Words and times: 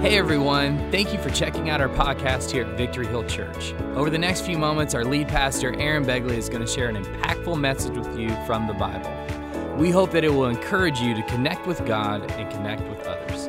Hey 0.00 0.16
everyone, 0.16 0.92
thank 0.92 1.12
you 1.12 1.18
for 1.18 1.28
checking 1.28 1.70
out 1.70 1.80
our 1.80 1.88
podcast 1.88 2.52
here 2.52 2.64
at 2.64 2.76
Victory 2.76 3.08
Hill 3.08 3.24
Church. 3.24 3.74
Over 3.96 4.10
the 4.10 4.18
next 4.18 4.42
few 4.42 4.56
moments, 4.56 4.94
our 4.94 5.04
lead 5.04 5.26
pastor, 5.26 5.74
Aaron 5.74 6.04
Begley, 6.04 6.36
is 6.36 6.48
going 6.48 6.60
to 6.60 6.68
share 6.68 6.88
an 6.88 7.04
impactful 7.04 7.58
message 7.58 7.96
with 7.96 8.16
you 8.16 8.30
from 8.46 8.68
the 8.68 8.74
Bible. 8.74 9.12
We 9.76 9.90
hope 9.90 10.12
that 10.12 10.22
it 10.22 10.28
will 10.28 10.46
encourage 10.46 11.00
you 11.00 11.16
to 11.16 11.22
connect 11.24 11.66
with 11.66 11.84
God 11.84 12.30
and 12.30 12.48
connect 12.48 12.82
with 12.88 13.04
others. 13.08 13.48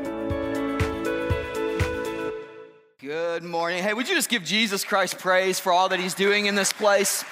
Good 2.97 3.43
morning. 3.43 3.83
Hey, 3.83 3.93
would 3.93 4.09
you 4.09 4.15
just 4.15 4.29
give 4.29 4.43
Jesus 4.43 4.83
Christ 4.83 5.19
praise 5.19 5.59
for 5.59 5.71
all 5.71 5.89
that 5.89 5.99
he's 5.99 6.15
doing 6.15 6.47
in 6.47 6.55
this 6.55 6.73
place? 6.73 7.23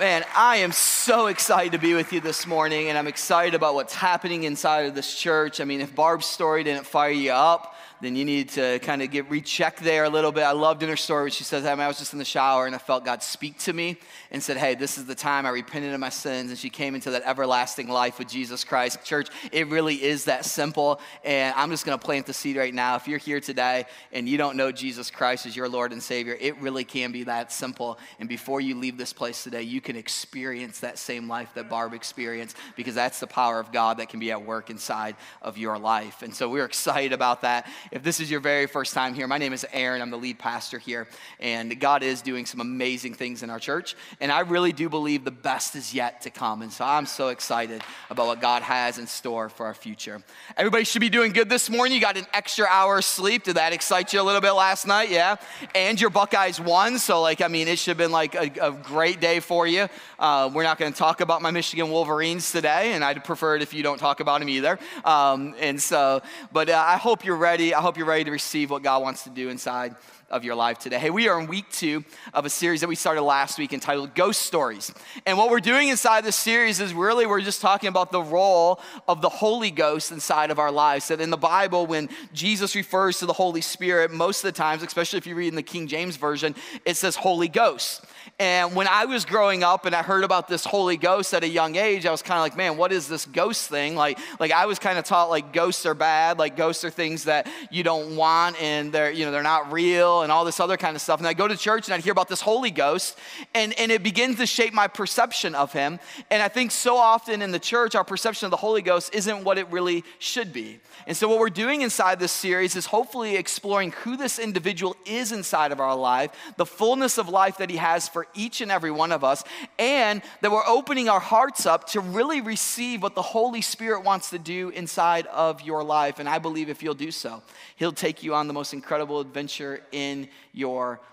Man, 0.00 0.24
I 0.34 0.56
am 0.56 0.72
so 0.72 1.28
excited 1.28 1.70
to 1.70 1.78
be 1.78 1.94
with 1.94 2.12
you 2.12 2.20
this 2.20 2.48
morning, 2.48 2.88
and 2.88 2.98
I'm 2.98 3.06
excited 3.06 3.54
about 3.54 3.76
what's 3.76 3.94
happening 3.94 4.42
inside 4.42 4.86
of 4.86 4.96
this 4.96 5.14
church. 5.14 5.60
I 5.60 5.64
mean, 5.64 5.80
if 5.80 5.94
Barb's 5.94 6.26
story 6.26 6.64
didn't 6.64 6.84
fire 6.84 7.10
you 7.10 7.30
up, 7.30 7.73
then 8.04 8.16
you 8.16 8.24
need 8.24 8.50
to 8.50 8.78
kind 8.80 9.02
of 9.02 9.10
get 9.10 9.28
rechecked 9.30 9.82
there 9.82 10.04
a 10.04 10.08
little 10.08 10.32
bit. 10.32 10.42
I 10.42 10.52
loved 10.52 10.82
in 10.82 10.88
her 10.88 10.96
story 10.96 11.30
she 11.30 11.44
says, 11.44 11.64
I, 11.64 11.74
mean, 11.74 11.80
I 11.80 11.88
was 11.88 11.98
just 11.98 12.12
in 12.12 12.18
the 12.18 12.24
shower 12.24 12.66
and 12.66 12.74
I 12.74 12.78
felt 12.78 13.04
God 13.04 13.22
speak 13.22 13.58
to 13.60 13.72
me 13.72 13.96
and 14.30 14.42
said, 14.42 14.56
Hey, 14.56 14.74
this 14.74 14.98
is 14.98 15.06
the 15.06 15.14
time 15.14 15.46
I 15.46 15.50
repented 15.50 15.92
of 15.92 16.00
my 16.00 16.08
sins. 16.08 16.50
And 16.50 16.58
she 16.58 16.70
came 16.70 16.94
into 16.94 17.10
that 17.10 17.22
everlasting 17.24 17.88
life 17.88 18.18
with 18.18 18.28
Jesus 18.28 18.64
Christ. 18.64 19.02
Church, 19.04 19.28
it 19.52 19.68
really 19.68 20.02
is 20.02 20.24
that 20.24 20.44
simple. 20.44 21.00
And 21.24 21.54
I'm 21.56 21.70
just 21.70 21.84
going 21.84 21.98
to 21.98 22.04
plant 22.04 22.26
the 22.26 22.32
seed 22.32 22.56
right 22.56 22.72
now. 22.72 22.96
If 22.96 23.08
you're 23.08 23.18
here 23.18 23.40
today 23.40 23.86
and 24.12 24.28
you 24.28 24.38
don't 24.38 24.56
know 24.56 24.72
Jesus 24.72 25.10
Christ 25.10 25.46
as 25.46 25.56
your 25.56 25.68
Lord 25.68 25.92
and 25.92 26.02
Savior, 26.02 26.36
it 26.40 26.56
really 26.58 26.84
can 26.84 27.12
be 27.12 27.24
that 27.24 27.52
simple. 27.52 27.98
And 28.20 28.28
before 28.28 28.60
you 28.60 28.76
leave 28.76 28.96
this 28.96 29.12
place 29.12 29.42
today, 29.42 29.62
you 29.62 29.80
can 29.80 29.96
experience 29.96 30.80
that 30.80 30.98
same 30.98 31.28
life 31.28 31.50
that 31.54 31.68
Barb 31.68 31.94
experienced 31.94 32.56
because 32.76 32.94
that's 32.94 33.20
the 33.20 33.26
power 33.26 33.60
of 33.60 33.72
God 33.72 33.98
that 33.98 34.08
can 34.08 34.20
be 34.20 34.30
at 34.30 34.44
work 34.44 34.70
inside 34.70 35.16
of 35.42 35.58
your 35.58 35.78
life. 35.78 36.22
And 36.22 36.34
so 36.34 36.48
we're 36.48 36.64
excited 36.64 37.12
about 37.12 37.42
that. 37.42 37.66
If 37.94 38.02
this 38.02 38.18
is 38.18 38.28
your 38.28 38.40
very 38.40 38.66
first 38.66 38.92
time 38.92 39.14
here, 39.14 39.28
my 39.28 39.38
name 39.38 39.52
is 39.52 39.64
Aaron. 39.72 40.02
I'm 40.02 40.10
the 40.10 40.18
lead 40.18 40.36
pastor 40.36 40.80
here, 40.80 41.06
and 41.38 41.78
God 41.78 42.02
is 42.02 42.22
doing 42.22 42.44
some 42.44 42.60
amazing 42.60 43.14
things 43.14 43.44
in 43.44 43.50
our 43.50 43.60
church. 43.60 43.94
And 44.20 44.32
I 44.32 44.40
really 44.40 44.72
do 44.72 44.88
believe 44.88 45.24
the 45.24 45.30
best 45.30 45.76
is 45.76 45.94
yet 45.94 46.22
to 46.22 46.30
come. 46.30 46.62
And 46.62 46.72
so 46.72 46.84
I'm 46.84 47.06
so 47.06 47.28
excited 47.28 47.82
about 48.10 48.26
what 48.26 48.40
God 48.40 48.62
has 48.62 48.98
in 48.98 49.06
store 49.06 49.48
for 49.48 49.66
our 49.66 49.74
future. 49.74 50.20
Everybody 50.56 50.82
should 50.82 51.02
be 51.02 51.08
doing 51.08 51.30
good 51.30 51.48
this 51.48 51.70
morning. 51.70 51.94
You 51.94 52.00
got 52.00 52.16
an 52.16 52.26
extra 52.34 52.66
hour 52.68 52.98
of 52.98 53.04
sleep. 53.04 53.44
Did 53.44 53.58
that 53.58 53.72
excite 53.72 54.12
you 54.12 54.20
a 54.20 54.24
little 54.24 54.40
bit 54.40 54.54
last 54.54 54.88
night? 54.88 55.08
Yeah. 55.08 55.36
And 55.72 56.00
your 56.00 56.10
Buckeyes 56.10 56.58
won. 56.60 56.98
So, 56.98 57.20
like, 57.20 57.40
I 57.42 57.46
mean, 57.46 57.68
it 57.68 57.78
should 57.78 57.92
have 57.92 57.98
been 57.98 58.10
like 58.10 58.34
a, 58.34 58.50
a 58.60 58.72
great 58.72 59.20
day 59.20 59.38
for 59.38 59.68
you. 59.68 59.88
Uh, 60.18 60.50
we're 60.52 60.64
not 60.64 60.78
going 60.78 60.92
to 60.92 60.98
talk 60.98 61.20
about 61.20 61.42
my 61.42 61.52
Michigan 61.52 61.90
Wolverines 61.90 62.50
today, 62.50 62.94
and 62.94 63.04
I'd 63.04 63.22
prefer 63.22 63.54
it 63.54 63.62
if 63.62 63.72
you 63.72 63.84
don't 63.84 63.98
talk 63.98 64.18
about 64.18 64.40
them 64.40 64.48
either. 64.48 64.80
Um, 65.04 65.54
and 65.60 65.80
so, 65.80 66.22
but 66.50 66.68
uh, 66.68 66.84
I 66.84 66.96
hope 66.96 67.24
you're 67.24 67.36
ready. 67.36 67.72
I 67.72 67.83
hope 67.84 67.98
you're 67.98 68.06
ready 68.06 68.24
to 68.24 68.30
receive 68.30 68.70
what 68.70 68.82
God 68.82 69.02
wants 69.02 69.24
to 69.24 69.30
do 69.30 69.50
inside 69.50 69.94
of 70.30 70.44
your 70.44 70.54
life 70.54 70.78
today. 70.78 70.98
Hey, 70.98 71.10
we 71.10 71.28
are 71.28 71.38
in 71.38 71.46
week 71.46 71.66
two 71.70 72.04
of 72.32 72.44
a 72.44 72.50
series 72.50 72.80
that 72.80 72.88
we 72.88 72.94
started 72.94 73.22
last 73.22 73.58
week 73.58 73.72
entitled 73.72 74.14
Ghost 74.14 74.42
Stories. 74.42 74.92
And 75.26 75.36
what 75.36 75.50
we're 75.50 75.60
doing 75.60 75.88
inside 75.88 76.24
this 76.24 76.36
series 76.36 76.80
is 76.80 76.92
really 76.94 77.26
we're 77.26 77.40
just 77.40 77.60
talking 77.60 77.88
about 77.88 78.10
the 78.10 78.22
role 78.22 78.80
of 79.06 79.20
the 79.20 79.28
Holy 79.28 79.70
Ghost 79.70 80.12
inside 80.12 80.50
of 80.50 80.58
our 80.58 80.72
lives. 80.72 81.08
That 81.08 81.20
in 81.20 81.30
the 81.30 81.36
Bible, 81.36 81.86
when 81.86 82.08
Jesus 82.32 82.74
refers 82.74 83.18
to 83.18 83.26
the 83.26 83.32
Holy 83.32 83.60
Spirit, 83.60 84.10
most 84.10 84.44
of 84.44 84.52
the 84.52 84.56
times, 84.56 84.82
especially 84.82 85.18
if 85.18 85.26
you 85.26 85.34
read 85.34 85.48
in 85.48 85.56
the 85.56 85.62
King 85.62 85.86
James 85.86 86.16
Version, 86.16 86.54
it 86.84 86.96
says 86.96 87.16
Holy 87.16 87.48
Ghost. 87.48 88.04
And 88.38 88.74
when 88.74 88.88
I 88.88 89.04
was 89.04 89.24
growing 89.24 89.62
up 89.62 89.86
and 89.86 89.94
I 89.94 90.02
heard 90.02 90.24
about 90.24 90.48
this 90.48 90.64
Holy 90.64 90.96
Ghost 90.96 91.32
at 91.34 91.44
a 91.44 91.48
young 91.48 91.76
age, 91.76 92.04
I 92.04 92.10
was 92.10 92.22
kind 92.22 92.38
of 92.38 92.42
like, 92.42 92.56
man, 92.56 92.76
what 92.76 92.90
is 92.90 93.06
this 93.06 93.26
ghost 93.26 93.68
thing? 93.68 93.94
Like, 93.94 94.18
like 94.40 94.50
I 94.50 94.66
was 94.66 94.80
kind 94.80 94.98
of 94.98 95.04
taught 95.04 95.30
like 95.30 95.52
ghosts 95.52 95.86
are 95.86 95.94
bad, 95.94 96.38
like 96.38 96.56
ghosts 96.56 96.84
are 96.84 96.90
things 96.90 97.24
that 97.24 97.48
you 97.70 97.84
don't 97.84 98.16
want 98.16 98.60
and 98.60 98.92
they're, 98.92 99.10
you 99.10 99.24
know, 99.24 99.30
they're 99.30 99.42
not 99.42 99.72
real 99.72 100.13
and 100.22 100.32
all 100.32 100.44
this 100.44 100.60
other 100.60 100.76
kind 100.76 100.96
of 100.96 101.02
stuff. 101.02 101.20
And 101.20 101.26
I 101.26 101.34
go 101.34 101.48
to 101.48 101.56
church 101.56 101.88
and 101.88 101.94
I'd 101.94 102.02
hear 102.02 102.12
about 102.12 102.28
this 102.28 102.40
Holy 102.40 102.70
Ghost 102.70 103.18
and, 103.54 103.72
and 103.78 103.90
it 103.90 104.02
begins 104.02 104.36
to 104.38 104.46
shape 104.46 104.72
my 104.72 104.88
perception 104.88 105.54
of 105.54 105.72
him. 105.72 105.98
And 106.30 106.42
I 106.42 106.48
think 106.48 106.70
so 106.70 106.96
often 106.96 107.42
in 107.42 107.50
the 107.50 107.58
church, 107.58 107.94
our 107.94 108.04
perception 108.04 108.46
of 108.46 108.50
the 108.50 108.56
Holy 108.56 108.82
Ghost 108.82 109.14
isn't 109.14 109.44
what 109.44 109.58
it 109.58 109.68
really 109.70 110.04
should 110.18 110.52
be. 110.52 110.80
And 111.06 111.16
so 111.16 111.28
what 111.28 111.38
we're 111.38 111.50
doing 111.50 111.82
inside 111.82 112.18
this 112.18 112.32
series 112.32 112.76
is 112.76 112.86
hopefully 112.86 113.36
exploring 113.36 113.92
who 113.92 114.16
this 114.16 114.38
individual 114.38 114.96
is 115.04 115.32
inside 115.32 115.72
of 115.72 115.80
our 115.80 115.94
life, 115.94 116.30
the 116.56 116.66
fullness 116.66 117.18
of 117.18 117.28
life 117.28 117.58
that 117.58 117.70
he 117.70 117.76
has 117.76 118.08
for 118.08 118.26
each 118.34 118.60
and 118.60 118.70
every 118.70 118.90
one 118.90 119.12
of 119.12 119.22
us, 119.22 119.44
and 119.78 120.22
that 120.40 120.50
we're 120.50 120.66
opening 120.66 121.08
our 121.08 121.20
hearts 121.20 121.66
up 121.66 121.88
to 121.88 122.00
really 122.00 122.40
receive 122.40 123.02
what 123.02 123.14
the 123.14 123.22
Holy 123.22 123.60
Spirit 123.60 124.04
wants 124.04 124.30
to 124.30 124.38
do 124.38 124.70
inside 124.70 125.26
of 125.26 125.62
your 125.62 125.84
life. 125.84 126.18
And 126.18 126.28
I 126.28 126.38
believe 126.38 126.68
if 126.68 126.82
you'll 126.82 126.94
do 126.94 127.10
so, 127.10 127.42
He'll 127.76 127.92
take 127.92 128.22
you 128.22 128.34
on 128.34 128.46
the 128.46 128.54
most 128.54 128.72
incredible 128.72 129.20
adventure 129.20 129.82
in 129.92 130.28
your 130.52 130.90
life. 130.92 131.10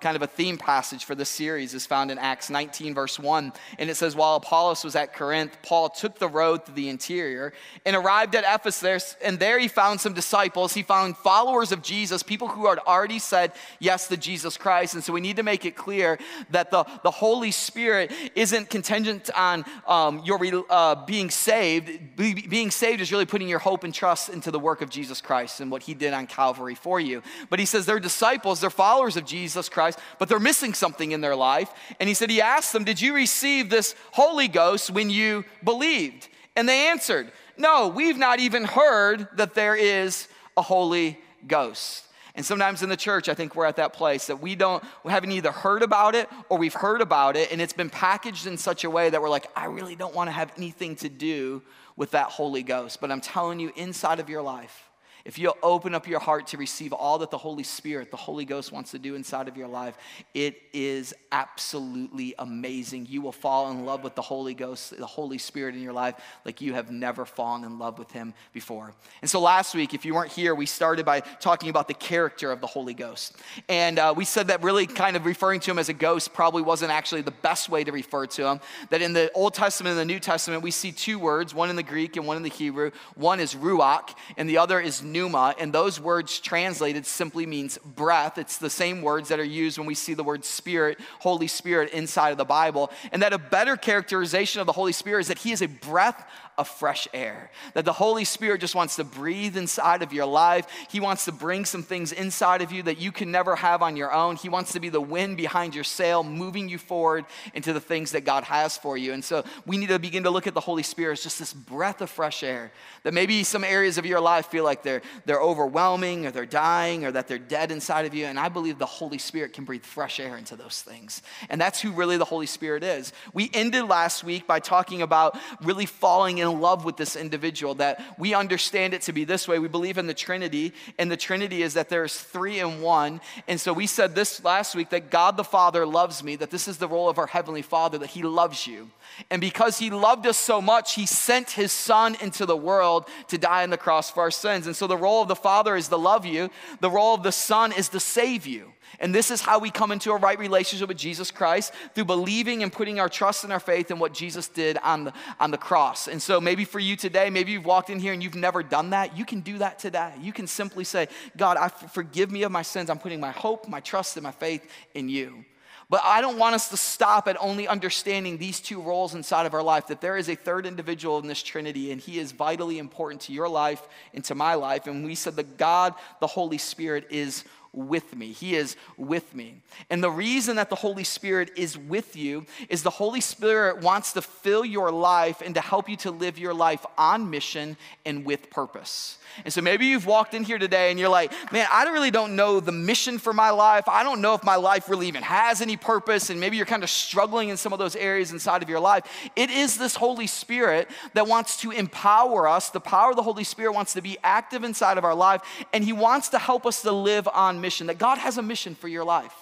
Kind 0.00 0.16
of 0.16 0.22
a 0.22 0.26
theme 0.26 0.58
passage 0.58 1.06
for 1.06 1.14
this 1.14 1.30
series 1.30 1.72
is 1.72 1.86
found 1.86 2.10
in 2.10 2.18
Acts 2.18 2.50
19, 2.50 2.92
verse 2.92 3.18
1. 3.18 3.54
And 3.78 3.88
it 3.88 3.94
says, 3.94 4.14
While 4.14 4.36
Apollos 4.36 4.84
was 4.84 4.94
at 4.94 5.14
Corinth, 5.14 5.56
Paul 5.62 5.88
took 5.88 6.18
the 6.18 6.28
road 6.28 6.66
to 6.66 6.72
the 6.72 6.90
interior 6.90 7.54
and 7.86 7.96
arrived 7.96 8.34
at 8.34 8.44
Ephesus. 8.46 9.16
And 9.24 9.38
there 9.38 9.58
he 9.58 9.68
found 9.68 10.02
some 10.02 10.12
disciples. 10.12 10.74
He 10.74 10.82
found 10.82 11.16
followers 11.16 11.72
of 11.72 11.80
Jesus, 11.80 12.22
people 12.22 12.48
who 12.48 12.68
had 12.68 12.80
already 12.80 13.18
said 13.18 13.52
yes 13.78 14.08
to 14.08 14.18
Jesus 14.18 14.58
Christ. 14.58 14.92
And 14.92 15.02
so 15.02 15.14
we 15.14 15.22
need 15.22 15.36
to 15.36 15.42
make 15.42 15.64
it 15.64 15.74
clear 15.74 16.18
that 16.50 16.70
the, 16.70 16.84
the 17.02 17.10
Holy 17.10 17.50
Spirit 17.50 18.12
isn't 18.34 18.68
contingent 18.68 19.30
on 19.34 19.64
um, 19.86 20.20
your 20.22 20.38
uh, 20.68 21.06
being 21.06 21.30
saved. 21.30 22.14
Be, 22.16 22.34
being 22.34 22.70
saved 22.70 23.00
is 23.00 23.10
really 23.10 23.24
putting 23.24 23.48
your 23.48 23.58
hope 23.58 23.84
and 23.84 23.94
trust 23.94 24.28
into 24.28 24.50
the 24.50 24.60
work 24.60 24.82
of 24.82 24.90
Jesus 24.90 25.22
Christ 25.22 25.60
and 25.60 25.70
what 25.70 25.82
he 25.82 25.94
did 25.94 26.12
on 26.12 26.26
Calvary 26.26 26.74
for 26.74 27.00
you. 27.00 27.22
But 27.48 27.58
he 27.58 27.64
says 27.64 27.86
they're 27.86 27.98
disciples, 27.98 28.60
they're 28.60 28.68
followers 28.68 29.16
of 29.16 29.24
Jesus. 29.24 29.45
Jesus 29.46 29.68
Christ, 29.68 30.00
but 30.18 30.28
they're 30.28 30.40
missing 30.40 30.74
something 30.74 31.12
in 31.12 31.20
their 31.20 31.36
life. 31.36 31.70
And 32.00 32.08
he 32.08 32.14
said, 32.14 32.30
He 32.30 32.40
asked 32.40 32.72
them, 32.72 32.82
Did 32.82 33.00
you 33.00 33.14
receive 33.14 33.70
this 33.70 33.94
Holy 34.10 34.48
Ghost 34.48 34.90
when 34.90 35.08
you 35.08 35.44
believed? 35.62 36.28
And 36.56 36.68
they 36.68 36.88
answered, 36.88 37.30
No, 37.56 37.86
we've 37.86 38.18
not 38.18 38.40
even 38.40 38.64
heard 38.64 39.28
that 39.36 39.54
there 39.54 39.76
is 39.76 40.26
a 40.56 40.62
Holy 40.62 41.20
Ghost. 41.46 42.04
And 42.34 42.44
sometimes 42.44 42.82
in 42.82 42.88
the 42.88 42.96
church, 42.96 43.28
I 43.28 43.34
think 43.34 43.54
we're 43.54 43.66
at 43.66 43.76
that 43.76 43.92
place 43.92 44.26
that 44.26 44.42
we 44.42 44.56
don't, 44.56 44.82
we 45.04 45.12
haven't 45.12 45.30
either 45.30 45.52
heard 45.52 45.82
about 45.82 46.16
it 46.16 46.28
or 46.48 46.58
we've 46.58 46.74
heard 46.74 47.00
about 47.00 47.36
it, 47.36 47.52
and 47.52 47.62
it's 47.62 47.72
been 47.72 47.88
packaged 47.88 48.46
in 48.46 48.58
such 48.58 48.82
a 48.82 48.90
way 48.90 49.08
that 49.08 49.22
we're 49.22 49.30
like, 49.30 49.46
I 49.54 49.66
really 49.66 49.94
don't 49.94 50.14
want 50.14 50.28
to 50.28 50.32
have 50.32 50.52
anything 50.56 50.96
to 50.96 51.08
do 51.08 51.62
with 51.96 52.10
that 52.10 52.26
Holy 52.26 52.64
Ghost. 52.64 53.00
But 53.00 53.12
I'm 53.12 53.22
telling 53.22 53.60
you, 53.60 53.72
inside 53.76 54.18
of 54.18 54.28
your 54.28 54.42
life, 54.42 54.85
if 55.26 55.40
you'll 55.40 55.58
open 55.60 55.92
up 55.92 56.06
your 56.06 56.20
heart 56.20 56.46
to 56.48 56.56
receive 56.56 56.92
all 56.92 57.18
that 57.18 57.32
the 57.32 57.38
Holy 57.38 57.64
Spirit, 57.64 58.12
the 58.12 58.16
Holy 58.16 58.44
Ghost 58.44 58.70
wants 58.70 58.92
to 58.92 58.98
do 59.00 59.16
inside 59.16 59.48
of 59.48 59.56
your 59.56 59.66
life, 59.66 59.98
it 60.34 60.62
is 60.72 61.12
absolutely 61.32 62.36
amazing. 62.38 63.06
You 63.10 63.22
will 63.22 63.32
fall 63.32 63.72
in 63.72 63.84
love 63.84 64.04
with 64.04 64.14
the 64.14 64.22
Holy 64.22 64.54
Ghost, 64.54 64.96
the 64.96 65.04
Holy 65.04 65.38
Spirit 65.38 65.74
in 65.74 65.82
your 65.82 65.92
life, 65.92 66.14
like 66.44 66.60
you 66.60 66.74
have 66.74 66.92
never 66.92 67.24
fallen 67.24 67.64
in 67.64 67.76
love 67.76 67.98
with 67.98 68.12
Him 68.12 68.34
before. 68.52 68.94
And 69.20 69.28
so 69.28 69.40
last 69.40 69.74
week, 69.74 69.94
if 69.94 70.04
you 70.04 70.14
weren't 70.14 70.30
here, 70.30 70.54
we 70.54 70.64
started 70.64 71.04
by 71.04 71.20
talking 71.20 71.70
about 71.70 71.88
the 71.88 71.94
character 71.94 72.52
of 72.52 72.60
the 72.60 72.68
Holy 72.68 72.94
Ghost. 72.94 73.36
And 73.68 73.98
uh, 73.98 74.14
we 74.16 74.24
said 74.24 74.46
that 74.46 74.62
really 74.62 74.86
kind 74.86 75.16
of 75.16 75.26
referring 75.26 75.58
to 75.60 75.72
Him 75.72 75.80
as 75.80 75.88
a 75.88 75.92
ghost 75.92 76.34
probably 76.34 76.62
wasn't 76.62 76.92
actually 76.92 77.22
the 77.22 77.32
best 77.32 77.68
way 77.68 77.82
to 77.82 77.90
refer 77.90 78.26
to 78.26 78.46
Him. 78.46 78.60
That 78.90 79.02
in 79.02 79.12
the 79.12 79.32
Old 79.32 79.54
Testament 79.54 79.98
and 79.98 80.00
the 80.08 80.12
New 80.12 80.20
Testament, 80.20 80.62
we 80.62 80.70
see 80.70 80.92
two 80.92 81.18
words, 81.18 81.52
one 81.52 81.68
in 81.68 81.74
the 81.74 81.82
Greek 81.82 82.16
and 82.16 82.28
one 82.28 82.36
in 82.36 82.44
the 82.44 82.48
Hebrew. 82.48 82.92
One 83.16 83.40
is 83.40 83.56
ruach, 83.56 84.14
and 84.36 84.48
the 84.48 84.58
other 84.58 84.78
is 84.78 85.02
pneuma, 85.16 85.54
and 85.58 85.72
those 85.72 85.98
words 85.98 86.38
translated 86.40 87.06
simply 87.06 87.46
means 87.46 87.78
breath. 87.78 88.36
It's 88.36 88.58
the 88.58 88.68
same 88.68 89.00
words 89.00 89.30
that 89.30 89.40
are 89.40 89.44
used 89.44 89.78
when 89.78 89.86
we 89.86 89.94
see 89.94 90.14
the 90.14 90.22
word 90.22 90.44
spirit, 90.44 90.98
Holy 91.20 91.46
Spirit 91.46 91.92
inside 91.92 92.30
of 92.30 92.38
the 92.38 92.44
Bible. 92.44 92.90
And 93.12 93.22
that 93.22 93.32
a 93.32 93.38
better 93.38 93.76
characterization 93.76 94.60
of 94.60 94.66
the 94.66 94.72
Holy 94.72 94.92
Spirit 94.92 95.22
is 95.22 95.28
that 95.28 95.38
he 95.38 95.52
is 95.52 95.62
a 95.62 95.68
breath 95.68 96.28
of 96.58 96.68
fresh 96.68 97.06
air. 97.12 97.50
That 97.74 97.84
the 97.84 97.92
Holy 97.92 98.24
Spirit 98.24 98.60
just 98.60 98.74
wants 98.74 98.96
to 98.96 99.04
breathe 99.04 99.56
inside 99.56 100.02
of 100.02 100.12
your 100.12 100.26
life. 100.26 100.66
He 100.90 101.00
wants 101.00 101.26
to 101.26 101.32
bring 101.32 101.64
some 101.64 101.82
things 101.82 102.12
inside 102.12 102.62
of 102.62 102.72
you 102.72 102.82
that 102.84 102.98
you 102.98 103.12
can 103.12 103.30
never 103.30 103.56
have 103.56 103.82
on 103.82 103.96
your 103.96 104.12
own. 104.12 104.36
He 104.36 104.48
wants 104.48 104.72
to 104.72 104.80
be 104.80 104.88
the 104.88 105.00
wind 105.00 105.36
behind 105.36 105.74
your 105.74 105.84
sail, 105.84 106.22
moving 106.24 106.68
you 106.68 106.78
forward 106.78 107.26
into 107.54 107.72
the 107.72 107.80
things 107.80 108.12
that 108.12 108.24
God 108.24 108.44
has 108.44 108.78
for 108.78 108.96
you. 108.96 109.12
And 109.12 109.24
so 109.24 109.44
we 109.66 109.76
need 109.76 109.90
to 109.90 109.98
begin 109.98 110.22
to 110.22 110.30
look 110.30 110.46
at 110.46 110.54
the 110.54 110.60
Holy 110.60 110.82
Spirit 110.82 111.14
as 111.14 111.22
just 111.22 111.38
this 111.38 111.52
breath 111.52 112.00
of 112.00 112.08
fresh 112.08 112.42
air. 112.42 112.72
That 113.02 113.12
maybe 113.12 113.44
some 113.44 113.64
areas 113.64 113.98
of 113.98 114.06
your 114.06 114.20
life 114.20 114.46
feel 114.46 114.64
like 114.64 114.82
they're, 114.82 115.02
they're 115.26 115.42
overwhelming 115.42 116.26
or 116.26 116.30
they're 116.30 116.46
dying 116.46 117.04
or 117.04 117.12
that 117.12 117.28
they're 117.28 117.38
dead 117.38 117.70
inside 117.70 118.06
of 118.06 118.14
you. 118.14 118.24
And 118.24 118.38
I 118.38 118.48
believe 118.48 118.78
the 118.78 118.86
Holy 118.86 119.18
Spirit 119.18 119.52
can 119.52 119.64
breathe 119.64 119.84
fresh 119.84 120.18
air 120.18 120.36
into 120.36 120.56
those 120.56 120.80
things. 120.80 121.22
And 121.50 121.60
that's 121.60 121.80
who 121.80 121.92
really 121.92 122.16
the 122.16 122.24
Holy 122.24 122.46
Spirit 122.46 122.82
is. 122.82 123.12
We 123.34 123.50
ended 123.52 123.84
last 123.84 124.24
week 124.24 124.46
by 124.46 124.60
talking 124.60 125.02
about 125.02 125.38
really 125.62 125.86
falling 125.86 126.38
in 126.38 126.45
in 126.46 126.60
love 126.60 126.84
with 126.84 126.96
this 126.96 127.16
individual, 127.16 127.74
that 127.74 128.02
we 128.18 128.32
understand 128.32 128.94
it 128.94 129.02
to 129.02 129.12
be 129.12 129.24
this 129.24 129.46
way. 129.46 129.58
We 129.58 129.68
believe 129.68 129.98
in 129.98 130.06
the 130.06 130.14
Trinity, 130.14 130.72
and 130.98 131.10
the 131.10 131.16
Trinity 131.16 131.62
is 131.62 131.74
that 131.74 131.88
there's 131.90 132.18
three 132.18 132.60
in 132.60 132.80
one. 132.80 133.20
And 133.46 133.60
so 133.60 133.72
we 133.72 133.86
said 133.86 134.14
this 134.14 134.42
last 134.42 134.74
week 134.74 134.90
that 134.90 135.10
God 135.10 135.36
the 135.36 135.44
Father 135.44 135.84
loves 135.84 136.22
me, 136.22 136.36
that 136.36 136.50
this 136.50 136.68
is 136.68 136.78
the 136.78 136.88
role 136.88 137.08
of 137.08 137.18
our 137.18 137.26
Heavenly 137.26 137.62
Father, 137.62 137.98
that 137.98 138.10
He 138.10 138.22
loves 138.22 138.66
you. 138.66 138.90
And 139.30 139.40
because 139.40 139.78
He 139.78 139.90
loved 139.90 140.26
us 140.26 140.38
so 140.38 140.62
much, 140.62 140.94
He 140.94 141.04
sent 141.04 141.50
His 141.50 141.72
Son 141.72 142.16
into 142.20 142.46
the 142.46 142.56
world 142.56 143.08
to 143.28 143.38
die 143.38 143.62
on 143.62 143.70
the 143.70 143.76
cross 143.76 144.10
for 144.10 144.20
our 144.20 144.30
sins. 144.30 144.66
And 144.66 144.76
so 144.76 144.86
the 144.86 144.96
role 144.96 145.22
of 145.22 145.28
the 145.28 145.36
Father 145.36 145.76
is 145.76 145.88
to 145.88 145.96
love 145.96 146.24
you, 146.24 146.50
the 146.80 146.90
role 146.90 147.14
of 147.14 147.22
the 147.22 147.32
Son 147.32 147.72
is 147.72 147.88
to 147.90 148.00
save 148.00 148.46
you. 148.46 148.72
And 148.98 149.14
this 149.14 149.30
is 149.30 149.40
how 149.42 149.58
we 149.58 149.70
come 149.70 149.92
into 149.92 150.10
a 150.12 150.16
right 150.16 150.38
relationship 150.38 150.88
with 150.88 150.96
Jesus 150.96 151.30
Christ 151.30 151.72
through 151.94 152.06
believing 152.06 152.62
and 152.62 152.72
putting 152.72 152.98
our 152.98 153.08
trust 153.08 153.44
and 153.44 153.52
our 153.52 153.60
faith 153.60 153.90
in 153.90 153.98
what 153.98 154.14
Jesus 154.14 154.48
did 154.48 154.78
on 154.78 155.04
the, 155.04 155.12
on 155.38 155.50
the 155.50 155.58
cross. 155.58 156.08
And 156.08 156.20
so 156.20 156.40
maybe 156.40 156.64
for 156.64 156.78
you 156.78 156.96
today, 156.96 157.28
maybe 157.28 157.52
you've 157.52 157.66
walked 157.66 157.90
in 157.90 157.98
here 157.98 158.12
and 158.12 158.22
you've 158.22 158.34
never 158.34 158.62
done 158.62 158.90
that. 158.90 159.16
You 159.16 159.24
can 159.24 159.40
do 159.40 159.58
that 159.58 159.78
today. 159.78 160.12
You 160.20 160.32
can 160.32 160.46
simply 160.46 160.84
say, 160.84 161.08
God, 161.36 161.56
I 161.56 161.68
forgive 161.68 162.30
me 162.30 162.42
of 162.44 162.52
my 162.52 162.62
sins. 162.62 162.88
I'm 162.88 162.98
putting 162.98 163.20
my 163.20 163.32
hope, 163.32 163.68
my 163.68 163.80
trust, 163.80 164.16
and 164.16 164.24
my 164.24 164.32
faith 164.32 164.66
in 164.94 165.08
you. 165.08 165.44
But 165.88 166.00
I 166.02 166.20
don't 166.20 166.38
want 166.38 166.56
us 166.56 166.68
to 166.70 166.76
stop 166.76 167.28
at 167.28 167.36
only 167.38 167.68
understanding 167.68 168.38
these 168.38 168.60
two 168.60 168.82
roles 168.82 169.14
inside 169.14 169.46
of 169.46 169.54
our 169.54 169.62
life, 169.62 169.86
that 169.86 170.00
there 170.00 170.16
is 170.16 170.28
a 170.28 170.34
third 170.34 170.66
individual 170.66 171.18
in 171.20 171.28
this 171.28 171.42
Trinity, 171.42 171.92
and 171.92 172.00
he 172.00 172.18
is 172.18 172.32
vitally 172.32 172.78
important 172.78 173.20
to 173.22 173.32
your 173.32 173.48
life 173.48 173.86
and 174.12 174.24
to 174.24 174.34
my 174.34 174.54
life. 174.54 174.88
And 174.88 175.04
we 175.04 175.14
said 175.14 175.36
that 175.36 175.56
God, 175.56 175.94
the 176.20 176.26
Holy 176.26 176.58
Spirit, 176.58 177.06
is 177.10 177.44
with 177.76 178.16
me. 178.16 178.32
He 178.32 178.56
is 178.56 178.74
with 178.96 179.34
me. 179.34 179.62
And 179.90 180.02
the 180.02 180.10
reason 180.10 180.56
that 180.56 180.70
the 180.70 180.76
Holy 180.76 181.04
Spirit 181.04 181.50
is 181.56 181.76
with 181.76 182.16
you 182.16 182.46
is 182.68 182.82
the 182.82 182.90
Holy 182.90 183.20
Spirit 183.20 183.82
wants 183.82 184.12
to 184.14 184.22
fill 184.22 184.64
your 184.64 184.90
life 184.90 185.42
and 185.44 185.54
to 185.54 185.60
help 185.60 185.88
you 185.88 185.96
to 185.98 186.10
live 186.10 186.38
your 186.38 186.54
life 186.54 186.84
on 186.96 187.30
mission 187.30 187.76
and 188.04 188.24
with 188.24 188.50
purpose. 188.50 189.18
And 189.44 189.52
so 189.52 189.60
maybe 189.60 189.86
you've 189.86 190.06
walked 190.06 190.32
in 190.32 190.44
here 190.44 190.58
today 190.58 190.90
and 190.90 190.98
you're 190.98 191.10
like, 191.10 191.30
man, 191.52 191.66
I 191.70 191.84
really 191.84 192.10
don't 192.10 192.36
know 192.36 192.58
the 192.58 192.72
mission 192.72 193.18
for 193.18 193.34
my 193.34 193.50
life. 193.50 193.86
I 193.88 194.02
don't 194.02 194.22
know 194.22 194.32
if 194.32 194.42
my 194.42 194.56
life 194.56 194.88
really 194.88 195.08
even 195.08 195.22
has 195.22 195.60
any 195.60 195.76
purpose. 195.76 196.30
And 196.30 196.40
maybe 196.40 196.56
you're 196.56 196.64
kind 196.64 196.82
of 196.82 196.88
struggling 196.88 197.50
in 197.50 197.58
some 197.58 197.72
of 197.74 197.78
those 197.78 197.96
areas 197.96 198.32
inside 198.32 198.62
of 198.62 198.70
your 198.70 198.80
life. 198.80 199.04
It 199.36 199.50
is 199.50 199.76
this 199.76 199.96
Holy 199.96 200.26
Spirit 200.26 200.88
that 201.12 201.26
wants 201.26 201.58
to 201.58 201.70
empower 201.70 202.48
us. 202.48 202.70
The 202.70 202.80
power 202.80 203.10
of 203.10 203.16
the 203.16 203.22
Holy 203.22 203.44
Spirit 203.44 203.72
wants 203.72 203.92
to 203.92 204.00
be 204.00 204.16
active 204.24 204.64
inside 204.64 204.96
of 204.96 205.04
our 205.04 205.14
life. 205.14 205.42
And 205.74 205.84
He 205.84 205.92
wants 205.92 206.30
to 206.30 206.38
help 206.38 206.64
us 206.64 206.80
to 206.82 206.92
live 206.92 207.28
on 207.28 207.60
mission, 207.60 207.65
that 207.86 207.98
God 207.98 208.18
has 208.18 208.38
a 208.38 208.42
mission 208.42 208.74
for 208.74 208.88
your 208.88 209.04
life, 209.04 209.34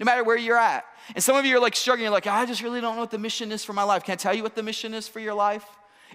no 0.00 0.04
matter 0.04 0.24
where 0.24 0.36
you're 0.36 0.58
at. 0.58 0.84
And 1.14 1.22
some 1.22 1.36
of 1.36 1.44
you 1.44 1.56
are 1.56 1.60
like 1.60 1.76
struggling, 1.76 2.04
you're 2.04 2.12
like, 2.12 2.26
I 2.26 2.46
just 2.46 2.62
really 2.62 2.80
don't 2.80 2.96
know 2.96 3.00
what 3.02 3.10
the 3.10 3.18
mission 3.18 3.52
is 3.52 3.64
for 3.64 3.72
my 3.72 3.82
life. 3.82 4.04
Can 4.04 4.12
I 4.12 4.16
tell 4.16 4.34
you 4.34 4.42
what 4.42 4.54
the 4.54 4.62
mission 4.62 4.94
is 4.94 5.06
for 5.06 5.20
your 5.20 5.34
life? 5.34 5.64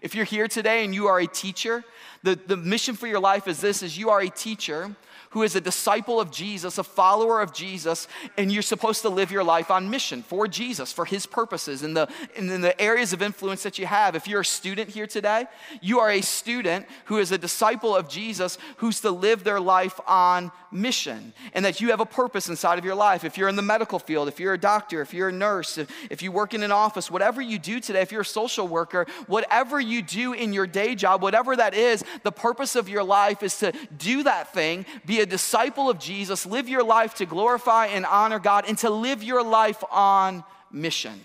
If 0.02 0.16
you're 0.16 0.26
here 0.26 0.48
today 0.48 0.86
and 0.86 0.94
you 0.94 1.08
are 1.08 1.20
a 1.20 1.28
teacher, 1.28 1.84
the, 2.24 2.36
the 2.36 2.58
mission 2.58 2.96
for 2.96 3.08
your 3.08 3.20
life 3.20 3.48
is 3.48 3.60
this 3.60 3.84
is 3.84 3.98
you 3.98 4.10
are 4.10 4.22
a 4.22 4.30
teacher 4.30 4.96
who 5.32 5.44
is 5.44 5.56
a 5.56 5.62
disciple 5.62 6.20
of 6.20 6.32
Jesus, 6.32 6.78
a 6.78 6.84
follower 6.84 7.42
of 7.42 7.54
Jesus, 7.54 8.08
and 8.38 8.52
you're 8.52 8.62
supposed 8.62 9.02
to 9.04 9.10
live 9.10 9.32
your 9.32 9.44
life 9.44 9.70
on 9.70 9.90
mission 9.90 10.24
for 10.24 10.48
Jesus, 10.48 10.92
for 10.92 11.06
his 11.06 11.26
purposes, 11.26 11.84
in 11.84 11.94
the, 11.94 12.10
in 12.36 12.62
the 12.62 12.80
areas 12.82 13.14
of 13.14 13.22
influence 13.22 13.64
that 13.64 13.78
you 13.78 13.86
have. 13.86 14.16
If 14.16 14.28
you're 14.28 14.42
a 14.42 14.46
student 14.46 14.90
here 14.90 15.08
today, 15.08 15.46
you 15.82 16.00
are 16.00 16.10
a 16.10 16.22
student 16.22 16.88
who 17.06 17.20
is 17.20 17.32
a 17.32 17.38
disciple 17.38 17.96
of 17.96 18.10
Jesus 18.10 18.58
who's 18.78 19.02
to 19.02 19.12
live 19.12 19.44
their 19.44 19.60
life 19.60 20.00
on 20.08 20.52
mission, 20.72 21.34
and 21.54 21.66
that 21.66 21.82
you 21.82 21.90
have 21.90 22.00
a 22.00 22.06
purpose 22.06 22.50
inside 22.50 22.78
of 22.78 22.86
your 22.86 22.96
life. 22.96 23.24
If 23.24 23.38
you're 23.38 23.50
in 23.50 23.56
the 23.56 23.62
medical 23.62 23.98
field, 24.00 24.28
if 24.28 24.40
you're 24.40 24.54
a 24.54 24.60
doctor, 24.60 25.02
if 25.02 25.14
you're 25.14 25.30
a 25.30 25.34
nurse, 25.34 25.78
if, 25.78 25.90
if 26.10 26.22
you 26.22 26.32
work 26.32 26.54
in 26.54 26.64
an 26.64 26.72
office, 26.72 27.10
whatever 27.10 27.42
you 27.42 27.58
do 27.58 27.80
today, 27.80 28.02
if 28.02 28.12
you're 28.12 28.22
a 28.22 28.26
social 28.26 28.68
worker, 28.68 29.08
whatever 29.28 29.80
you 29.80 30.02
do 30.02 30.34
in 30.34 30.54
your 30.54 30.68
day 30.68 30.94
job, 30.96 31.22
whatever 31.22 31.56
that 31.56 31.74
is, 31.74 32.04
the 32.24 32.32
purpose 32.32 32.76
of 32.76 32.88
your 32.88 33.04
life 33.04 33.42
is 33.42 33.58
to 33.60 33.72
do 33.98 34.24
that 34.24 34.54
thing, 34.54 34.86
be 35.06 35.19
a 35.20 35.26
disciple 35.26 35.90
of 35.90 36.00
Jesus, 36.00 36.46
live 36.46 36.70
your 36.70 36.84
life 36.84 37.16
to 37.16 37.26
glorify 37.26 37.88
and 37.88 38.06
honor 38.06 38.40
God, 38.40 38.66
and 38.68 38.78
to 38.80 38.90
live 38.90 39.24
your 39.24 39.44
life 39.44 39.84
on 39.92 40.44
mission. 40.72 41.20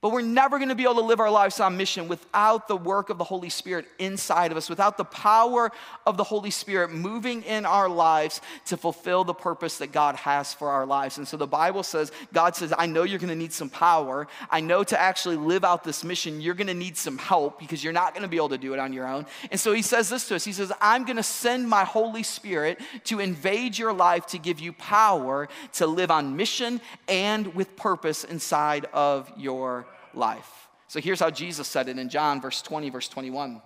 But 0.00 0.12
we're 0.12 0.20
never 0.20 0.58
going 0.58 0.68
to 0.68 0.76
be 0.76 0.84
able 0.84 0.94
to 0.96 1.00
live 1.00 1.18
our 1.18 1.30
lives 1.30 1.58
on 1.58 1.76
mission 1.76 2.06
without 2.06 2.68
the 2.68 2.76
work 2.76 3.10
of 3.10 3.18
the 3.18 3.24
Holy 3.24 3.48
Spirit 3.48 3.84
inside 3.98 4.52
of 4.52 4.56
us, 4.56 4.70
without 4.70 4.96
the 4.96 5.04
power 5.04 5.72
of 6.06 6.16
the 6.16 6.22
Holy 6.22 6.52
Spirit 6.52 6.92
moving 6.92 7.42
in 7.42 7.66
our 7.66 7.88
lives 7.88 8.40
to 8.66 8.76
fulfill 8.76 9.24
the 9.24 9.34
purpose 9.34 9.78
that 9.78 9.90
God 9.90 10.14
has 10.14 10.54
for 10.54 10.70
our 10.70 10.86
lives. 10.86 11.18
And 11.18 11.26
so 11.26 11.36
the 11.36 11.48
Bible 11.48 11.82
says, 11.82 12.12
God 12.32 12.54
says, 12.54 12.72
I 12.78 12.86
know 12.86 13.02
you're 13.02 13.18
going 13.18 13.28
to 13.28 13.34
need 13.34 13.52
some 13.52 13.70
power. 13.70 14.28
I 14.48 14.60
know 14.60 14.84
to 14.84 15.00
actually 15.00 15.34
live 15.34 15.64
out 15.64 15.82
this 15.82 16.04
mission, 16.04 16.40
you're 16.40 16.54
going 16.54 16.68
to 16.68 16.74
need 16.74 16.96
some 16.96 17.18
help 17.18 17.58
because 17.58 17.82
you're 17.82 17.92
not 17.92 18.14
going 18.14 18.22
to 18.22 18.28
be 18.28 18.36
able 18.36 18.50
to 18.50 18.58
do 18.58 18.74
it 18.74 18.78
on 18.78 18.92
your 18.92 19.08
own. 19.08 19.26
And 19.50 19.58
so 19.58 19.72
he 19.72 19.82
says 19.82 20.08
this 20.08 20.28
to 20.28 20.36
us 20.36 20.44
He 20.44 20.52
says, 20.52 20.70
I'm 20.80 21.06
going 21.06 21.16
to 21.16 21.24
send 21.24 21.68
my 21.68 21.82
Holy 21.82 22.22
Spirit 22.22 22.78
to 23.06 23.18
invade 23.18 23.76
your 23.76 23.92
life 23.92 24.26
to 24.26 24.38
give 24.38 24.60
you 24.60 24.74
power 24.74 25.48
to 25.72 25.88
live 25.88 26.12
on 26.12 26.36
mission 26.36 26.80
and 27.08 27.52
with 27.56 27.74
purpose 27.74 28.22
inside 28.22 28.86
of 28.92 29.28
your 29.36 29.87
life. 30.18 30.68
So 30.88 31.00
here's 31.00 31.20
how 31.20 31.30
Jesus 31.30 31.68
said 31.68 31.88
it 31.88 31.98
in 31.98 32.08
John, 32.08 32.40
verse 32.40 32.62
20, 32.62 32.90
verse 32.90 33.08
21. 33.08 33.62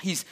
He's 0.00 0.24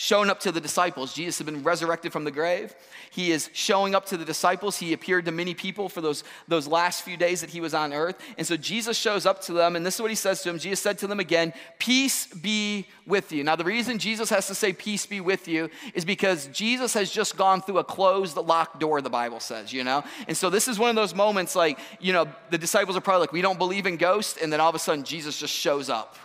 shown 0.00 0.30
up 0.30 0.38
to 0.38 0.52
the 0.52 0.60
disciples. 0.60 1.12
Jesus 1.12 1.38
had 1.38 1.46
been 1.46 1.64
resurrected 1.64 2.12
from 2.12 2.22
the 2.22 2.30
grave. 2.30 2.72
He 3.10 3.32
is 3.32 3.50
showing 3.52 3.96
up 3.96 4.06
to 4.06 4.16
the 4.16 4.24
disciples. 4.24 4.76
He 4.76 4.92
appeared 4.92 5.24
to 5.24 5.32
many 5.32 5.54
people 5.54 5.88
for 5.88 6.00
those, 6.00 6.22
those 6.46 6.68
last 6.68 7.02
few 7.02 7.16
days 7.16 7.40
that 7.40 7.50
he 7.50 7.60
was 7.60 7.74
on 7.74 7.92
earth. 7.92 8.16
And 8.38 8.46
so 8.46 8.56
Jesus 8.56 8.96
shows 8.96 9.26
up 9.26 9.40
to 9.42 9.52
them, 9.52 9.74
and 9.74 9.84
this 9.84 9.96
is 9.96 10.00
what 10.00 10.12
he 10.12 10.14
says 10.14 10.40
to 10.42 10.50
them. 10.50 10.60
Jesus 10.60 10.78
said 10.78 10.98
to 10.98 11.08
them 11.08 11.18
again, 11.18 11.52
Peace 11.80 12.28
be 12.28 12.86
with 13.06 13.32
you. 13.32 13.42
Now, 13.42 13.56
the 13.56 13.64
reason 13.64 13.98
Jesus 13.98 14.30
has 14.30 14.46
to 14.46 14.54
say, 14.54 14.72
Peace 14.72 15.04
be 15.04 15.20
with 15.20 15.48
you, 15.48 15.68
is 15.94 16.04
because 16.04 16.46
Jesus 16.52 16.94
has 16.94 17.10
just 17.10 17.36
gone 17.36 17.60
through 17.60 17.78
a 17.78 17.84
closed, 17.84 18.36
locked 18.36 18.78
door, 18.78 19.02
the 19.02 19.10
Bible 19.10 19.40
says, 19.40 19.72
you 19.72 19.82
know? 19.82 20.04
And 20.28 20.36
so 20.36 20.48
this 20.48 20.68
is 20.68 20.78
one 20.78 20.90
of 20.90 20.96
those 20.96 21.12
moments 21.12 21.56
like, 21.56 21.76
you 21.98 22.12
know, 22.12 22.28
the 22.50 22.58
disciples 22.58 22.96
are 22.96 23.00
probably 23.00 23.22
like, 23.22 23.32
We 23.32 23.42
don't 23.42 23.58
believe 23.58 23.84
in 23.84 23.96
ghosts. 23.96 24.38
And 24.40 24.52
then 24.52 24.60
all 24.60 24.68
of 24.68 24.76
a 24.76 24.78
sudden, 24.78 25.02
Jesus 25.02 25.40
just 25.40 25.52
shows 25.52 25.90
up. 25.90 26.16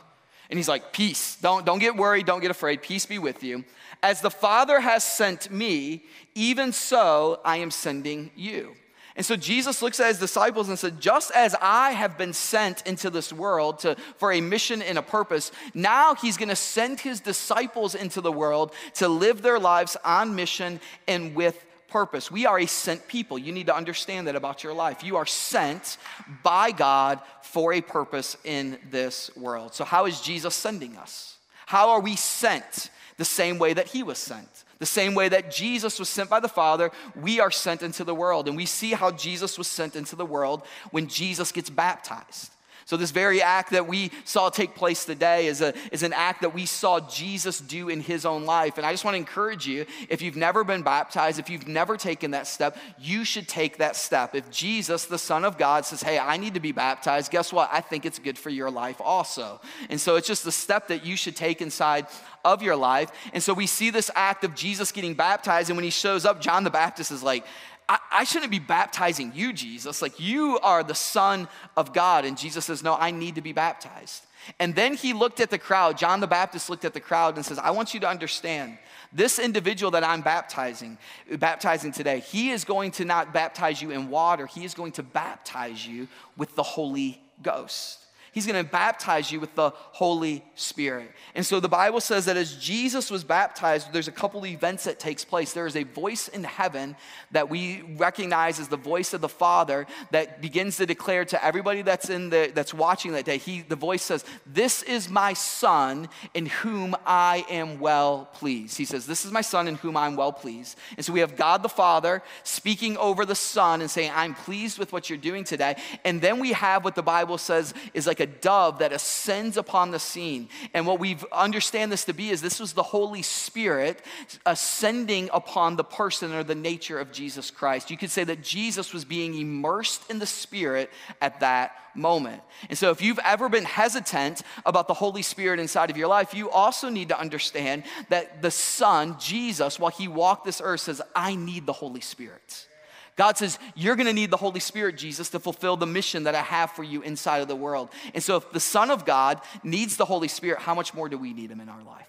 And 0.53 0.59
he's 0.59 0.69
like, 0.69 0.93
Peace. 0.93 1.35
Don't, 1.41 1.65
don't 1.65 1.79
get 1.79 1.95
worried. 1.95 2.27
Don't 2.27 2.39
get 2.39 2.51
afraid. 2.51 2.83
Peace 2.83 3.07
be 3.07 3.17
with 3.17 3.43
you. 3.43 3.63
As 4.03 4.21
the 4.21 4.29
Father 4.29 4.79
has 4.79 5.03
sent 5.03 5.49
me, 5.49 6.03
even 6.35 6.71
so 6.71 7.39
I 7.43 7.57
am 7.57 7.71
sending 7.71 8.29
you. 8.35 8.75
And 9.15 9.25
so 9.25 9.35
Jesus 9.35 9.81
looks 9.81 9.99
at 9.99 10.09
his 10.09 10.19
disciples 10.19 10.69
and 10.69 10.77
said, 10.77 11.01
Just 11.01 11.31
as 11.31 11.55
I 11.59 11.93
have 11.93 12.19
been 12.19 12.33
sent 12.33 12.85
into 12.85 13.09
this 13.09 13.33
world 13.33 13.79
to, 13.79 13.95
for 14.17 14.31
a 14.31 14.41
mission 14.41 14.83
and 14.83 14.99
a 14.99 15.01
purpose, 15.01 15.51
now 15.73 16.13
he's 16.13 16.37
going 16.37 16.49
to 16.49 16.55
send 16.55 16.99
his 16.99 17.19
disciples 17.19 17.95
into 17.95 18.21
the 18.21 18.31
world 18.31 18.73
to 18.93 19.07
live 19.07 19.41
their 19.41 19.57
lives 19.57 19.97
on 20.05 20.35
mission 20.35 20.79
and 21.07 21.33
with 21.33 21.65
purpose. 21.93 22.31
We 22.31 22.47
are 22.47 22.59
a 22.59 22.65
sent 22.65 23.07
people. 23.07 23.37
You 23.37 23.51
need 23.51 23.67
to 23.67 23.75
understand 23.75 24.27
that 24.27 24.35
about 24.35 24.63
your 24.63 24.73
life. 24.73 25.03
You 25.03 25.15
are 25.17 25.27
sent 25.27 25.97
by 26.41 26.71
God 26.71 27.19
for 27.43 27.71
a 27.71 27.81
purpose 27.81 28.35
in 28.43 28.79
this 28.89 29.29
world. 29.37 29.75
So, 29.75 29.85
how 29.85 30.07
is 30.07 30.19
Jesus 30.19 30.55
sending 30.55 30.97
us? 30.97 31.37
How 31.67 31.91
are 31.91 32.01
we 32.01 32.15
sent? 32.15 32.89
The 33.17 33.25
same 33.25 33.59
way 33.59 33.73
that 33.73 33.87
he 33.87 34.01
was 34.01 34.17
sent. 34.17 34.49
The 34.79 34.87
same 34.87 35.13
way 35.13 35.29
that 35.29 35.51
Jesus 35.51 35.99
was 35.99 36.09
sent 36.09 36.31
by 36.31 36.39
the 36.39 36.49
Father, 36.49 36.89
we 37.15 37.39
are 37.39 37.51
sent 37.51 37.83
into 37.83 38.03
the 38.03 38.15
world. 38.15 38.47
And 38.47 38.57
we 38.57 38.65
see 38.65 38.93
how 38.93 39.11
Jesus 39.11 39.57
was 39.57 39.67
sent 39.67 39.95
into 39.95 40.15
the 40.15 40.25
world 40.25 40.63
when 40.89 41.07
Jesus 41.07 41.51
gets 41.51 41.69
baptized. 41.69 42.52
So, 42.85 42.97
this 42.97 43.11
very 43.11 43.41
act 43.41 43.71
that 43.71 43.87
we 43.87 44.11
saw 44.25 44.49
take 44.49 44.75
place 44.75 45.05
today 45.05 45.47
is, 45.47 45.61
a, 45.61 45.73
is 45.91 46.03
an 46.03 46.13
act 46.13 46.41
that 46.41 46.53
we 46.53 46.65
saw 46.65 46.99
Jesus 46.99 47.59
do 47.59 47.89
in 47.89 48.01
his 48.01 48.25
own 48.25 48.45
life. 48.45 48.77
And 48.77 48.85
I 48.85 48.91
just 48.91 49.05
want 49.05 49.15
to 49.15 49.19
encourage 49.19 49.67
you 49.67 49.85
if 50.09 50.21
you've 50.21 50.35
never 50.35 50.63
been 50.63 50.81
baptized, 50.81 51.39
if 51.39 51.49
you've 51.49 51.67
never 51.67 51.97
taken 51.97 52.31
that 52.31 52.47
step, 52.47 52.77
you 52.99 53.23
should 53.23 53.47
take 53.47 53.77
that 53.77 53.95
step. 53.95 54.35
If 54.35 54.49
Jesus, 54.51 55.05
the 55.05 55.17
Son 55.17 55.45
of 55.45 55.57
God, 55.57 55.85
says, 55.85 56.03
Hey, 56.03 56.19
I 56.19 56.37
need 56.37 56.55
to 56.55 56.59
be 56.59 56.71
baptized, 56.71 57.31
guess 57.31 57.53
what? 57.53 57.69
I 57.71 57.81
think 57.81 58.05
it's 58.05 58.19
good 58.19 58.37
for 58.37 58.49
your 58.49 58.69
life 58.69 58.99
also. 58.99 59.61
And 59.89 59.99
so, 59.99 60.15
it's 60.15 60.27
just 60.27 60.43
the 60.43 60.51
step 60.51 60.87
that 60.89 61.05
you 61.05 61.15
should 61.15 61.35
take 61.35 61.61
inside 61.61 62.07
of 62.45 62.61
your 62.61 62.75
life. 62.75 63.11
And 63.33 63.41
so, 63.41 63.53
we 63.53 63.67
see 63.67 63.89
this 63.89 64.11
act 64.15 64.43
of 64.43 64.55
Jesus 64.55 64.91
getting 64.91 65.13
baptized. 65.13 65.69
And 65.69 65.77
when 65.77 65.85
he 65.85 65.89
shows 65.89 66.25
up, 66.25 66.41
John 66.41 66.63
the 66.63 66.69
Baptist 66.69 67.11
is 67.11 67.23
like, 67.23 67.45
I, 67.93 67.99
I 68.11 68.23
shouldn't 68.23 68.49
be 68.49 68.57
baptizing 68.57 69.31
you, 69.35 69.53
Jesus. 69.53 70.01
Like, 70.01 70.19
you 70.19 70.57
are 70.63 70.83
the 70.83 70.95
Son 70.95 71.47
of 71.77 71.93
God. 71.93 72.25
And 72.25 72.35
Jesus 72.35 72.65
says, 72.65 72.81
No, 72.81 72.95
I 72.95 73.11
need 73.11 73.35
to 73.35 73.41
be 73.41 73.53
baptized. 73.53 74.25
And 74.59 74.75
then 74.75 74.95
he 74.95 75.13
looked 75.13 75.39
at 75.39 75.51
the 75.51 75.59
crowd. 75.59 75.97
John 75.97 76.19
the 76.19 76.27
Baptist 76.27 76.69
looked 76.69 76.85
at 76.85 76.93
the 76.93 76.99
crowd 76.99 77.35
and 77.35 77.45
says, 77.45 77.59
I 77.59 77.69
want 77.71 77.93
you 77.93 77.99
to 78.01 78.09
understand 78.09 78.79
this 79.13 79.37
individual 79.37 79.91
that 79.91 80.03
I'm 80.03 80.21
baptizing, 80.21 80.97
baptizing 81.37 81.91
today, 81.91 82.19
he 82.19 82.49
is 82.49 82.65
going 82.65 82.91
to 82.91 83.05
not 83.05 83.31
baptize 83.31 83.79
you 83.79 83.91
in 83.91 84.09
water, 84.09 84.47
he 84.47 84.65
is 84.65 84.73
going 84.73 84.93
to 84.93 85.03
baptize 85.03 85.85
you 85.85 86.07
with 86.35 86.55
the 86.55 86.63
Holy 86.63 87.21
Ghost. 87.43 88.02
He's 88.33 88.47
going 88.47 88.61
to 88.61 88.69
baptize 88.69 89.31
you 89.31 89.39
with 89.39 89.53
the 89.53 89.69
Holy 89.69 90.43
Spirit. 90.55 91.11
And 91.35 91.45
so 91.45 91.59
the 91.59 91.69
Bible 91.69 92.01
says 92.01 92.25
that 92.25 92.35
as 92.35 92.55
Jesus 92.55 93.11
was 93.11 93.23
baptized, 93.23 93.93
there's 93.93 94.07
a 94.07 94.11
couple 94.11 94.43
events 94.45 94.85
that 94.85 94.99
takes 94.99 95.23
place. 95.23 95.53
There 95.53 95.67
is 95.67 95.75
a 95.75 95.83
voice 95.83 96.27
in 96.27 96.43
heaven 96.43 96.95
that 97.31 97.49
we 97.49 97.83
recognize 97.95 98.59
as 98.59 98.69
the 98.69 98.75
voice 98.75 99.13
of 99.13 99.21
the 99.21 99.29
Father 99.29 99.85
that 100.09 100.41
begins 100.41 100.77
to 100.77 100.87
declare 100.87 101.25
to 101.25 101.45
everybody 101.45 101.83
that's 101.83 102.09
in 102.09 102.31
the 102.31 102.51
that's 102.55 102.73
watching 102.73 103.11
that 103.11 103.25
day. 103.25 103.37
He 103.37 103.61
the 103.61 103.75
voice 103.75 104.01
says, 104.01 104.25
"This 104.47 104.81
is 104.81 105.09
my 105.09 105.33
son 105.33 106.09
in 106.33 106.47
whom 106.47 106.95
I 107.05 107.45
am 107.49 107.79
well 107.79 108.29
pleased." 108.33 108.77
He 108.77 108.85
says, 108.85 109.05
"This 109.05 109.25
is 109.25 109.31
my 109.31 109.41
son 109.41 109.67
in 109.67 109.75
whom 109.75 109.95
I'm 109.95 110.15
well 110.15 110.33
pleased." 110.33 110.75
And 110.97 111.05
so 111.05 111.13
we 111.13 111.19
have 111.19 111.35
God 111.35 111.61
the 111.61 111.69
Father 111.69 112.23
speaking 112.43 112.97
over 112.97 113.25
the 113.25 113.35
Son 113.35 113.81
and 113.81 113.91
saying, 113.91 114.11
"I'm 114.15 114.33
pleased 114.33 114.79
with 114.79 114.91
what 114.91 115.07
you're 115.07 115.19
doing 115.19 115.43
today." 115.43 115.75
And 116.03 116.19
then 116.19 116.39
we 116.39 116.53
have 116.53 116.83
what 116.83 116.95
the 116.95 117.03
Bible 117.03 117.37
says 117.37 117.75
is 117.93 118.07
like 118.07 118.22
a 118.23 118.25
dove 118.25 118.79
that 118.79 118.91
ascends 118.91 119.57
upon 119.57 119.91
the 119.91 119.99
scene. 119.99 120.49
And 120.73 120.87
what 120.87 120.99
we 120.99 121.17
understand 121.31 121.91
this 121.91 122.05
to 122.05 122.13
be 122.13 122.29
is 122.29 122.41
this 122.41 122.59
was 122.59 122.73
the 122.73 122.81
Holy 122.81 123.21
Spirit 123.21 124.01
ascending 124.45 125.29
upon 125.31 125.75
the 125.75 125.83
person 125.83 126.33
or 126.33 126.43
the 126.43 126.55
nature 126.55 126.99
of 126.99 127.11
Jesus 127.11 127.51
Christ. 127.51 127.91
You 127.91 127.97
could 127.97 128.09
say 128.09 128.23
that 128.23 128.41
Jesus 128.41 128.93
was 128.93 129.05
being 129.05 129.35
immersed 129.35 130.09
in 130.09 130.19
the 130.19 130.25
Spirit 130.25 130.89
at 131.21 131.41
that 131.41 131.75
moment. 131.93 132.41
And 132.69 132.77
so, 132.77 132.89
if 132.89 133.01
you've 133.01 133.19
ever 133.19 133.49
been 133.49 133.65
hesitant 133.65 134.41
about 134.65 134.87
the 134.87 134.93
Holy 134.95 135.21
Spirit 135.21 135.59
inside 135.59 135.89
of 135.89 135.97
your 135.97 136.07
life, 136.07 136.33
you 136.33 136.49
also 136.49 136.89
need 136.89 137.09
to 137.09 137.19
understand 137.19 137.83
that 138.09 138.41
the 138.41 138.49
Son, 138.49 139.17
Jesus, 139.19 139.77
while 139.77 139.91
he 139.91 140.07
walked 140.07 140.45
this 140.45 140.61
earth, 140.63 140.81
says, 140.81 141.01
I 141.15 141.35
need 141.35 141.65
the 141.65 141.73
Holy 141.73 142.01
Spirit. 142.01 142.67
God 143.15 143.37
says, 143.37 143.59
You're 143.75 143.95
gonna 143.95 144.13
need 144.13 144.31
the 144.31 144.37
Holy 144.37 144.59
Spirit, 144.59 144.97
Jesus, 144.97 145.29
to 145.29 145.39
fulfill 145.39 145.77
the 145.77 145.85
mission 145.85 146.23
that 146.23 146.35
I 146.35 146.41
have 146.41 146.71
for 146.71 146.83
you 146.83 147.01
inside 147.01 147.41
of 147.41 147.47
the 147.47 147.55
world. 147.55 147.89
And 148.13 148.23
so, 148.23 148.37
if 148.37 148.51
the 148.51 148.59
Son 148.59 148.91
of 148.91 149.05
God 149.05 149.41
needs 149.63 149.97
the 149.97 150.05
Holy 150.05 150.27
Spirit, 150.27 150.59
how 150.59 150.73
much 150.73 150.93
more 150.93 151.09
do 151.09 151.17
we 151.17 151.33
need 151.33 151.51
him 151.51 151.61
in 151.61 151.69
our 151.69 151.83
life? 151.83 152.07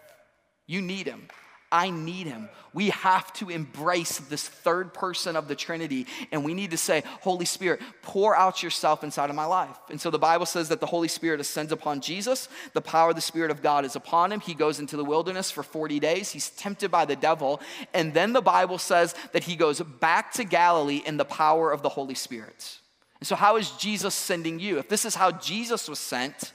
You 0.66 0.80
need 0.80 1.06
him. 1.06 1.28
I 1.74 1.90
need 1.90 2.28
him. 2.28 2.48
We 2.72 2.90
have 2.90 3.32
to 3.34 3.50
embrace 3.50 4.18
this 4.18 4.48
third 4.48 4.94
person 4.94 5.34
of 5.34 5.48
the 5.48 5.56
Trinity 5.56 6.06
and 6.30 6.44
we 6.44 6.54
need 6.54 6.70
to 6.70 6.76
say, 6.76 7.02
Holy 7.20 7.46
Spirit, 7.46 7.80
pour 8.02 8.36
out 8.36 8.62
yourself 8.62 9.02
inside 9.02 9.28
of 9.28 9.34
my 9.34 9.44
life. 9.44 9.76
And 9.90 10.00
so 10.00 10.08
the 10.08 10.18
Bible 10.18 10.46
says 10.46 10.68
that 10.68 10.78
the 10.78 10.86
Holy 10.86 11.08
Spirit 11.08 11.40
ascends 11.40 11.72
upon 11.72 12.00
Jesus. 12.00 12.48
The 12.74 12.80
power 12.80 13.10
of 13.10 13.16
the 13.16 13.20
Spirit 13.20 13.50
of 13.50 13.60
God 13.60 13.84
is 13.84 13.96
upon 13.96 14.30
him. 14.30 14.38
He 14.38 14.54
goes 14.54 14.78
into 14.78 14.96
the 14.96 15.04
wilderness 15.04 15.50
for 15.50 15.64
40 15.64 15.98
days. 15.98 16.30
He's 16.30 16.50
tempted 16.50 16.92
by 16.92 17.06
the 17.06 17.16
devil. 17.16 17.60
And 17.92 18.14
then 18.14 18.32
the 18.32 18.40
Bible 18.40 18.78
says 18.78 19.16
that 19.32 19.42
he 19.42 19.56
goes 19.56 19.80
back 19.80 20.32
to 20.34 20.44
Galilee 20.44 21.02
in 21.04 21.16
the 21.16 21.24
power 21.24 21.72
of 21.72 21.82
the 21.82 21.88
Holy 21.88 22.14
Spirit. 22.14 22.78
And 23.18 23.26
so, 23.26 23.34
how 23.34 23.56
is 23.56 23.72
Jesus 23.72 24.14
sending 24.14 24.60
you? 24.60 24.78
If 24.78 24.88
this 24.88 25.04
is 25.04 25.16
how 25.16 25.32
Jesus 25.32 25.88
was 25.88 25.98
sent, 25.98 26.52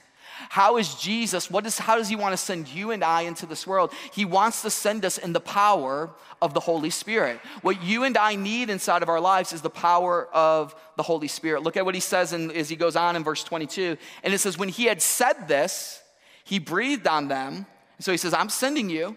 how 0.48 0.76
is 0.78 0.94
Jesus, 0.94 1.50
what 1.50 1.66
is, 1.66 1.78
how 1.78 1.96
does 1.96 2.08
he 2.08 2.16
want 2.16 2.32
to 2.32 2.36
send 2.36 2.68
you 2.68 2.90
and 2.90 3.04
I 3.04 3.22
into 3.22 3.46
this 3.46 3.66
world? 3.66 3.92
He 4.12 4.24
wants 4.24 4.62
to 4.62 4.70
send 4.70 5.04
us 5.04 5.18
in 5.18 5.32
the 5.32 5.40
power 5.40 6.10
of 6.40 6.54
the 6.54 6.60
Holy 6.60 6.90
Spirit. 6.90 7.40
What 7.62 7.82
you 7.82 8.04
and 8.04 8.16
I 8.16 8.34
need 8.34 8.70
inside 8.70 9.02
of 9.02 9.08
our 9.08 9.20
lives 9.20 9.52
is 9.52 9.62
the 9.62 9.70
power 9.70 10.28
of 10.32 10.74
the 10.96 11.02
Holy 11.02 11.28
Spirit. 11.28 11.62
Look 11.62 11.76
at 11.76 11.84
what 11.84 11.94
he 11.94 12.00
says 12.00 12.32
in, 12.32 12.50
as 12.52 12.68
he 12.68 12.76
goes 12.76 12.96
on 12.96 13.16
in 13.16 13.24
verse 13.24 13.44
22. 13.44 13.96
And 14.22 14.34
it 14.34 14.38
says, 14.38 14.58
When 14.58 14.68
he 14.68 14.84
had 14.84 15.02
said 15.02 15.48
this, 15.48 16.02
he 16.44 16.58
breathed 16.58 17.06
on 17.06 17.28
them. 17.28 17.66
So 17.98 18.12
he 18.12 18.18
says, 18.18 18.32
I'm 18.32 18.48
sending 18.48 18.88
you. 18.88 19.16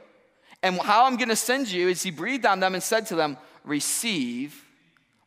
And 0.61 0.79
how 0.79 1.05
I'm 1.05 1.17
going 1.17 1.29
to 1.29 1.35
send 1.35 1.69
you 1.69 1.89
is 1.89 2.03
he 2.03 2.11
breathed 2.11 2.45
on 2.45 2.59
them 2.59 2.73
and 2.73 2.83
said 2.83 3.05
to 3.07 3.15
them, 3.15 3.37
Receive 3.63 4.65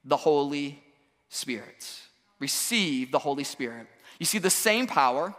the 0.04 0.16
Holy 0.16 0.82
Spirit. 1.28 2.00
Receive 2.38 3.10
the 3.10 3.18
Holy 3.18 3.44
Spirit. 3.44 3.86
You 4.18 4.26
see, 4.26 4.38
the 4.38 4.50
same 4.50 4.86
power 4.86 5.34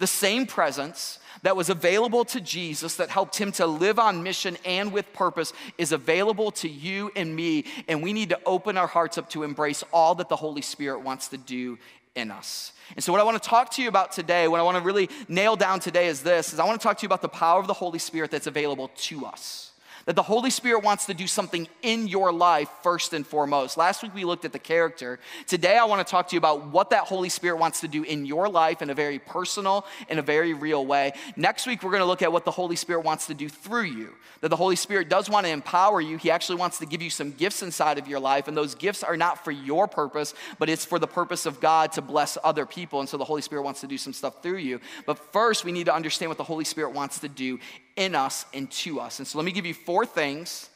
the 0.00 0.06
same 0.06 0.46
presence 0.46 1.18
that 1.42 1.56
was 1.56 1.70
available 1.70 2.24
to 2.24 2.40
Jesus 2.40 2.96
that 2.96 3.10
helped 3.10 3.36
him 3.36 3.52
to 3.52 3.66
live 3.66 3.98
on 3.98 4.22
mission 4.22 4.56
and 4.64 4.92
with 4.92 5.10
purpose 5.12 5.52
is 5.78 5.92
available 5.92 6.50
to 6.52 6.68
you 6.68 7.12
and 7.14 7.34
me. 7.34 7.64
And 7.86 8.02
we 8.02 8.12
need 8.12 8.30
to 8.30 8.40
open 8.44 8.76
our 8.76 8.86
hearts 8.86 9.18
up 9.18 9.30
to 9.30 9.42
embrace 9.42 9.84
all 9.92 10.14
that 10.16 10.28
the 10.28 10.36
Holy 10.36 10.62
Spirit 10.62 11.00
wants 11.00 11.28
to 11.28 11.38
do 11.38 11.78
in 12.14 12.30
us. 12.30 12.72
And 12.96 13.04
so 13.04 13.12
what 13.12 13.20
I 13.20 13.24
want 13.24 13.40
to 13.40 13.48
talk 13.48 13.70
to 13.72 13.82
you 13.82 13.88
about 13.88 14.10
today, 14.10 14.48
what 14.48 14.58
I 14.58 14.62
want 14.62 14.76
to 14.76 14.82
really 14.82 15.08
nail 15.28 15.54
down 15.54 15.80
today 15.80 16.08
is 16.08 16.22
this, 16.22 16.52
is 16.52 16.58
I 16.58 16.64
want 16.64 16.80
to 16.80 16.82
talk 16.82 16.98
to 16.98 17.02
you 17.02 17.08
about 17.08 17.22
the 17.22 17.28
power 17.28 17.60
of 17.60 17.66
the 17.66 17.72
Holy 17.72 17.98
Spirit 17.98 18.30
that's 18.30 18.48
available 18.48 18.88
to 18.88 19.26
us 19.26 19.69
that 20.06 20.16
the 20.16 20.22
Holy 20.22 20.50
Spirit 20.50 20.82
wants 20.82 21.06
to 21.06 21.14
do 21.14 21.26
something 21.26 21.68
in 21.82 22.08
your 22.08 22.32
life 22.32 22.68
first 22.82 23.12
and 23.12 23.26
foremost. 23.26 23.76
Last 23.76 24.02
week 24.02 24.14
we 24.14 24.24
looked 24.24 24.44
at 24.44 24.52
the 24.52 24.58
character. 24.58 25.18
Today 25.46 25.76
I 25.76 25.84
want 25.84 26.06
to 26.06 26.10
talk 26.10 26.28
to 26.28 26.36
you 26.36 26.38
about 26.38 26.68
what 26.68 26.90
that 26.90 27.04
Holy 27.04 27.28
Spirit 27.28 27.58
wants 27.58 27.80
to 27.80 27.88
do 27.88 28.02
in 28.02 28.26
your 28.26 28.48
life 28.48 28.82
in 28.82 28.90
a 28.90 28.94
very 28.94 29.18
personal, 29.18 29.86
in 30.08 30.18
a 30.18 30.22
very 30.22 30.54
real 30.54 30.84
way. 30.86 31.12
Next 31.36 31.66
week 31.66 31.82
we're 31.82 31.90
going 31.90 32.00
to 32.00 32.06
look 32.06 32.22
at 32.22 32.32
what 32.32 32.44
the 32.44 32.50
Holy 32.50 32.76
Spirit 32.76 33.04
wants 33.04 33.26
to 33.26 33.34
do 33.34 33.48
through 33.48 33.84
you. 33.84 34.14
That 34.40 34.48
the 34.48 34.56
Holy 34.56 34.76
Spirit 34.76 35.10
does 35.10 35.28
want 35.28 35.44
to 35.46 35.52
empower 35.52 36.00
you. 36.00 36.16
He 36.16 36.30
actually 36.30 36.56
wants 36.56 36.78
to 36.78 36.86
give 36.86 37.02
you 37.02 37.10
some 37.10 37.32
gifts 37.32 37.62
inside 37.62 37.98
of 37.98 38.08
your 38.08 38.20
life, 38.20 38.48
and 38.48 38.56
those 38.56 38.74
gifts 38.74 39.02
are 39.02 39.16
not 39.16 39.44
for 39.44 39.50
your 39.50 39.86
purpose, 39.86 40.32
but 40.58 40.70
it's 40.70 40.84
for 40.84 40.98
the 40.98 41.06
purpose 41.06 41.44
of 41.44 41.60
God 41.60 41.92
to 41.92 42.02
bless 42.02 42.38
other 42.42 42.64
people. 42.64 43.00
And 43.00 43.08
so 43.08 43.18
the 43.18 43.24
Holy 43.24 43.42
Spirit 43.42 43.62
wants 43.62 43.82
to 43.82 43.86
do 43.86 43.98
some 43.98 44.14
stuff 44.14 44.42
through 44.42 44.58
you. 44.58 44.80
But 45.04 45.18
first, 45.32 45.64
we 45.64 45.72
need 45.72 45.86
to 45.86 45.94
understand 45.94 46.30
what 46.30 46.38
the 46.38 46.44
Holy 46.44 46.64
Spirit 46.64 46.94
wants 46.94 47.18
to 47.18 47.28
do 47.28 47.58
in 47.96 48.14
us 48.14 48.46
and 48.54 48.70
to 48.70 49.00
us. 49.00 49.18
And 49.18 49.26
so 49.26 49.38
let 49.38 49.44
me 49.44 49.52
give 49.52 49.66
you 49.66 49.74
four 49.74 50.06
things 50.06 50.70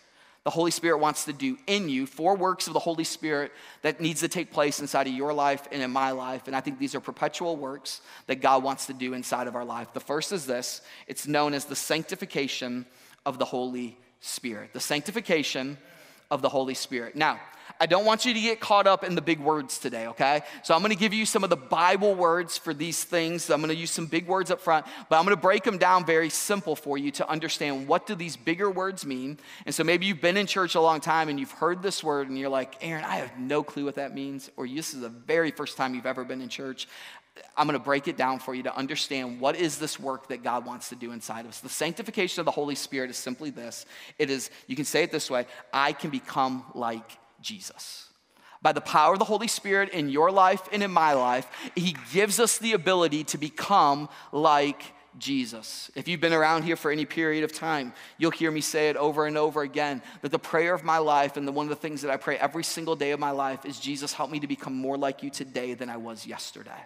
the 0.45 0.51
Holy 0.51 0.71
Spirit 0.71 0.99
wants 0.99 1.25
to 1.25 1.33
do 1.33 1.57
in 1.67 1.89
you, 1.89 2.07
four 2.07 2.37
works 2.37 2.67
of 2.67 2.75
the 2.75 2.79
Holy 2.79 3.05
Spirit 3.05 3.51
that 3.81 4.01
needs 4.01 4.21
to 4.21 4.29
take 4.29 4.53
place 4.53 4.79
inside 4.79 5.07
of 5.07 5.15
your 5.15 5.33
life 5.33 5.67
and 5.73 5.83
in 5.83 5.91
my 5.91 6.11
life. 6.11 6.47
And 6.47 6.55
I 6.55 6.61
think 6.61 6.79
these 6.79 6.95
are 6.95 7.01
perpetual 7.01 7.57
works 7.57 8.03
that 8.27 8.43
God 8.43 8.63
wants 8.63 8.87
to 8.87 8.93
do 8.93 9.15
inside 9.15 9.47
of 9.47 9.57
our 9.57 9.65
life. 9.65 9.95
The 9.95 10.01
first 10.01 10.33
is 10.33 10.45
this 10.45 10.83
it's 11.07 11.27
known 11.27 11.55
as 11.55 11.65
the 11.65 11.75
sanctification 11.75 12.85
of 13.25 13.39
the 13.39 13.47
Holy 13.47 13.97
Spirit. 14.21 14.75
The 14.75 14.81
sanctification 14.81 15.79
of 16.31 16.43
the 16.43 16.51
Holy 16.51 16.75
Spirit. 16.75 17.17
Now, 17.17 17.41
I 17.81 17.87
don't 17.87 18.05
want 18.05 18.25
you 18.25 18.33
to 18.33 18.41
get 18.41 18.61
caught 18.61 18.87
up 18.87 19.05
in 19.05 19.15
the 19.15 19.23
big 19.23 19.41
words 19.41 19.79
today, 19.79 20.07
okay? 20.09 20.43
So 20.63 20.75
I'm 20.75 20.83
gonna 20.83 20.95
give 20.95 21.13
you 21.13 21.27
some 21.27 21.45
of 21.45 21.51
the 21.51 21.57
Bible 21.57 22.15
words 22.15 22.57
for 22.57 22.73
these 22.73 23.03
things. 23.03 23.51
I'm 23.51 23.61
gonna 23.61 23.73
use 23.73 23.91
some 23.91 24.07
big 24.07 24.27
words 24.27 24.51
up 24.51 24.61
front, 24.61 24.87
but 25.09 25.19
I'm 25.19 25.25
gonna 25.25 25.37
break 25.37 25.65
them 25.65 25.79
down 25.79 26.07
very 26.07 26.31
simple 26.31 26.77
for 26.77 26.97
you 26.97 27.11
to 27.13 27.29
understand 27.29 27.89
what 27.89 28.07
do 28.07 28.15
these 28.15 28.37
bigger 28.37 28.71
words 28.71 29.05
mean. 29.05 29.39
And 29.67 29.75
so 29.75 29.85
maybe 29.85 30.07
you've 30.07 30.21
been 30.21 30.37
in 30.37 30.47
church 30.47 30.75
a 30.75 30.81
long 30.81 31.01
time 31.01 31.29
and 31.29 31.39
you've 31.39 31.53
heard 31.53 31.83
this 31.83 32.03
word 32.03 32.29
and 32.29 32.39
you're 32.39 32.49
like, 32.49 32.77
Aaron, 32.81 33.05
I 33.05 33.17
have 33.17 33.39
no 33.39 33.63
clue 33.63 33.85
what 33.85 33.97
that 33.97 34.15
means, 34.15 34.51
or 34.57 34.67
this 34.67 34.95
is 34.95 35.01
the 35.01 35.09
very 35.09 35.51
first 35.51 35.77
time 35.77 35.95
you've 35.95 36.07
ever 36.07 36.25
been 36.25 36.41
in 36.41 36.49
church. 36.49 36.89
I'm 37.57 37.67
going 37.67 37.79
to 37.79 37.85
break 37.85 38.07
it 38.07 38.17
down 38.17 38.39
for 38.39 38.55
you 38.55 38.63
to 38.63 38.77
understand 38.77 39.41
what 39.41 39.57
is 39.57 39.79
this 39.79 39.99
work 39.99 40.29
that 40.29 40.45
God 40.45 40.65
wants 40.65 40.91
to 40.91 40.95
do 40.95 41.11
inside 41.11 41.41
of 41.41 41.49
us. 41.49 41.61
The 41.61 41.69
sanctification 41.69 42.41
of 42.41 42.45
the 42.45 42.53
Holy 42.53 42.77
Spirit 42.77 43.11
is 43.11 43.17
simply 43.17 43.51
this. 43.51 43.87
It 44.19 44.31
is, 44.31 44.51
you 44.69 44.77
can 44.77 44.85
say 44.85 45.03
it 45.03 45.11
this 45.11 45.29
way, 45.29 45.47
I 45.73 45.93
can 45.93 46.11
become 46.11 46.65
like 46.75 47.19
Jesus. 47.45 48.09
By 48.63 48.73
the 48.73 48.81
power 48.81 49.13
of 49.13 49.19
the 49.19 49.27
Holy 49.27 49.47
Spirit 49.47 49.91
in 49.91 50.09
your 50.09 50.33
life 50.33 50.63
and 50.73 50.83
in 50.83 50.91
my 50.91 51.13
life, 51.13 51.47
He 51.77 51.95
gives 52.13 52.41
us 52.41 52.59
the 52.59 52.73
ability 52.73 53.25
to 53.25 53.39
become 53.39 54.09
like 54.33 54.83
Jesus. 55.19 55.91
If 55.95 56.09
you've 56.09 56.21
been 56.21 56.33
around 56.33 56.63
here 56.63 56.75
for 56.75 56.91
any 56.91 57.05
period 57.05 57.45
of 57.45 57.53
time, 57.53 57.93
you'll 58.19 58.31
hear 58.31 58.51
me 58.51 58.61
say 58.61 58.89
it 58.89 58.97
over 58.97 59.27
and 59.27 59.37
over 59.37 59.63
again 59.63 60.03
that 60.23 60.33
the 60.33 60.39
prayer 60.39 60.75
of 60.75 60.83
my 60.83 60.99
life 60.99 61.37
and 61.37 61.47
the, 61.47 61.53
one 61.53 61.67
of 61.67 61.71
the 61.71 61.77
things 61.77 62.03
that 62.03 62.11
I 62.11 62.17
pray 62.17 62.37
every 62.37 62.65
single 62.65 62.97
day 62.97 63.13
of 63.13 63.21
my 63.21 63.31
life 63.31 63.65
is 63.65 63.79
Jesus, 63.79 64.13
help 64.13 64.31
me 64.31 64.41
to 64.41 64.47
become 64.47 64.75
more 64.75 64.97
like 64.97 65.23
you 65.23 65.31
today 65.31 65.75
than 65.75 65.91
I 65.91 65.99
was 65.99 66.27
yesterday. 66.27 66.83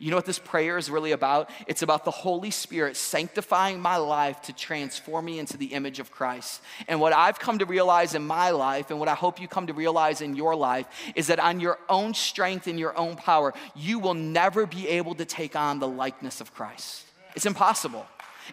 You 0.00 0.10
know 0.10 0.16
what 0.16 0.24
this 0.24 0.38
prayer 0.38 0.78
is 0.78 0.90
really 0.90 1.12
about? 1.12 1.50
It's 1.66 1.82
about 1.82 2.06
the 2.06 2.10
Holy 2.10 2.50
Spirit 2.50 2.96
sanctifying 2.96 3.80
my 3.80 3.98
life 3.98 4.40
to 4.42 4.54
transform 4.54 5.26
me 5.26 5.38
into 5.38 5.58
the 5.58 5.66
image 5.66 6.00
of 6.00 6.10
Christ. 6.10 6.62
And 6.88 7.02
what 7.02 7.12
I've 7.12 7.38
come 7.38 7.58
to 7.58 7.66
realize 7.66 8.14
in 8.14 8.26
my 8.26 8.48
life, 8.50 8.90
and 8.90 8.98
what 8.98 9.08
I 9.08 9.14
hope 9.14 9.38
you 9.38 9.46
come 9.46 9.66
to 9.66 9.74
realize 9.74 10.22
in 10.22 10.34
your 10.34 10.56
life, 10.56 10.86
is 11.14 11.26
that 11.26 11.38
on 11.38 11.60
your 11.60 11.78
own 11.90 12.14
strength 12.14 12.66
and 12.66 12.78
your 12.78 12.96
own 12.96 13.14
power, 13.14 13.52
you 13.76 13.98
will 13.98 14.14
never 14.14 14.64
be 14.64 14.88
able 14.88 15.14
to 15.16 15.26
take 15.26 15.54
on 15.54 15.80
the 15.80 15.88
likeness 15.88 16.40
of 16.40 16.54
Christ. 16.54 17.04
It's 17.36 17.44
impossible. 17.44 18.06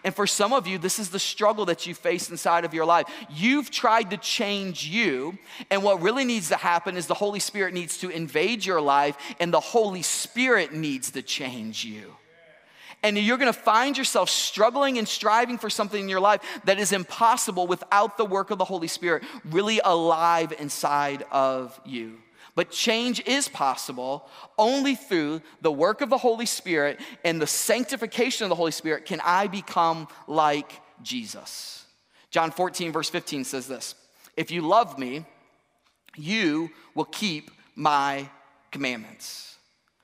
And 0.04 0.14
for 0.14 0.26
some 0.26 0.52
of 0.52 0.66
you, 0.66 0.78
this 0.78 0.98
is 0.98 1.10
the 1.10 1.18
struggle 1.18 1.64
that 1.66 1.86
you 1.86 1.94
face 1.94 2.30
inside 2.30 2.64
of 2.64 2.74
your 2.74 2.84
life. 2.84 3.06
You've 3.30 3.70
tried 3.70 4.10
to 4.10 4.16
change 4.16 4.86
you, 4.86 5.38
and 5.70 5.82
what 5.82 6.00
really 6.02 6.24
needs 6.24 6.48
to 6.48 6.56
happen 6.56 6.96
is 6.96 7.06
the 7.06 7.14
Holy 7.14 7.40
Spirit 7.40 7.74
needs 7.74 7.98
to 7.98 8.10
invade 8.10 8.64
your 8.64 8.80
life, 8.80 9.16
and 9.40 9.52
the 9.52 9.60
Holy 9.60 10.02
Spirit 10.02 10.72
needs 10.72 11.10
to 11.12 11.22
change 11.22 11.84
you. 11.84 12.14
And 13.02 13.16
you're 13.16 13.38
gonna 13.38 13.52
find 13.52 13.96
yourself 13.96 14.28
struggling 14.28 14.98
and 14.98 15.06
striving 15.06 15.56
for 15.58 15.70
something 15.70 16.02
in 16.02 16.08
your 16.08 16.20
life 16.20 16.42
that 16.64 16.80
is 16.80 16.92
impossible 16.92 17.66
without 17.66 18.16
the 18.16 18.24
work 18.24 18.50
of 18.50 18.58
the 18.58 18.64
Holy 18.64 18.88
Spirit 18.88 19.22
really 19.44 19.80
alive 19.84 20.52
inside 20.58 21.24
of 21.30 21.78
you. 21.84 22.18
But 22.54 22.70
change 22.70 23.22
is 23.26 23.48
possible 23.48 24.28
only 24.58 24.94
through 24.94 25.42
the 25.60 25.72
work 25.72 26.00
of 26.00 26.10
the 26.10 26.18
Holy 26.18 26.46
Spirit 26.46 27.00
and 27.24 27.40
the 27.40 27.46
sanctification 27.46 28.44
of 28.44 28.48
the 28.48 28.56
Holy 28.56 28.72
Spirit 28.72 29.04
can 29.04 29.20
I 29.24 29.46
become 29.46 30.08
like 30.26 30.80
Jesus. 31.02 31.84
John 32.30 32.50
14, 32.50 32.92
verse 32.92 33.08
15 33.08 33.44
says 33.44 33.66
this 33.68 33.94
If 34.36 34.50
you 34.50 34.62
love 34.62 34.98
me, 34.98 35.24
you 36.16 36.70
will 36.94 37.04
keep 37.04 37.50
my 37.74 38.28
commandments. 38.70 39.56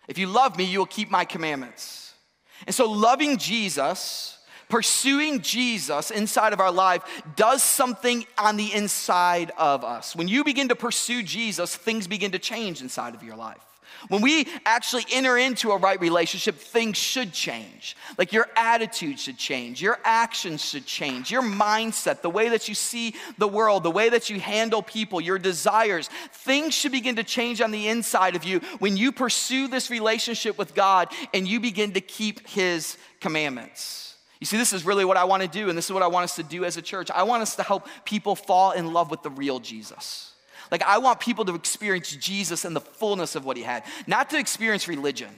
If 0.08 0.18
you 0.18 0.26
love 0.26 0.56
me, 0.56 0.64
you 0.64 0.78
will 0.78 0.86
keep 0.86 1.10
my 1.10 1.24
commandments. 1.24 2.14
And 2.66 2.74
so, 2.74 2.90
loving 2.90 3.36
Jesus, 3.36 4.33
pursuing 4.68 5.40
Jesus 5.40 6.10
inside 6.10 6.52
of 6.52 6.60
our 6.60 6.72
life, 6.72 7.02
does 7.36 7.62
something 7.62 8.26
on 8.38 8.56
the 8.56 8.72
inside 8.72 9.52
of 9.58 9.84
us. 9.84 10.16
When 10.16 10.28
you 10.28 10.44
begin 10.44 10.68
to 10.68 10.76
pursue 10.76 11.22
Jesus, 11.22 11.76
things 11.76 12.06
begin 12.06 12.32
to 12.32 12.38
change 12.38 12.80
inside 12.80 13.14
of 13.14 13.22
your 13.22 13.36
life. 13.36 13.58
When 14.08 14.20
we 14.20 14.46
actually 14.66 15.04
enter 15.12 15.38
into 15.38 15.70
a 15.70 15.78
right 15.78 16.00
relationship, 16.00 16.56
things 16.56 16.96
should 16.96 17.32
change. 17.32 17.96
Like 18.18 18.32
your 18.32 18.48
attitude 18.56 19.18
should 19.18 19.38
change, 19.38 19.80
your 19.80 19.98
actions 20.04 20.62
should 20.62 20.84
change, 20.84 21.30
your 21.30 21.42
mindset, 21.42 22.20
the 22.20 22.30
way 22.30 22.50
that 22.50 22.68
you 22.68 22.74
see 22.74 23.14
the 23.38 23.48
world, 23.48 23.82
the 23.82 23.90
way 23.90 24.08
that 24.10 24.28
you 24.28 24.40
handle 24.40 24.82
people, 24.82 25.20
your 25.20 25.38
desires, 25.38 26.10
things 26.32 26.74
should 26.74 26.92
begin 26.92 27.16
to 27.16 27.24
change 27.24 27.60
on 27.60 27.70
the 27.70 27.88
inside 27.88 28.36
of 28.36 28.44
you 28.44 28.60
when 28.78 28.96
you 28.96 29.10
pursue 29.10 29.68
this 29.68 29.90
relationship 29.90 30.58
with 30.58 30.74
God 30.74 31.08
and 31.32 31.48
you 31.48 31.60
begin 31.60 31.92
to 31.92 32.00
keep 32.00 32.46
His 32.48 32.98
commandments. 33.20 34.03
You 34.44 34.46
see, 34.46 34.58
this 34.58 34.74
is 34.74 34.84
really 34.84 35.06
what 35.06 35.16
I 35.16 35.24
want 35.24 35.42
to 35.42 35.48
do, 35.48 35.70
and 35.70 35.78
this 35.78 35.86
is 35.86 35.92
what 35.92 36.02
I 36.02 36.06
want 36.06 36.24
us 36.24 36.36
to 36.36 36.42
do 36.42 36.66
as 36.66 36.76
a 36.76 36.82
church. 36.82 37.10
I 37.10 37.22
want 37.22 37.40
us 37.40 37.56
to 37.56 37.62
help 37.62 37.88
people 38.04 38.36
fall 38.36 38.72
in 38.72 38.92
love 38.92 39.10
with 39.10 39.22
the 39.22 39.30
real 39.30 39.58
Jesus. 39.58 40.34
Like, 40.70 40.82
I 40.82 40.98
want 40.98 41.18
people 41.18 41.46
to 41.46 41.54
experience 41.54 42.14
Jesus 42.14 42.66
and 42.66 42.76
the 42.76 42.82
fullness 42.82 43.36
of 43.36 43.46
what 43.46 43.56
he 43.56 43.62
had, 43.62 43.84
not 44.06 44.28
to 44.28 44.38
experience 44.38 44.86
religion. 44.86 45.30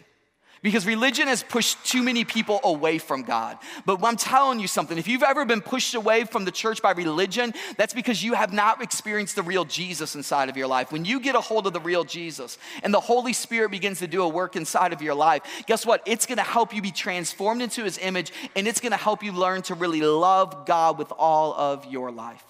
Because 0.66 0.84
religion 0.84 1.28
has 1.28 1.44
pushed 1.44 1.86
too 1.86 2.02
many 2.02 2.24
people 2.24 2.58
away 2.64 2.98
from 2.98 3.22
God. 3.22 3.56
But 3.84 4.02
I'm 4.02 4.16
telling 4.16 4.58
you 4.58 4.66
something 4.66 4.98
if 4.98 5.06
you've 5.06 5.22
ever 5.22 5.44
been 5.44 5.60
pushed 5.60 5.94
away 5.94 6.24
from 6.24 6.44
the 6.44 6.50
church 6.50 6.82
by 6.82 6.90
religion, 6.90 7.54
that's 7.76 7.94
because 7.94 8.20
you 8.20 8.32
have 8.32 8.52
not 8.52 8.82
experienced 8.82 9.36
the 9.36 9.44
real 9.44 9.64
Jesus 9.64 10.16
inside 10.16 10.48
of 10.48 10.56
your 10.56 10.66
life. 10.66 10.90
When 10.90 11.04
you 11.04 11.20
get 11.20 11.36
a 11.36 11.40
hold 11.40 11.68
of 11.68 11.72
the 11.72 11.78
real 11.78 12.02
Jesus 12.02 12.58
and 12.82 12.92
the 12.92 12.98
Holy 12.98 13.32
Spirit 13.32 13.70
begins 13.70 14.00
to 14.00 14.08
do 14.08 14.24
a 14.24 14.28
work 14.28 14.56
inside 14.56 14.92
of 14.92 15.00
your 15.00 15.14
life, 15.14 15.42
guess 15.68 15.86
what? 15.86 16.02
It's 16.04 16.26
gonna 16.26 16.42
help 16.42 16.74
you 16.74 16.82
be 16.82 16.90
transformed 16.90 17.62
into 17.62 17.84
his 17.84 17.96
image 17.98 18.32
and 18.56 18.66
it's 18.66 18.80
gonna 18.80 18.96
help 18.96 19.22
you 19.22 19.30
learn 19.30 19.62
to 19.62 19.74
really 19.74 20.00
love 20.00 20.66
God 20.66 20.98
with 20.98 21.12
all 21.16 21.54
of 21.54 21.86
your 21.86 22.10
life. 22.10 22.42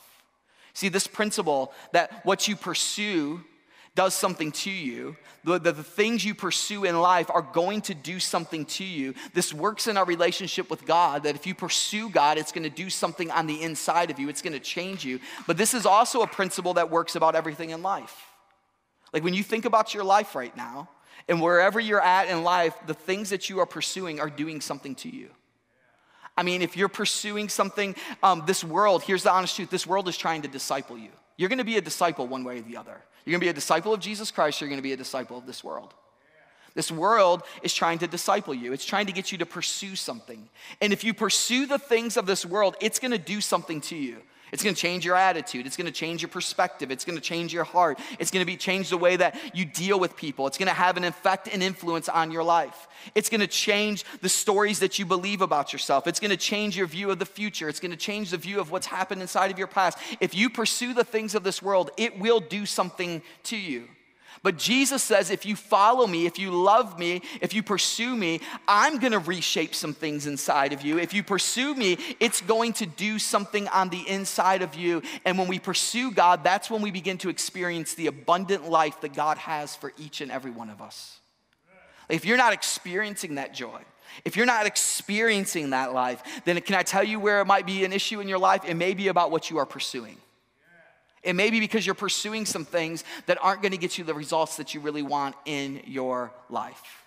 See, 0.72 0.88
this 0.88 1.06
principle 1.06 1.70
that 1.92 2.24
what 2.24 2.48
you 2.48 2.56
pursue 2.56 3.44
does 3.96 4.14
something 4.14 4.52
to 4.52 4.70
you, 4.70 5.16
the, 5.42 5.58
the, 5.58 5.72
the, 5.72 5.82
things 5.82 6.24
you 6.24 6.34
pursue 6.34 6.84
in 6.84 7.00
life 7.00 7.30
are 7.30 7.42
going 7.42 7.80
to 7.82 7.94
do 7.94 8.20
something 8.20 8.64
to 8.66 8.84
you. 8.84 9.14
This 9.32 9.52
works 9.52 9.86
in 9.86 9.96
our 9.96 10.04
relationship 10.04 10.70
with 10.70 10.84
God, 10.86 11.24
that 11.24 11.34
if 11.34 11.46
you 11.46 11.54
pursue 11.54 12.10
God, 12.10 12.38
it's 12.38 12.52
gonna 12.52 12.70
do 12.70 12.90
something 12.90 13.30
on 13.30 13.46
the 13.46 13.62
inside 13.62 14.10
of 14.10 14.18
you, 14.20 14.28
it's 14.28 14.42
gonna 14.42 14.60
change 14.60 15.04
you. 15.04 15.18
But 15.46 15.56
this 15.56 15.74
is 15.74 15.86
also 15.86 16.22
a 16.22 16.26
principle 16.26 16.74
that 16.74 16.90
works 16.90 17.16
about 17.16 17.34
everything 17.34 17.70
in 17.70 17.82
life. 17.82 18.26
Like 19.12 19.24
when 19.24 19.34
you 19.34 19.42
think 19.42 19.64
about 19.64 19.94
your 19.94 20.04
life 20.04 20.34
right 20.34 20.56
now, 20.56 20.90
and 21.28 21.40
wherever 21.40 21.80
you're 21.80 22.00
at 22.00 22.28
in 22.28 22.44
life, 22.44 22.74
the 22.86 22.94
things 22.94 23.30
that 23.30 23.50
you 23.50 23.58
are 23.58 23.66
pursuing 23.66 24.20
are 24.20 24.30
doing 24.30 24.60
something 24.60 24.94
to 24.96 25.08
you. 25.08 25.28
I 26.36 26.42
mean, 26.42 26.62
if 26.62 26.76
you're 26.76 26.88
pursuing 26.88 27.48
something, 27.48 27.96
um, 28.22 28.44
this 28.46 28.62
world, 28.62 29.02
here's 29.02 29.22
the 29.22 29.32
honest 29.32 29.56
truth 29.56 29.70
this 29.70 29.86
world 29.86 30.08
is 30.08 30.16
trying 30.16 30.42
to 30.42 30.48
disciple 30.48 30.98
you. 30.98 31.10
You're 31.36 31.48
gonna 31.48 31.64
be 31.64 31.76
a 31.76 31.80
disciple 31.80 32.26
one 32.26 32.44
way 32.44 32.58
or 32.58 32.62
the 32.62 32.76
other. 32.76 33.00
You're 33.26 33.32
gonna 33.32 33.40
be 33.40 33.48
a 33.48 33.52
disciple 33.52 33.92
of 33.92 34.00
Jesus 34.00 34.30
Christ, 34.30 34.60
you're 34.60 34.70
gonna 34.70 34.80
be 34.80 34.92
a 34.92 34.96
disciple 34.96 35.36
of 35.36 35.44
this 35.44 35.62
world. 35.62 35.92
This 36.74 36.92
world 36.92 37.42
is 37.62 37.74
trying 37.74 37.98
to 37.98 38.06
disciple 38.06 38.54
you. 38.54 38.72
It's 38.72 38.84
trying 38.84 39.06
to 39.06 39.12
get 39.12 39.32
you 39.32 39.38
to 39.38 39.46
pursue 39.46 39.96
something. 39.96 40.48
And 40.80 40.92
if 40.92 41.04
you 41.04 41.12
pursue 41.14 41.66
the 41.66 41.78
things 41.78 42.16
of 42.16 42.26
this 42.26 42.46
world, 42.46 42.76
it's 42.80 42.98
gonna 42.98 43.18
do 43.18 43.40
something 43.40 43.80
to 43.82 43.96
you. 43.96 44.22
It's 44.56 44.62
going 44.62 44.74
to 44.74 44.80
change 44.80 45.04
your 45.04 45.16
attitude. 45.16 45.66
It's 45.66 45.76
going 45.76 45.84
to 45.86 45.92
change 45.92 46.22
your 46.22 46.30
perspective. 46.30 46.90
It's 46.90 47.04
going 47.04 47.18
to 47.18 47.22
change 47.22 47.52
your 47.52 47.64
heart. 47.64 47.98
It's 48.18 48.30
going 48.30 48.40
to 48.40 48.50
be 48.50 48.56
change 48.56 48.88
the 48.88 48.96
way 48.96 49.14
that 49.16 49.38
you 49.54 49.66
deal 49.66 50.00
with 50.00 50.16
people. 50.16 50.46
It's 50.46 50.56
going 50.56 50.68
to 50.68 50.72
have 50.72 50.96
an 50.96 51.04
effect 51.04 51.46
and 51.52 51.62
influence 51.62 52.08
on 52.08 52.30
your 52.30 52.42
life. 52.42 52.88
It's 53.14 53.28
going 53.28 53.42
to 53.42 53.46
change 53.46 54.02
the 54.22 54.30
stories 54.30 54.78
that 54.78 54.98
you 54.98 55.04
believe 55.04 55.42
about 55.42 55.74
yourself. 55.74 56.06
It's 56.06 56.20
going 56.20 56.30
to 56.30 56.38
change 56.38 56.74
your 56.74 56.86
view 56.86 57.10
of 57.10 57.18
the 57.18 57.26
future. 57.26 57.68
It's 57.68 57.80
going 57.80 57.90
to 57.90 57.98
change 57.98 58.30
the 58.30 58.38
view 58.38 58.58
of 58.58 58.70
what's 58.70 58.86
happened 58.86 59.20
inside 59.20 59.50
of 59.50 59.58
your 59.58 59.66
past. 59.66 59.98
If 60.20 60.34
you 60.34 60.48
pursue 60.48 60.94
the 60.94 61.04
things 61.04 61.34
of 61.34 61.44
this 61.44 61.60
world, 61.60 61.90
it 61.98 62.18
will 62.18 62.40
do 62.40 62.64
something 62.64 63.20
to 63.42 63.58
you. 63.58 63.88
But 64.46 64.58
Jesus 64.58 65.02
says, 65.02 65.32
if 65.32 65.44
you 65.44 65.56
follow 65.56 66.06
me, 66.06 66.24
if 66.24 66.38
you 66.38 66.52
love 66.52 67.00
me, 67.00 67.22
if 67.40 67.52
you 67.52 67.64
pursue 67.64 68.14
me, 68.14 68.40
I'm 68.68 69.00
gonna 69.00 69.18
reshape 69.18 69.74
some 69.74 69.92
things 69.92 70.28
inside 70.28 70.72
of 70.72 70.82
you. 70.82 71.00
If 71.00 71.12
you 71.12 71.24
pursue 71.24 71.74
me, 71.74 71.98
it's 72.20 72.42
going 72.42 72.74
to 72.74 72.86
do 72.86 73.18
something 73.18 73.66
on 73.66 73.88
the 73.88 74.08
inside 74.08 74.62
of 74.62 74.76
you. 74.76 75.02
And 75.24 75.36
when 75.36 75.48
we 75.48 75.58
pursue 75.58 76.12
God, 76.12 76.44
that's 76.44 76.70
when 76.70 76.80
we 76.80 76.92
begin 76.92 77.18
to 77.18 77.28
experience 77.28 77.94
the 77.94 78.06
abundant 78.06 78.70
life 78.70 79.00
that 79.00 79.14
God 79.14 79.36
has 79.38 79.74
for 79.74 79.92
each 79.98 80.20
and 80.20 80.30
every 80.30 80.52
one 80.52 80.70
of 80.70 80.80
us. 80.80 81.18
If 82.08 82.24
you're 82.24 82.36
not 82.36 82.52
experiencing 82.52 83.34
that 83.34 83.52
joy, 83.52 83.80
if 84.24 84.36
you're 84.36 84.46
not 84.46 84.64
experiencing 84.64 85.70
that 85.70 85.92
life, 85.92 86.22
then 86.44 86.60
can 86.60 86.76
I 86.76 86.84
tell 86.84 87.02
you 87.02 87.18
where 87.18 87.40
it 87.40 87.46
might 87.46 87.66
be 87.66 87.84
an 87.84 87.92
issue 87.92 88.20
in 88.20 88.28
your 88.28 88.38
life? 88.38 88.62
It 88.64 88.74
may 88.76 88.94
be 88.94 89.08
about 89.08 89.32
what 89.32 89.50
you 89.50 89.58
are 89.58 89.66
pursuing. 89.66 90.18
It 91.26 91.34
may 91.34 91.50
be 91.50 91.58
because 91.58 91.84
you're 91.84 91.96
pursuing 91.96 92.46
some 92.46 92.64
things 92.64 93.02
that 93.26 93.36
aren't 93.42 93.60
going 93.60 93.72
to 93.72 93.78
get 93.78 93.98
you 93.98 94.04
the 94.04 94.14
results 94.14 94.56
that 94.58 94.74
you 94.74 94.80
really 94.80 95.02
want 95.02 95.34
in 95.44 95.82
your 95.84 96.30
life. 96.48 97.04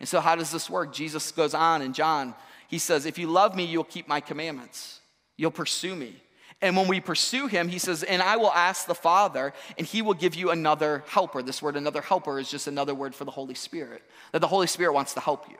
And 0.00 0.08
so, 0.08 0.20
how 0.20 0.34
does 0.34 0.50
this 0.50 0.68
work? 0.68 0.92
Jesus 0.92 1.30
goes 1.30 1.54
on 1.54 1.80
in 1.80 1.92
John, 1.92 2.34
he 2.66 2.78
says, 2.78 3.06
If 3.06 3.16
you 3.16 3.28
love 3.28 3.54
me, 3.54 3.64
you'll 3.64 3.84
keep 3.84 4.08
my 4.08 4.20
commandments, 4.20 5.00
you'll 5.36 5.52
pursue 5.52 5.94
me. 5.94 6.16
And 6.60 6.76
when 6.76 6.88
we 6.88 7.00
pursue 7.00 7.46
him, 7.46 7.68
he 7.68 7.78
says, 7.78 8.02
And 8.02 8.20
I 8.20 8.36
will 8.36 8.52
ask 8.52 8.86
the 8.86 8.94
Father, 8.94 9.52
and 9.78 9.86
he 9.86 10.02
will 10.02 10.14
give 10.14 10.34
you 10.34 10.50
another 10.50 11.04
helper. 11.06 11.40
This 11.40 11.62
word, 11.62 11.76
another 11.76 12.00
helper, 12.00 12.40
is 12.40 12.50
just 12.50 12.66
another 12.66 12.94
word 12.94 13.14
for 13.14 13.24
the 13.24 13.30
Holy 13.30 13.54
Spirit. 13.54 14.02
That 14.32 14.40
the 14.40 14.48
Holy 14.48 14.66
Spirit 14.66 14.94
wants 14.94 15.14
to 15.14 15.20
help 15.20 15.48
you. 15.48 15.58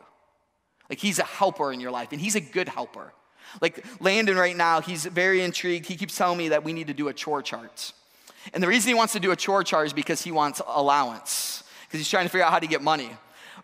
Like 0.91 0.99
he's 0.99 1.21
a 1.21 1.25
helper 1.25 1.73
in 1.73 1.79
your 1.79 1.93
life, 1.93 2.09
and 2.11 2.21
he's 2.21 2.35
a 2.35 2.41
good 2.41 2.69
helper. 2.69 3.13
Like 3.61 3.85
Landon 4.01 4.37
right 4.37 4.57
now, 4.57 4.81
he's 4.81 5.07
very 5.07 5.43
intrigued. 5.43 5.87
He 5.87 5.97
keeps 5.97 6.17
telling 6.17 6.39
me 6.39 6.49
that 6.49 6.65
we 6.65 6.73
need 6.73 6.89
to 6.89 6.95
do 6.95 7.09
a 7.09 7.15
chore 7.15 7.43
chart. 7.43 7.93
And 8.53 8.63
the 8.63 8.69
reason 8.69 8.89
he 8.89 8.95
wants 8.95 9.13
to 9.15 9.21
do 9.21 9.31
a 9.31 9.37
chore 9.37 9.65
chart 9.65 9.87
is 9.87 9.93
because 9.93 10.23
he 10.23 10.31
wants 10.31 10.61
allowance, 10.67 11.65
because 11.87 12.01
he's 12.01 12.11
trying 12.11 12.27
to 12.27 12.31
figure 12.31 12.45
out 12.45 12.53
how 12.53 12.59
to 12.59 12.67
get 12.67 12.83
money. 12.83 13.11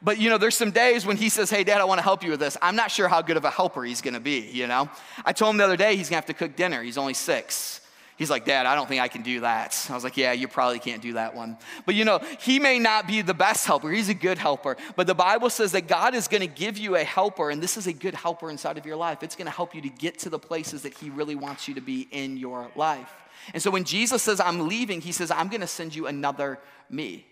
But 0.02 0.18
you 0.18 0.30
know, 0.30 0.38
there's 0.38 0.56
some 0.56 0.70
days 0.70 1.04
when 1.04 1.16
he 1.16 1.28
says, 1.28 1.50
Hey, 1.50 1.64
dad, 1.64 1.80
I 1.80 1.84
want 1.84 1.98
to 1.98 2.02
help 2.02 2.22
you 2.22 2.30
with 2.30 2.40
this. 2.40 2.56
I'm 2.62 2.76
not 2.76 2.90
sure 2.90 3.08
how 3.08 3.20
good 3.20 3.36
of 3.36 3.44
a 3.44 3.50
helper 3.50 3.84
he's 3.84 4.00
gonna 4.00 4.20
be, 4.20 4.48
you 4.50 4.66
know? 4.66 4.88
I 5.24 5.32
told 5.32 5.50
him 5.50 5.58
the 5.58 5.64
other 5.64 5.76
day 5.76 5.96
he's 5.96 6.08
gonna 6.08 6.16
have 6.16 6.26
to 6.26 6.34
cook 6.34 6.56
dinner. 6.56 6.82
He's 6.82 6.96
only 6.96 7.14
six. 7.14 7.80
He's 8.20 8.28
like, 8.28 8.44
Dad, 8.44 8.66
I 8.66 8.74
don't 8.74 8.86
think 8.86 9.00
I 9.00 9.08
can 9.08 9.22
do 9.22 9.40
that. 9.40 9.86
I 9.88 9.94
was 9.94 10.04
like, 10.04 10.18
Yeah, 10.18 10.32
you 10.32 10.46
probably 10.46 10.78
can't 10.78 11.00
do 11.00 11.14
that 11.14 11.34
one. 11.34 11.56
But 11.86 11.94
you 11.94 12.04
know, 12.04 12.20
he 12.38 12.58
may 12.58 12.78
not 12.78 13.06
be 13.06 13.22
the 13.22 13.32
best 13.32 13.64
helper, 13.64 13.90
he's 13.90 14.10
a 14.10 14.14
good 14.14 14.36
helper. 14.36 14.76
But 14.94 15.06
the 15.06 15.14
Bible 15.14 15.48
says 15.48 15.72
that 15.72 15.88
God 15.88 16.14
is 16.14 16.28
gonna 16.28 16.46
give 16.46 16.76
you 16.76 16.96
a 16.96 17.02
helper, 17.02 17.48
and 17.48 17.62
this 17.62 17.78
is 17.78 17.86
a 17.86 17.94
good 17.94 18.12
helper 18.12 18.50
inside 18.50 18.76
of 18.76 18.84
your 18.84 18.96
life. 18.96 19.22
It's 19.22 19.36
gonna 19.36 19.48
help 19.48 19.74
you 19.74 19.80
to 19.80 19.88
get 19.88 20.18
to 20.18 20.28
the 20.28 20.38
places 20.38 20.82
that 20.82 20.92
he 20.92 21.08
really 21.08 21.34
wants 21.34 21.66
you 21.66 21.72
to 21.76 21.80
be 21.80 22.08
in 22.10 22.36
your 22.36 22.70
life. 22.76 23.10
And 23.54 23.62
so 23.62 23.70
when 23.70 23.84
Jesus 23.84 24.22
says, 24.22 24.38
I'm 24.38 24.68
leaving, 24.68 25.00
he 25.00 25.12
says, 25.12 25.30
I'm 25.30 25.48
gonna 25.48 25.66
send 25.66 25.94
you 25.94 26.06
another 26.06 26.58
me. 26.90 27.24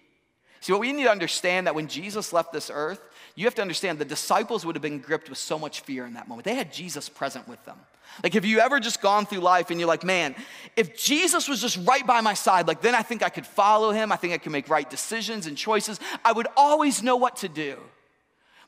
See, 0.62 0.72
what 0.72 0.81
we 0.81 0.90
need 0.94 1.05
to 1.05 1.11
understand 1.11 1.66
that 1.66 1.74
when 1.74 1.88
Jesus 1.88 2.33
left 2.33 2.51
this 2.51 2.70
earth, 2.72 3.03
you 3.35 3.44
have 3.44 3.55
to 3.57 3.62
understand 3.62 3.98
the 3.98 4.07
disciples 4.07 4.64
would 4.64 4.74
have 4.74 4.83
been 4.83 5.01
gripped 5.01 5.29
with 5.29 5.38
so 5.38 5.59
much 5.59 5.81
fear 5.81 6.07
in 6.07 6.14
that 6.14 6.29
moment. 6.29 6.46
They 6.46 6.55
had 6.55 6.72
Jesus 6.72 7.11
present 7.11 7.46
with 7.46 7.62
them. 7.66 7.77
Like, 8.23 8.35
have 8.35 8.44
you 8.44 8.59
ever 8.59 8.81
just 8.81 9.01
gone 9.01 9.27
through 9.27 9.40
life 9.40 9.71
and 9.71 9.79
you're 9.79 9.88
like, 9.88 10.05
man, 10.05 10.35
if 10.77 10.97
Jesus 10.97 11.49
was 11.49 11.61
just 11.61 11.79
right 11.87 12.07
by 12.07 12.21
my 12.21 12.35
side, 12.35 12.66
like, 12.66 12.81
then 12.81 12.94
I 12.94 13.03
think 13.03 13.23
I 13.23 13.29
could 13.29 13.47
follow 13.47 13.90
him. 13.92 14.11
I 14.11 14.16
think 14.16 14.33
I 14.33 14.38
could 14.38 14.53
make 14.53 14.68
right 14.68 14.88
decisions 14.88 15.47
and 15.47 15.57
choices. 15.57 16.01
I 16.25 16.33
would 16.33 16.49
always 16.57 17.03
know 17.03 17.16
what 17.16 17.37
to 17.37 17.49
do. 17.49 17.77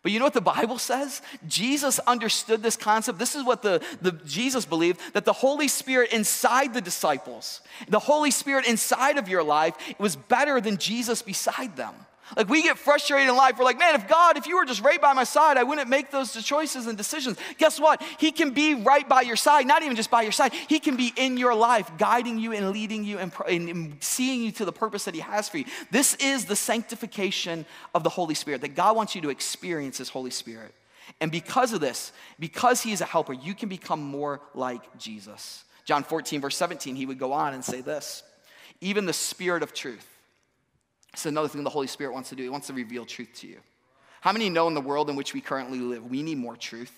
But 0.02 0.12
you 0.12 0.18
know 0.18 0.24
what 0.24 0.34
the 0.34 0.40
Bible 0.40 0.78
says? 0.78 1.20
Jesus 1.46 1.98
understood 2.00 2.62
this 2.62 2.76
concept. 2.76 3.18
This 3.18 3.34
is 3.34 3.44
what 3.44 3.60
the, 3.62 3.82
the 4.00 4.12
Jesus 4.12 4.64
believed 4.64 4.98
that 5.12 5.26
the 5.26 5.32
Holy 5.32 5.68
Spirit 5.68 6.12
inside 6.12 6.72
the 6.72 6.80
disciples, 6.80 7.60
the 7.88 7.98
Holy 7.98 8.30
Spirit 8.30 8.66
inside 8.66 9.18
of 9.18 9.28
your 9.28 9.42
life, 9.42 9.74
was 9.98 10.16
better 10.16 10.60
than 10.60 10.78
Jesus 10.78 11.20
beside 11.20 11.76
them. 11.76 11.94
Like 12.36 12.48
we 12.48 12.62
get 12.62 12.78
frustrated 12.78 13.28
in 13.28 13.36
life. 13.36 13.58
We're 13.58 13.64
like, 13.64 13.78
man, 13.78 13.94
if 13.94 14.08
God, 14.08 14.36
if 14.36 14.46
you 14.46 14.56
were 14.56 14.64
just 14.64 14.82
right 14.82 15.00
by 15.00 15.12
my 15.12 15.24
side, 15.24 15.56
I 15.56 15.62
wouldn't 15.62 15.88
make 15.88 16.10
those 16.10 16.32
choices 16.44 16.86
and 16.86 16.96
decisions. 16.96 17.36
Guess 17.58 17.80
what? 17.80 18.02
He 18.18 18.32
can 18.32 18.50
be 18.50 18.74
right 18.74 19.08
by 19.08 19.22
your 19.22 19.36
side, 19.36 19.66
not 19.66 19.82
even 19.82 19.96
just 19.96 20.10
by 20.10 20.22
your 20.22 20.32
side. 20.32 20.52
He 20.52 20.78
can 20.78 20.96
be 20.96 21.12
in 21.16 21.36
your 21.36 21.54
life, 21.54 21.90
guiding 21.98 22.38
you 22.38 22.52
and 22.52 22.70
leading 22.70 23.04
you 23.04 23.18
and, 23.18 23.32
and 23.48 23.96
seeing 24.00 24.42
you 24.42 24.52
to 24.52 24.64
the 24.64 24.72
purpose 24.72 25.04
that 25.04 25.14
He 25.14 25.20
has 25.20 25.48
for 25.48 25.58
you. 25.58 25.64
This 25.90 26.14
is 26.16 26.44
the 26.44 26.56
sanctification 26.56 27.66
of 27.94 28.04
the 28.04 28.10
Holy 28.10 28.34
Spirit, 28.34 28.60
that 28.60 28.74
God 28.74 28.96
wants 28.96 29.14
you 29.14 29.20
to 29.22 29.30
experience 29.30 29.98
His 29.98 30.08
Holy 30.08 30.30
Spirit. 30.30 30.74
And 31.20 31.32
because 31.32 31.72
of 31.72 31.80
this, 31.80 32.12
because 32.38 32.80
He 32.82 32.92
is 32.92 33.00
a 33.00 33.06
helper, 33.06 33.32
you 33.32 33.54
can 33.54 33.68
become 33.68 34.02
more 34.02 34.40
like 34.54 34.98
Jesus. 34.98 35.64
John 35.84 36.04
14, 36.04 36.40
verse 36.40 36.56
17, 36.56 36.94
he 36.94 37.06
would 37.06 37.18
go 37.18 37.32
on 37.32 37.52
and 37.52 37.64
say 37.64 37.80
this 37.80 38.22
Even 38.80 39.06
the 39.06 39.12
Spirit 39.12 39.62
of 39.64 39.74
truth 39.74 40.06
it's 41.12 41.26
another 41.26 41.48
thing 41.48 41.64
the 41.64 41.70
Holy 41.70 41.86
Spirit 41.86 42.12
wants 42.12 42.28
to 42.30 42.36
do. 42.36 42.42
He 42.42 42.48
wants 42.48 42.68
to 42.68 42.72
reveal 42.72 43.04
truth 43.04 43.32
to 43.36 43.46
you. 43.46 43.58
How 44.20 44.32
many 44.32 44.50
know 44.50 44.68
in 44.68 44.74
the 44.74 44.80
world 44.80 45.08
in 45.10 45.16
which 45.16 45.34
we 45.34 45.40
currently 45.40 45.78
live, 45.78 46.08
we 46.10 46.22
need 46.22 46.38
more 46.38 46.56
truth? 46.56 46.92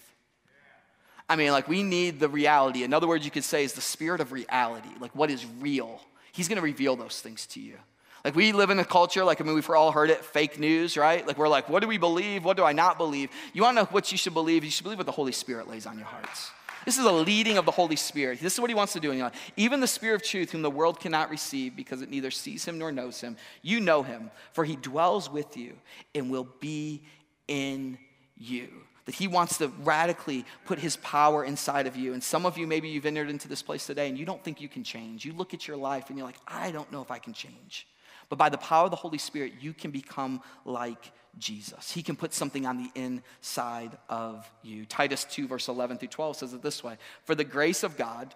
I 1.29 1.37
mean, 1.37 1.53
like, 1.53 1.69
we 1.69 1.83
need 1.83 2.21
the 2.21 2.29
reality. 2.29 2.83
In 2.83 2.93
other 2.93 3.07
words, 3.07 3.25
you 3.25 3.31
could 3.31 3.45
say 3.45 3.65
is 3.65 3.73
the 3.73 3.81
spirit 3.81 4.21
of 4.21 4.33
reality, 4.33 4.91
like 5.01 5.15
what 5.15 5.31
is 5.31 5.47
real. 5.61 6.01
He's 6.33 6.49
gonna 6.49 6.61
reveal 6.61 6.97
those 6.97 7.21
things 7.21 7.47
to 7.49 7.61
you. 7.61 7.77
Like 8.25 8.37
we 8.37 8.53
live 8.53 8.71
in 8.71 8.79
a 8.79 8.85
culture, 8.85 9.25
like 9.25 9.41
I 9.41 9.45
mean, 9.45 9.55
we've 9.55 9.69
all 9.69 9.91
heard 9.91 10.11
it, 10.11 10.25
fake 10.25 10.59
news, 10.59 10.97
right? 10.97 11.27
Like 11.27 11.39
we're 11.39 11.49
like, 11.49 11.69
what 11.69 11.81
do 11.81 11.89
we 11.89 11.99
believe? 11.99 12.45
What 12.45 12.57
do 12.57 12.65
I 12.65 12.73
not 12.73 12.97
believe? 12.97 13.31
You 13.53 13.63
want 13.63 13.77
to 13.77 13.83
know 13.83 13.89
what 13.91 14.13
you 14.13 14.19
should 14.19 14.35
believe? 14.35 14.63
You 14.63 14.71
should 14.71 14.85
believe 14.85 14.99
what 14.99 15.07
the 15.07 15.13
Holy 15.13 15.33
Spirit 15.33 15.69
lays 15.69 15.87
on 15.87 15.99
your 15.99 16.07
hearts. 16.07 16.51
This 16.85 16.99
is 16.99 17.05
a 17.05 17.13
leading 17.13 17.59
of 17.59 17.65
the 17.65 17.71
Holy 17.71 17.97
Spirit. 17.97 18.41
This 18.41 18.55
is 18.55 18.61
what 18.61 18.71
he 18.71 18.75
wants 18.75 18.93
to 18.95 19.01
do 19.01 19.11
in 19.11 19.19
your 19.19 19.27
life. 19.27 19.53
Even 19.57 19.81
the 19.81 19.87
Spirit 19.87 20.17
of 20.17 20.23
truth, 20.23 20.51
whom 20.51 20.63
the 20.63 20.71
world 20.71 21.01
cannot 21.01 21.31
receive 21.31 21.77
because 21.77 22.03
it 22.03 22.11
neither 22.11 22.31
sees 22.31 22.65
him 22.65 22.79
nor 22.79 22.91
knows 22.91 23.21
him, 23.21 23.37
you 23.63 23.81
know 23.81 24.03
him, 24.03 24.31
for 24.53 24.65
he 24.65 24.77
dwells 24.77 25.31
with 25.31 25.57
you 25.57 25.75
and 26.15 26.31
will 26.31 26.49
be 26.61 27.03
in 27.49 27.99
you. 28.37 28.69
That 29.05 29.15
he 29.15 29.27
wants 29.27 29.59
to 29.59 29.69
radically 29.83 30.45
put 30.65 30.79
his 30.79 30.97
power 30.97 31.45
inside 31.45 31.87
of 31.87 31.97
you. 31.97 32.13
And 32.13 32.23
some 32.23 32.47
of 32.47 32.57
you, 32.57 32.67
maybe 32.67 32.89
you've 32.89 33.07
entered 33.07 33.31
into 33.31 33.49
this 33.49 33.63
place 33.63 33.87
today 33.87 34.09
and 34.09 34.17
you 34.17 34.25
don't 34.25 34.43
think 34.43 34.61
you 34.61 34.69
can 34.69 34.85
change. 34.85 35.25
You 35.25 35.33
look 35.33 35.55
at 35.55 35.67
your 35.67 35.77
life 35.77 36.09
and 36.09 36.17
you're 36.17 36.27
like, 36.27 36.39
I 36.47 36.71
don't 36.71 36.91
know 36.93 37.03
if 37.03 37.11
I 37.11 37.19
can 37.19 37.33
change. 37.33 37.87
But 38.29 38.39
by 38.39 38.49
the 38.49 38.59
power 38.59 38.85
of 38.85 38.91
the 38.91 38.97
Holy 38.97 39.19
Spirit, 39.19 39.55
you 39.61 39.73
can 39.73 39.91
become 39.91 40.41
like 40.65 41.13
Jesus. 41.39 41.91
He 41.91 42.03
can 42.03 42.17
put 42.17 42.35
something 42.35 42.67
on 42.67 42.77
the 42.77 42.91
inside 42.95 43.97
of 44.09 44.51
you. 44.63 44.85
Titus 44.85 45.25
2, 45.25 45.49
verse 45.49 45.69
11 45.69 45.99
through 45.99 46.09
12 46.09 46.37
says 46.37 46.53
it 46.53 46.63
this 46.63 46.85
way 46.85 46.97
For 47.25 47.35
the 47.35 47.45
grace 47.45 47.83
of 47.83 47.97
God 47.97 48.35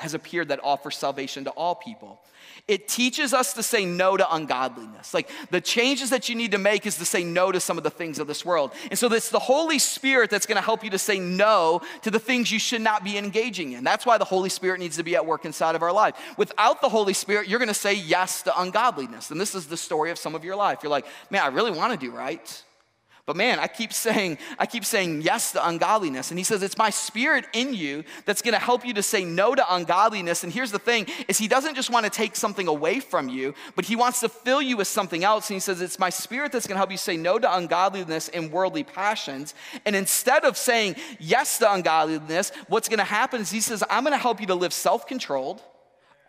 has 0.00 0.14
appeared 0.14 0.48
that 0.48 0.60
offers 0.62 0.96
salvation 0.96 1.44
to 1.44 1.50
all 1.50 1.74
people. 1.74 2.20
It 2.68 2.88
teaches 2.88 3.34
us 3.34 3.52
to 3.54 3.62
say 3.62 3.84
no 3.84 4.16
to 4.16 4.34
ungodliness. 4.34 5.12
Like 5.12 5.28
the 5.50 5.60
changes 5.60 6.10
that 6.10 6.28
you 6.28 6.34
need 6.34 6.52
to 6.52 6.58
make 6.58 6.86
is 6.86 6.96
to 6.98 7.04
say 7.04 7.24
no 7.24 7.50
to 7.52 7.60
some 7.60 7.78
of 7.78 7.84
the 7.84 7.90
things 7.90 8.18
of 8.18 8.26
this 8.26 8.44
world. 8.44 8.72
And 8.90 8.98
so 8.98 9.12
it's 9.12 9.30
the 9.30 9.38
Holy 9.38 9.78
Spirit 9.78 10.30
that's 10.30 10.46
to 10.46 10.62
help 10.62 10.84
you 10.84 10.90
to 10.90 10.98
say 10.98 11.18
no 11.18 11.82
to 12.02 12.10
the 12.10 12.18
things 12.18 12.50
you 12.50 12.58
should 12.58 12.80
not 12.80 13.04
be 13.04 13.18
engaging 13.18 13.72
in. 13.72 13.84
That's 13.84 14.06
why 14.06 14.18
the 14.18 14.24
Holy 14.24 14.50
Spirit 14.50 14.80
needs 14.80 14.96
to 14.96 15.02
be 15.02 15.16
at 15.16 15.26
work 15.26 15.44
inside 15.44 15.74
of 15.74 15.82
our 15.82 15.92
life. 15.92 16.14
Without 16.36 16.80
the 16.80 16.88
Holy 16.88 17.12
Spirit, 17.12 17.48
you're 17.48 17.58
to 17.68 17.74
say 17.74 17.94
yes 17.94 18.42
to 18.42 18.60
ungodliness. 18.60 19.30
And 19.30 19.40
this 19.40 19.54
is 19.54 19.66
the 19.66 19.76
story 19.76 20.10
of 20.10 20.18
some 20.18 20.34
of 20.34 20.44
your 20.44 20.56
life. 20.56 20.80
You're 20.82 20.90
like, 20.90 21.06
man, 21.30 21.42
I 21.42 21.48
really 21.48 21.72
want 21.72 21.92
to 21.92 21.98
do 21.98 22.12
right. 22.12 22.64
But 23.30 23.36
man, 23.36 23.60
I 23.60 23.68
keep 23.68 23.92
saying, 23.92 24.38
I 24.58 24.66
keep 24.66 24.84
saying 24.84 25.22
yes 25.22 25.52
to 25.52 25.64
ungodliness. 25.64 26.32
And 26.32 26.38
he 26.38 26.42
says, 26.42 26.64
it's 26.64 26.76
my 26.76 26.90
spirit 26.90 27.44
in 27.52 27.72
you 27.74 28.02
that's 28.24 28.42
gonna 28.42 28.58
help 28.58 28.84
you 28.84 28.92
to 28.94 29.04
say 29.04 29.24
no 29.24 29.54
to 29.54 29.64
ungodliness. 29.72 30.42
And 30.42 30.52
here's 30.52 30.72
the 30.72 30.80
thing, 30.80 31.06
is 31.28 31.38
he 31.38 31.46
doesn't 31.46 31.76
just 31.76 31.90
want 31.90 32.06
to 32.06 32.10
take 32.10 32.34
something 32.34 32.66
away 32.66 32.98
from 32.98 33.28
you, 33.28 33.54
but 33.76 33.84
he 33.84 33.94
wants 33.94 34.18
to 34.22 34.28
fill 34.28 34.60
you 34.60 34.76
with 34.76 34.88
something 34.88 35.22
else. 35.22 35.48
And 35.48 35.54
he 35.54 35.60
says, 35.60 35.80
it's 35.80 36.00
my 36.00 36.10
spirit 36.10 36.50
that's 36.50 36.66
gonna 36.66 36.78
help 36.78 36.90
you 36.90 36.96
say 36.96 37.16
no 37.16 37.38
to 37.38 37.56
ungodliness 37.56 38.28
and 38.30 38.50
worldly 38.50 38.82
passions. 38.82 39.54
And 39.86 39.94
instead 39.94 40.44
of 40.44 40.56
saying 40.56 40.96
yes 41.20 41.58
to 41.58 41.72
ungodliness, 41.72 42.50
what's 42.66 42.88
gonna 42.88 43.04
happen 43.04 43.42
is 43.42 43.52
he 43.52 43.60
says, 43.60 43.84
I'm 43.88 44.02
gonna 44.02 44.18
help 44.18 44.40
you 44.40 44.48
to 44.48 44.56
live 44.56 44.72
self-controlled, 44.72 45.62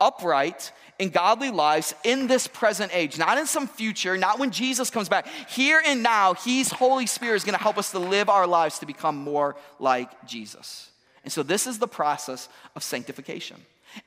upright, 0.02 0.74
and 1.00 1.12
godly 1.12 1.50
lives 1.50 1.96
in 2.04 2.28
this 2.28 2.46
present 2.48 2.92
age, 2.94 3.18
not 3.18 3.38
in 3.38 3.48
some 3.48 3.68
future, 3.68 4.18
not 4.18 4.38
when 4.38 4.52
Jesus 4.52 4.90
comes 4.90 5.10
back. 5.10 5.28
Here 5.50 5.82
and 5.86 6.04
now, 6.04 6.34
He's 6.34 6.72
Holy 6.72 7.08
Spirit 7.08 7.38
is 7.38 7.44
going 7.44 7.58
to 7.58 7.64
help 7.64 7.78
us 7.78 7.92
to 7.92 8.00
live 8.00 8.30
our 8.30 8.46
lives 8.46 8.80
to 8.80 8.86
become 8.86 9.16
more 9.16 9.56
like 9.80 10.10
Jesus. 10.28 10.92
And 11.24 11.32
so, 11.32 11.42
this 11.42 11.66
is 11.66 11.80
the 11.80 11.88
process 11.88 12.50
of 12.76 12.84
sanctification. 12.84 13.58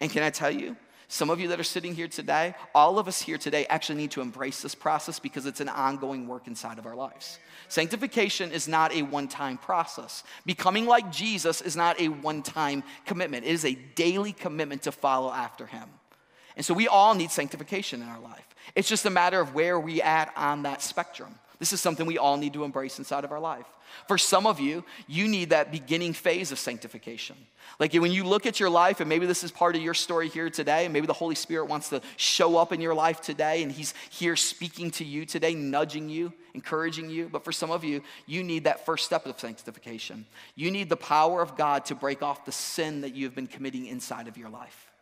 And 0.01 0.11
can 0.11 0.23
I 0.23 0.31
tell 0.31 0.51
you, 0.51 0.77
some 1.15 1.31
of 1.31 1.39
you 1.39 1.47
that 1.47 1.61
are 1.61 1.63
sitting 1.63 1.95
here 1.95 2.09
today, 2.09 2.57
all 2.75 2.99
of 2.99 3.07
us 3.07 3.23
here 3.23 3.39
today 3.39 3.67
actually 3.67 3.99
need 3.99 4.11
to 4.11 4.21
embrace 4.21 4.63
this 4.63 4.75
process 4.75 5.21
because 5.21 5.47
it's 5.47 5.61
an 5.61 5.69
ongoing 5.69 6.27
work 6.27 6.49
inside 6.49 6.77
of 6.77 6.87
our 6.87 6.97
lives. 6.97 7.39
Sanctification 7.69 8.51
is 8.51 8.67
not 8.67 8.93
a 8.93 9.03
one 9.03 9.29
time 9.29 9.57
process. 9.57 10.25
Becoming 10.45 10.87
like 10.87 11.13
Jesus 11.13 11.61
is 11.61 11.77
not 11.77 12.01
a 12.01 12.09
one 12.09 12.43
time 12.43 12.83
commitment, 13.07 13.45
it 13.45 13.51
is 13.51 13.65
a 13.65 13.77
daily 13.95 14.33
commitment 14.33 14.83
to 14.83 14.91
follow 14.91 15.31
after 15.31 15.67
Him. 15.67 15.89
And 16.57 16.67
so 16.67 16.75
we 16.75 16.89
all 16.89 17.15
need 17.15 17.31
sanctification 17.31 18.03
in 18.03 18.09
our 18.09 18.19
life. 18.19 18.49
It's 18.75 18.89
just 18.89 19.07
a 19.07 19.11
matter 19.11 19.39
of 19.39 19.55
where 19.55 19.79
we 19.79 20.03
at 20.03 20.33
on 20.37 20.65
that 20.65 20.83
spectrum. 20.83 21.37
This 21.59 21.73
is 21.73 21.81
something 21.81 22.07
we 22.07 22.19
all 22.19 22.37
need 22.37 22.53
to 22.55 22.65
embrace 22.65 22.99
inside 22.99 23.25
of 23.25 23.33
our 23.33 23.41
life. 23.41 23.67
For 24.09 24.19
some 24.19 24.47
of 24.47 24.61
you, 24.61 24.85
you 25.07 25.29
need 25.29 25.51
that 25.51 25.71
beginning 25.71 26.13
phase 26.13 26.53
of 26.53 26.59
sanctification. 26.59 27.37
Like 27.79 27.93
when 27.95 28.13
you 28.13 28.25
look 28.25 28.47
at 28.47 28.61
your 28.61 28.71
life, 28.71 29.01
and 29.01 29.09
maybe 29.09 29.27
this 29.27 29.45
is 29.45 29.51
part 29.51 29.77
of 29.77 29.83
your 29.83 29.95
story 29.95 30.29
here 30.29 30.51
today, 30.51 30.85
and 30.85 30.93
maybe 30.93 31.07
the 31.07 31.13
Holy 31.13 31.35
Spirit 31.35 31.67
wants 31.67 31.89
to 31.91 32.03
show 32.17 32.57
up 32.57 32.73
in 32.73 32.81
your 32.81 32.95
life 32.95 33.21
today, 33.21 33.63
and 33.63 33.71
He's 33.71 33.95
here 34.11 34.37
speaking 34.37 34.91
to 34.93 35.05
you 35.05 35.25
today, 35.25 35.55
nudging 35.55 36.09
you, 36.09 36.33
encouraging 36.55 37.09
you. 37.09 37.29
But 37.29 37.45
for 37.45 37.53
some 37.53 37.71
of 37.71 37.85
you, 37.85 38.03
you 38.27 38.43
need 38.43 38.65
that 38.65 38.85
first 38.85 39.05
step 39.05 39.27
of 39.27 39.39
sanctification. 39.39 40.27
You 40.55 40.71
need 40.71 40.89
the 40.89 40.97
power 40.97 41.41
of 41.41 41.57
God 41.57 41.85
to 41.87 41.95
break 41.95 42.23
off 42.23 42.45
the 42.45 42.53
sin 42.53 43.03
that 43.03 43.15
you 43.15 43.27
have 43.27 43.35
been 43.35 43.47
committing 43.47 43.87
inside 43.87 44.29
of 44.29 44.37
your 44.37 44.51
life. 44.51 44.94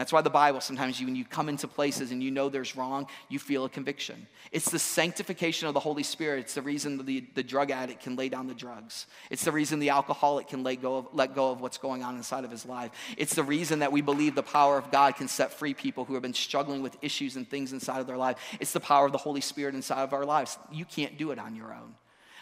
That's 0.00 0.14
why 0.14 0.22
the 0.22 0.30
Bible, 0.30 0.62
sometimes 0.62 0.98
you, 0.98 1.04
when 1.04 1.14
you 1.14 1.26
come 1.26 1.50
into 1.50 1.68
places 1.68 2.10
and 2.10 2.22
you 2.22 2.30
know 2.30 2.48
there's 2.48 2.74
wrong, 2.74 3.06
you 3.28 3.38
feel 3.38 3.66
a 3.66 3.68
conviction. 3.68 4.26
It's 4.50 4.70
the 4.70 4.78
sanctification 4.78 5.68
of 5.68 5.74
the 5.74 5.80
Holy 5.80 6.02
Spirit. 6.02 6.40
It's 6.40 6.54
the 6.54 6.62
reason 6.62 7.04
the, 7.04 7.22
the 7.34 7.42
drug 7.42 7.70
addict 7.70 8.02
can 8.02 8.16
lay 8.16 8.30
down 8.30 8.46
the 8.46 8.54
drugs. 8.54 9.04
It's 9.28 9.44
the 9.44 9.52
reason 9.52 9.78
the 9.78 9.90
alcoholic 9.90 10.48
can 10.48 10.62
let 10.62 10.80
go, 10.80 10.96
of, 10.96 11.08
let 11.12 11.34
go 11.34 11.50
of 11.50 11.60
what's 11.60 11.76
going 11.76 12.02
on 12.02 12.16
inside 12.16 12.46
of 12.46 12.50
his 12.50 12.64
life. 12.64 12.92
It's 13.18 13.34
the 13.34 13.42
reason 13.42 13.80
that 13.80 13.92
we 13.92 14.00
believe 14.00 14.34
the 14.34 14.42
power 14.42 14.78
of 14.78 14.90
God 14.90 15.16
can 15.16 15.28
set 15.28 15.52
free 15.52 15.74
people 15.74 16.06
who 16.06 16.14
have 16.14 16.22
been 16.22 16.32
struggling 16.32 16.80
with 16.80 16.96
issues 17.02 17.36
and 17.36 17.46
things 17.46 17.74
inside 17.74 18.00
of 18.00 18.06
their 18.06 18.16
life. 18.16 18.38
It's 18.58 18.72
the 18.72 18.80
power 18.80 19.04
of 19.04 19.12
the 19.12 19.18
Holy 19.18 19.42
Spirit 19.42 19.74
inside 19.74 20.02
of 20.02 20.14
our 20.14 20.24
lives. 20.24 20.58
You 20.72 20.86
can't 20.86 21.18
do 21.18 21.30
it 21.30 21.38
on 21.38 21.54
your 21.54 21.74
own. 21.74 21.94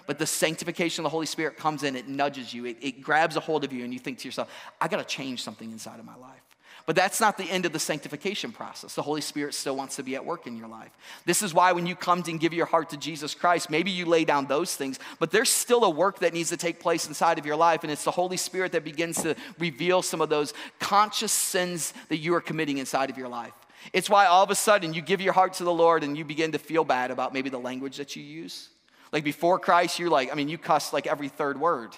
But 0.07 0.21
the 0.21 0.27
sanctification 0.27 1.03
of 1.03 1.11
the 1.11 1.12
Holy 1.12 1.27
Spirit 1.27 1.57
comes 1.57 1.83
in, 1.83 1.97
it 1.97 2.07
nudges 2.07 2.55
you, 2.55 2.66
it, 2.66 2.77
it 2.81 3.03
grabs 3.03 3.35
a 3.35 3.40
hold 3.40 3.64
of 3.64 3.73
you, 3.73 3.83
and 3.83 3.92
you 3.92 3.99
think 3.99 4.18
to 4.18 4.29
yourself, 4.29 4.49
I 4.81 4.87
got 4.87 4.99
to 4.99 5.05
change 5.05 5.42
something 5.42 5.73
inside 5.73 5.99
of 5.99 6.05
my 6.05 6.14
life. 6.14 6.48
But 6.88 6.96
that's 6.96 7.20
not 7.20 7.37
the 7.37 7.44
end 7.44 7.66
of 7.66 7.74
the 7.74 7.79
sanctification 7.79 8.51
process. 8.51 8.94
The 8.94 9.03
Holy 9.03 9.20
Spirit 9.20 9.53
still 9.53 9.77
wants 9.77 9.96
to 9.96 10.03
be 10.03 10.14
at 10.14 10.24
work 10.24 10.46
in 10.46 10.57
your 10.57 10.68
life. 10.68 10.90
This 11.27 11.42
is 11.42 11.53
why 11.53 11.72
when 11.72 11.87
you 11.87 11.94
come 11.94 12.24
and 12.27 12.40
give 12.40 12.55
your 12.55 12.64
heart 12.64 12.88
to 12.88 12.96
Jesus 12.96 13.35
Christ, 13.35 13.68
maybe 13.68 13.90
you 13.90 14.07
lay 14.07 14.24
down 14.24 14.46
those 14.46 14.74
things, 14.74 14.98
but 15.18 15.31
there's 15.31 15.51
still 15.51 15.85
a 15.85 15.90
work 15.90 16.20
that 16.20 16.33
needs 16.33 16.48
to 16.48 16.57
take 16.57 16.81
place 16.81 17.07
inside 17.07 17.38
of 17.38 17.44
your 17.44 17.57
life. 17.57 17.83
And 17.83 17.92
it's 17.92 18.05
the 18.05 18.11
Holy 18.11 18.38
Spirit 18.38 18.72
that 18.72 18.85
begins 18.85 19.20
to 19.20 19.37
reveal 19.59 20.01
some 20.01 20.22
of 20.22 20.31
those 20.31 20.55
conscious 20.79 21.31
sins 21.31 21.92
that 22.09 22.16
you 22.16 22.35
are 22.35 22.40
committing 22.40 22.79
inside 22.79 23.11
of 23.11 23.18
your 23.18 23.29
life. 23.29 23.53
It's 23.92 24.09
why 24.09 24.24
all 24.24 24.42
of 24.42 24.51
a 24.51 24.55
sudden 24.55 24.94
you 24.94 25.03
give 25.03 25.20
your 25.20 25.35
heart 25.35 25.53
to 25.55 25.64
the 25.64 25.70
Lord 25.70 26.03
and 26.03 26.16
you 26.16 26.24
begin 26.24 26.53
to 26.53 26.59
feel 26.59 26.85
bad 26.85 27.11
about 27.11 27.35
maybe 27.35 27.51
the 27.51 27.61
language 27.61 27.98
that 27.98 28.16
you 28.16 28.22
use. 28.22 28.70
Like 29.12 29.24
before 29.24 29.59
Christ, 29.59 29.98
you're 29.98 30.09
like, 30.09 30.33
I 30.33 30.35
mean, 30.35 30.48
you 30.48 30.57
cuss 30.57 30.94
like 30.94 31.07
every 31.07 31.29
third 31.29 31.61
word. 31.61 31.94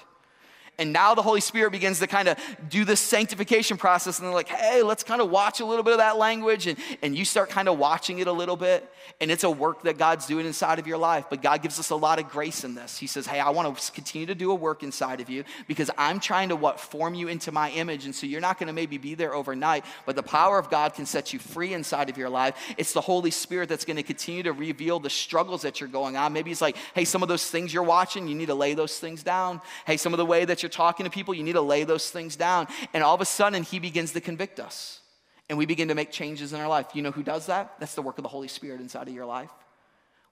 And 0.80 0.92
now 0.92 1.14
the 1.14 1.22
Holy 1.22 1.40
Spirit 1.40 1.70
begins 1.70 2.00
to 2.00 2.06
kind 2.06 2.26
of 2.26 2.38
do 2.68 2.84
this 2.84 3.00
sanctification 3.00 3.76
process. 3.76 4.18
And 4.18 4.26
they're 4.26 4.34
like, 4.34 4.48
hey, 4.48 4.82
let's 4.82 5.04
kind 5.04 5.20
of 5.20 5.30
watch 5.30 5.60
a 5.60 5.64
little 5.64 5.84
bit 5.84 5.92
of 5.92 5.98
that 5.98 6.16
language. 6.16 6.66
And, 6.66 6.78
and 7.02 7.16
you 7.16 7.24
start 7.24 7.50
kind 7.50 7.68
of 7.68 7.78
watching 7.78 8.18
it 8.18 8.26
a 8.26 8.32
little 8.32 8.56
bit. 8.56 8.90
And 9.20 9.30
it's 9.30 9.44
a 9.44 9.50
work 9.50 9.82
that 9.82 9.98
God's 9.98 10.26
doing 10.26 10.46
inside 10.46 10.78
of 10.78 10.86
your 10.86 10.96
life. 10.96 11.26
But 11.28 11.42
God 11.42 11.60
gives 11.60 11.78
us 11.78 11.90
a 11.90 11.96
lot 11.96 12.18
of 12.18 12.30
grace 12.30 12.64
in 12.64 12.74
this. 12.74 12.96
He 12.96 13.06
says, 13.06 13.26
hey, 13.26 13.38
I 13.38 13.50
want 13.50 13.76
to 13.76 13.92
continue 13.92 14.26
to 14.26 14.34
do 14.34 14.50
a 14.52 14.54
work 14.54 14.82
inside 14.82 15.20
of 15.20 15.28
you 15.28 15.44
because 15.68 15.90
I'm 15.98 16.18
trying 16.18 16.48
to 16.48 16.56
what? 16.56 16.80
Form 16.80 17.14
you 17.14 17.28
into 17.28 17.52
my 17.52 17.70
image. 17.72 18.06
And 18.06 18.14
so 18.14 18.26
you're 18.26 18.40
not 18.40 18.58
going 18.58 18.68
to 18.68 18.72
maybe 18.72 18.96
be 18.96 19.14
there 19.14 19.34
overnight, 19.34 19.84
but 20.06 20.16
the 20.16 20.22
power 20.22 20.58
of 20.58 20.70
God 20.70 20.94
can 20.94 21.04
set 21.04 21.34
you 21.34 21.38
free 21.38 21.74
inside 21.74 22.08
of 22.08 22.16
your 22.16 22.30
life. 22.30 22.56
It's 22.78 22.94
the 22.94 23.02
Holy 23.02 23.30
Spirit 23.30 23.68
that's 23.68 23.84
going 23.84 23.98
to 23.98 24.02
continue 24.02 24.42
to 24.44 24.52
reveal 24.52 24.98
the 24.98 25.10
struggles 25.10 25.60
that 25.62 25.78
you're 25.80 25.90
going 25.90 26.16
on. 26.16 26.32
Maybe 26.32 26.50
it's 26.50 26.62
like, 26.62 26.76
hey, 26.94 27.04
some 27.04 27.22
of 27.22 27.28
those 27.28 27.50
things 27.50 27.74
you're 27.74 27.82
watching, 27.82 28.26
you 28.26 28.34
need 28.34 28.46
to 28.46 28.54
lay 28.54 28.72
those 28.72 28.98
things 28.98 29.22
down. 29.22 29.60
Hey, 29.86 29.98
some 29.98 30.14
of 30.14 30.18
the 30.18 30.24
way 30.24 30.46
that 30.46 30.62
you're 30.62 30.69
talking 30.70 31.04
to 31.04 31.10
people, 31.10 31.34
you 31.34 31.42
need 31.42 31.52
to 31.52 31.60
lay 31.60 31.84
those 31.84 32.10
things 32.10 32.36
down. 32.36 32.68
And 32.94 33.02
all 33.02 33.14
of 33.14 33.20
a 33.20 33.26
sudden, 33.26 33.62
He 33.62 33.78
begins 33.78 34.12
to 34.12 34.20
convict 34.20 34.60
us. 34.60 35.00
And 35.48 35.58
we 35.58 35.66
begin 35.66 35.88
to 35.88 35.94
make 35.94 36.12
changes 36.12 36.52
in 36.52 36.60
our 36.60 36.68
life. 36.68 36.86
You 36.94 37.02
know 37.02 37.10
who 37.10 37.24
does 37.24 37.46
that? 37.46 37.74
That's 37.80 37.94
the 37.94 38.02
work 38.02 38.18
of 38.18 38.22
the 38.22 38.28
Holy 38.28 38.48
Spirit 38.48 38.80
inside 38.80 39.08
of 39.08 39.14
your 39.14 39.26
life. 39.26 39.50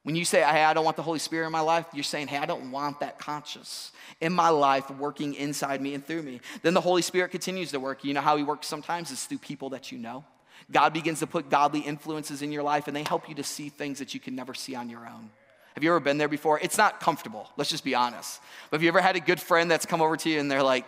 When 0.04 0.14
you 0.14 0.24
say, 0.24 0.38
hey, 0.38 0.64
I 0.64 0.72
don't 0.74 0.84
want 0.84 0.96
the 0.96 1.02
Holy 1.02 1.18
Spirit 1.18 1.46
in 1.46 1.52
my 1.52 1.60
life, 1.60 1.86
you're 1.92 2.04
saying, 2.04 2.28
hey, 2.28 2.38
I 2.38 2.46
don't 2.46 2.70
want 2.70 3.00
that 3.00 3.18
conscious 3.18 3.92
in 4.20 4.32
my 4.32 4.48
life 4.48 4.88
working 4.92 5.34
inside 5.34 5.82
me 5.82 5.92
and 5.92 6.06
through 6.06 6.22
me. 6.22 6.40
Then 6.62 6.72
the 6.72 6.80
Holy 6.80 7.02
Spirit 7.02 7.30
continues 7.30 7.72
to 7.72 7.80
work. 7.80 8.04
You 8.04 8.14
know 8.14 8.20
how 8.20 8.36
He 8.36 8.44
works 8.44 8.68
sometimes? 8.68 9.10
It's 9.10 9.26
through 9.26 9.38
people 9.38 9.70
that 9.70 9.90
you 9.90 9.98
know. 9.98 10.24
God 10.70 10.92
begins 10.92 11.18
to 11.20 11.26
put 11.26 11.50
godly 11.50 11.80
influences 11.80 12.42
in 12.42 12.52
your 12.52 12.62
life 12.62 12.86
and 12.86 12.96
they 12.96 13.02
help 13.02 13.28
you 13.28 13.34
to 13.34 13.44
see 13.44 13.68
things 13.68 13.98
that 13.98 14.14
you 14.14 14.20
can 14.20 14.34
never 14.34 14.54
see 14.54 14.74
on 14.74 14.88
your 14.88 15.06
own. 15.06 15.30
Have 15.78 15.84
you 15.84 15.90
ever 15.90 16.00
been 16.00 16.18
there 16.18 16.26
before? 16.26 16.58
It's 16.58 16.76
not 16.76 16.98
comfortable, 16.98 17.48
let's 17.56 17.70
just 17.70 17.84
be 17.84 17.94
honest. 17.94 18.40
But 18.68 18.78
have 18.78 18.82
you 18.82 18.88
ever 18.88 19.00
had 19.00 19.14
a 19.14 19.20
good 19.20 19.38
friend 19.38 19.70
that's 19.70 19.86
come 19.86 20.02
over 20.02 20.16
to 20.16 20.28
you 20.28 20.40
and 20.40 20.50
they're 20.50 20.60
like, 20.60 20.84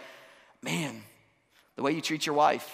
man, 0.65 1.05
the 1.77 1.85
way 1.85 1.93
you 1.93 2.01
treat 2.01 2.27
your 2.27 2.35
wife, 2.35 2.69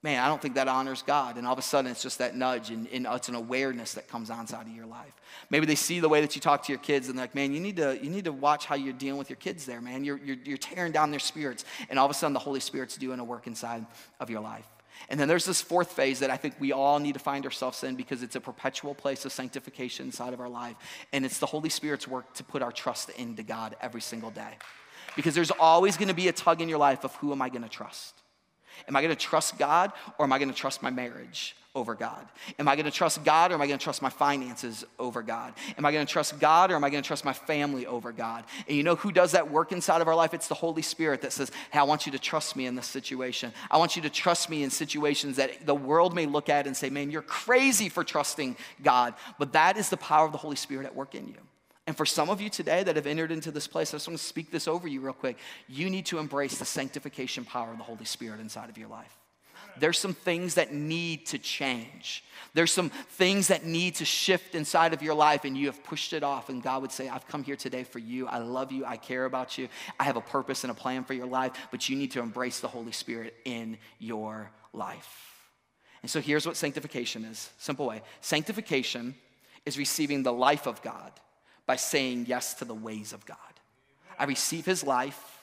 man, 0.00 0.22
I 0.22 0.28
don't 0.28 0.40
think 0.40 0.54
that 0.54 0.68
honors 0.68 1.02
God. 1.02 1.36
And 1.36 1.44
all 1.44 1.54
of 1.54 1.58
a 1.58 1.62
sudden, 1.62 1.90
it's 1.90 2.04
just 2.04 2.18
that 2.18 2.36
nudge 2.36 2.70
and, 2.70 2.86
and 2.92 3.04
uh, 3.04 3.14
it's 3.14 3.28
an 3.28 3.34
awareness 3.34 3.94
that 3.94 4.06
comes 4.06 4.30
outside 4.30 4.68
of 4.68 4.72
your 4.72 4.86
life. 4.86 5.12
Maybe 5.50 5.66
they 5.66 5.74
see 5.74 5.98
the 5.98 6.08
way 6.08 6.20
that 6.20 6.36
you 6.36 6.40
talk 6.40 6.62
to 6.66 6.72
your 6.72 6.78
kids 6.78 7.08
and 7.08 7.18
they're 7.18 7.24
like, 7.24 7.34
man, 7.34 7.52
you 7.52 7.58
need 7.58 7.78
to, 7.78 7.98
you 8.00 8.10
need 8.10 8.26
to 8.26 8.32
watch 8.32 8.66
how 8.66 8.76
you're 8.76 8.92
dealing 8.92 9.18
with 9.18 9.28
your 9.28 9.38
kids 9.38 9.66
there, 9.66 9.80
man. 9.80 10.04
You're, 10.04 10.20
you're, 10.24 10.36
you're 10.44 10.56
tearing 10.56 10.92
down 10.92 11.10
their 11.10 11.18
spirits. 11.18 11.64
And 11.90 11.98
all 11.98 12.04
of 12.04 12.12
a 12.12 12.14
sudden, 12.14 12.32
the 12.32 12.38
Holy 12.38 12.60
Spirit's 12.60 12.96
doing 12.96 13.18
a 13.18 13.24
work 13.24 13.48
inside 13.48 13.84
of 14.20 14.30
your 14.30 14.40
life. 14.40 14.68
And 15.08 15.18
then 15.18 15.28
there's 15.28 15.44
this 15.44 15.60
fourth 15.60 15.92
phase 15.92 16.20
that 16.20 16.30
I 16.30 16.36
think 16.36 16.54
we 16.58 16.72
all 16.72 16.98
need 16.98 17.14
to 17.14 17.20
find 17.20 17.44
ourselves 17.44 17.82
in 17.84 17.96
because 17.96 18.22
it's 18.22 18.36
a 18.36 18.40
perpetual 18.40 18.94
place 18.94 19.24
of 19.24 19.32
sanctification 19.32 20.06
inside 20.06 20.32
of 20.32 20.40
our 20.40 20.48
life. 20.48 20.76
And 21.12 21.24
it's 21.24 21.38
the 21.38 21.46
Holy 21.46 21.70
Spirit's 21.70 22.06
work 22.06 22.34
to 22.34 22.44
put 22.44 22.62
our 22.62 22.72
trust 22.72 23.10
into 23.10 23.42
God 23.42 23.76
every 23.80 24.00
single 24.00 24.30
day. 24.30 24.58
Because 25.16 25.34
there's 25.34 25.50
always 25.50 25.96
going 25.96 26.08
to 26.08 26.14
be 26.14 26.28
a 26.28 26.32
tug 26.32 26.60
in 26.60 26.68
your 26.68 26.78
life 26.78 27.04
of 27.04 27.14
who 27.16 27.32
am 27.32 27.40
I 27.42 27.48
going 27.48 27.62
to 27.62 27.68
trust? 27.68 28.14
Am 28.86 28.94
I 28.94 29.02
gonna 29.02 29.16
trust 29.16 29.58
God 29.58 29.92
or 30.18 30.24
am 30.24 30.32
I 30.32 30.38
gonna 30.38 30.52
trust 30.52 30.82
my 30.82 30.90
marriage? 30.90 31.56
Over 31.74 31.94
God? 31.94 32.26
Am 32.58 32.66
I 32.66 32.76
gonna 32.76 32.90
trust 32.90 33.24
God 33.24 33.50
or 33.50 33.54
am 33.54 33.62
I 33.62 33.66
gonna 33.66 33.78
trust 33.78 34.02
my 34.02 34.10
finances 34.10 34.84
over 34.98 35.22
God? 35.22 35.52
Am 35.76 35.84
I 35.84 35.92
gonna 35.92 36.06
trust 36.06 36.38
God 36.40 36.70
or 36.70 36.76
am 36.76 36.84
I 36.84 36.90
gonna 36.90 37.02
trust 37.02 37.24
my 37.24 37.32
family 37.32 37.86
over 37.86 38.10
God? 38.10 38.44
And 38.66 38.76
you 38.76 38.82
know 38.82 38.96
who 38.96 39.12
does 39.12 39.32
that 39.32 39.50
work 39.50 39.72
inside 39.72 40.00
of 40.00 40.08
our 40.08 40.14
life? 40.14 40.34
It's 40.34 40.48
the 40.48 40.54
Holy 40.54 40.82
Spirit 40.82 41.22
that 41.22 41.32
says, 41.32 41.50
Hey, 41.70 41.78
I 41.78 41.84
want 41.84 42.06
you 42.06 42.12
to 42.12 42.18
trust 42.18 42.56
me 42.56 42.66
in 42.66 42.74
this 42.74 42.86
situation. 42.86 43.52
I 43.70 43.76
want 43.76 43.96
you 43.96 44.02
to 44.02 44.10
trust 44.10 44.50
me 44.50 44.62
in 44.62 44.70
situations 44.70 45.36
that 45.36 45.66
the 45.66 45.74
world 45.74 46.14
may 46.14 46.26
look 46.26 46.48
at 46.48 46.66
and 46.66 46.76
say, 46.76 46.90
Man, 46.90 47.10
you're 47.10 47.22
crazy 47.22 47.88
for 47.88 48.02
trusting 48.02 48.56
God. 48.82 49.14
But 49.38 49.52
that 49.52 49.76
is 49.76 49.88
the 49.88 49.96
power 49.96 50.26
of 50.26 50.32
the 50.32 50.38
Holy 50.38 50.56
Spirit 50.56 50.86
at 50.86 50.94
work 50.94 51.14
in 51.14 51.28
you. 51.28 51.36
And 51.86 51.96
for 51.96 52.04
some 52.04 52.28
of 52.28 52.40
you 52.42 52.50
today 52.50 52.82
that 52.82 52.96
have 52.96 53.06
entered 53.06 53.32
into 53.32 53.50
this 53.50 53.66
place, 53.66 53.94
I 53.94 53.96
just 53.96 54.08
want 54.08 54.18
to 54.18 54.24
speak 54.24 54.50
this 54.50 54.68
over 54.68 54.86
you 54.86 55.00
real 55.00 55.14
quick. 55.14 55.38
You 55.68 55.88
need 55.88 56.04
to 56.06 56.18
embrace 56.18 56.58
the 56.58 56.66
sanctification 56.66 57.46
power 57.46 57.70
of 57.70 57.78
the 57.78 57.84
Holy 57.84 58.04
Spirit 58.04 58.40
inside 58.40 58.68
of 58.68 58.76
your 58.76 58.88
life. 58.88 59.16
There's 59.80 59.98
some 59.98 60.14
things 60.14 60.54
that 60.54 60.72
need 60.72 61.26
to 61.26 61.38
change. 61.38 62.24
There's 62.54 62.72
some 62.72 62.90
things 62.90 63.48
that 63.48 63.64
need 63.64 63.96
to 63.96 64.04
shift 64.04 64.54
inside 64.54 64.92
of 64.92 65.02
your 65.02 65.14
life, 65.14 65.44
and 65.44 65.56
you 65.56 65.66
have 65.66 65.82
pushed 65.84 66.12
it 66.12 66.22
off. 66.22 66.48
And 66.48 66.62
God 66.62 66.82
would 66.82 66.92
say, 66.92 67.08
I've 67.08 67.26
come 67.28 67.44
here 67.44 67.56
today 67.56 67.84
for 67.84 67.98
you. 67.98 68.26
I 68.26 68.38
love 68.38 68.72
you. 68.72 68.84
I 68.84 68.96
care 68.96 69.24
about 69.24 69.58
you. 69.58 69.68
I 70.00 70.04
have 70.04 70.16
a 70.16 70.20
purpose 70.20 70.64
and 70.64 70.70
a 70.70 70.74
plan 70.74 71.04
for 71.04 71.14
your 71.14 71.26
life, 71.26 71.52
but 71.70 71.88
you 71.88 71.96
need 71.96 72.12
to 72.12 72.20
embrace 72.20 72.60
the 72.60 72.68
Holy 72.68 72.92
Spirit 72.92 73.34
in 73.44 73.78
your 73.98 74.50
life. 74.72 75.28
And 76.02 76.10
so 76.10 76.20
here's 76.20 76.46
what 76.46 76.56
sanctification 76.56 77.24
is 77.24 77.50
simple 77.58 77.86
way 77.86 78.02
sanctification 78.20 79.14
is 79.66 79.78
receiving 79.78 80.22
the 80.22 80.32
life 80.32 80.66
of 80.66 80.80
God 80.82 81.12
by 81.66 81.76
saying 81.76 82.26
yes 82.28 82.54
to 82.54 82.64
the 82.64 82.74
ways 82.74 83.12
of 83.12 83.26
God. 83.26 83.36
I 84.18 84.24
receive 84.24 84.64
his 84.64 84.82
life 84.82 85.42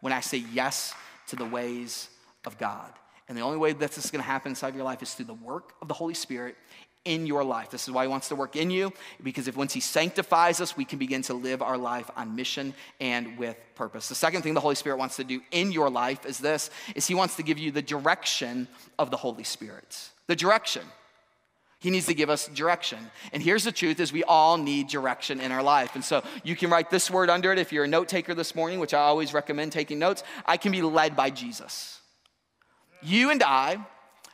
when 0.00 0.12
I 0.12 0.20
say 0.20 0.44
yes 0.52 0.94
to 1.28 1.36
the 1.36 1.46
ways 1.46 2.08
of 2.44 2.58
God. 2.58 2.92
And 3.28 3.38
the 3.38 3.42
only 3.42 3.58
way 3.58 3.72
that 3.72 3.78
this 3.78 4.04
is 4.04 4.10
going 4.10 4.22
to 4.22 4.26
happen 4.26 4.52
inside 4.52 4.68
of 4.68 4.74
your 4.74 4.84
life 4.84 5.02
is 5.02 5.14
through 5.14 5.26
the 5.26 5.34
work 5.34 5.74
of 5.80 5.88
the 5.88 5.94
Holy 5.94 6.14
Spirit 6.14 6.56
in 7.04 7.26
your 7.26 7.44
life. 7.44 7.70
This 7.70 7.86
is 7.86 7.92
why 7.92 8.04
he 8.04 8.08
wants 8.08 8.28
to 8.28 8.36
work 8.36 8.56
in 8.56 8.70
you, 8.70 8.92
because 9.22 9.46
if 9.46 9.56
once 9.56 9.74
he 9.74 9.80
sanctifies 9.80 10.60
us, 10.60 10.76
we 10.76 10.84
can 10.84 10.98
begin 10.98 11.22
to 11.22 11.34
live 11.34 11.60
our 11.60 11.76
life 11.76 12.10
on 12.16 12.34
mission 12.34 12.74
and 13.00 13.36
with 13.38 13.56
purpose. 13.74 14.08
The 14.08 14.14
second 14.14 14.42
thing 14.42 14.54
the 14.54 14.60
Holy 14.60 14.74
Spirit 14.74 14.98
wants 14.98 15.16
to 15.16 15.24
do 15.24 15.40
in 15.50 15.70
your 15.70 15.90
life 15.90 16.24
is 16.24 16.38
this, 16.38 16.70
is 16.94 17.06
he 17.06 17.14
wants 17.14 17.36
to 17.36 17.42
give 17.42 17.58
you 17.58 17.70
the 17.70 17.82
direction 17.82 18.68
of 18.98 19.10
the 19.10 19.16
Holy 19.16 19.44
Spirit. 19.44 20.10
The 20.28 20.36
direction. 20.36 20.82
He 21.80 21.90
needs 21.90 22.06
to 22.06 22.14
give 22.14 22.30
us 22.30 22.48
direction. 22.48 22.98
And 23.34 23.42
here's 23.42 23.64
the 23.64 23.72
truth 23.72 24.00
is 24.00 24.10
we 24.10 24.24
all 24.24 24.56
need 24.56 24.88
direction 24.88 25.40
in 25.40 25.52
our 25.52 25.62
life. 25.62 25.94
And 25.94 26.02
so 26.02 26.22
you 26.42 26.56
can 26.56 26.70
write 26.70 26.88
this 26.88 27.10
word 27.10 27.28
under 27.28 27.52
it 27.52 27.58
if 27.58 27.70
you're 27.70 27.84
a 27.84 27.88
note 27.88 28.08
taker 28.08 28.32
this 28.32 28.54
morning, 28.54 28.80
which 28.80 28.94
I 28.94 29.00
always 29.00 29.34
recommend 29.34 29.72
taking 29.72 29.98
notes. 29.98 30.22
I 30.46 30.56
can 30.56 30.72
be 30.72 30.80
led 30.80 31.14
by 31.14 31.28
Jesus. 31.28 32.00
You 33.04 33.30
and 33.30 33.42
I 33.42 33.78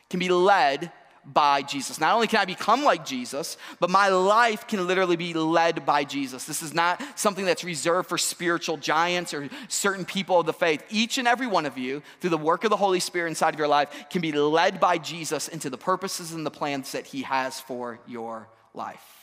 can 0.08 0.20
be 0.20 0.28
led 0.28 0.92
by 1.24 1.62
Jesus. 1.62 2.00
Not 2.00 2.14
only 2.14 2.26
can 2.26 2.40
I 2.40 2.44
become 2.44 2.82
like 2.82 3.04
Jesus, 3.04 3.56
but 3.78 3.90
my 3.90 4.08
life 4.08 4.66
can 4.66 4.86
literally 4.86 5.16
be 5.16 5.34
led 5.34 5.84
by 5.84 6.04
Jesus. 6.04 6.44
This 6.44 6.62
is 6.62 6.72
not 6.72 7.02
something 7.14 7.44
that's 7.44 7.62
reserved 7.62 8.08
for 8.08 8.18
spiritual 8.18 8.76
giants 8.76 9.34
or 9.34 9.48
certain 9.68 10.04
people 10.04 10.40
of 10.40 10.46
the 10.46 10.52
faith. 10.52 10.82
Each 10.88 11.18
and 11.18 11.28
every 11.28 11.46
one 11.46 11.66
of 11.66 11.76
you, 11.76 12.02
through 12.20 12.30
the 12.30 12.38
work 12.38 12.64
of 12.64 12.70
the 12.70 12.76
Holy 12.76 13.00
Spirit 13.00 13.28
inside 13.28 13.54
of 13.54 13.58
your 13.58 13.68
life, 13.68 14.08
can 14.10 14.22
be 14.22 14.32
led 14.32 14.80
by 14.80 14.98
Jesus 14.98 15.48
into 15.48 15.68
the 15.68 15.78
purposes 15.78 16.32
and 16.32 16.44
the 16.46 16.50
plans 16.50 16.92
that 16.92 17.06
He 17.06 17.22
has 17.22 17.60
for 17.60 18.00
your 18.06 18.48
life. 18.72 19.19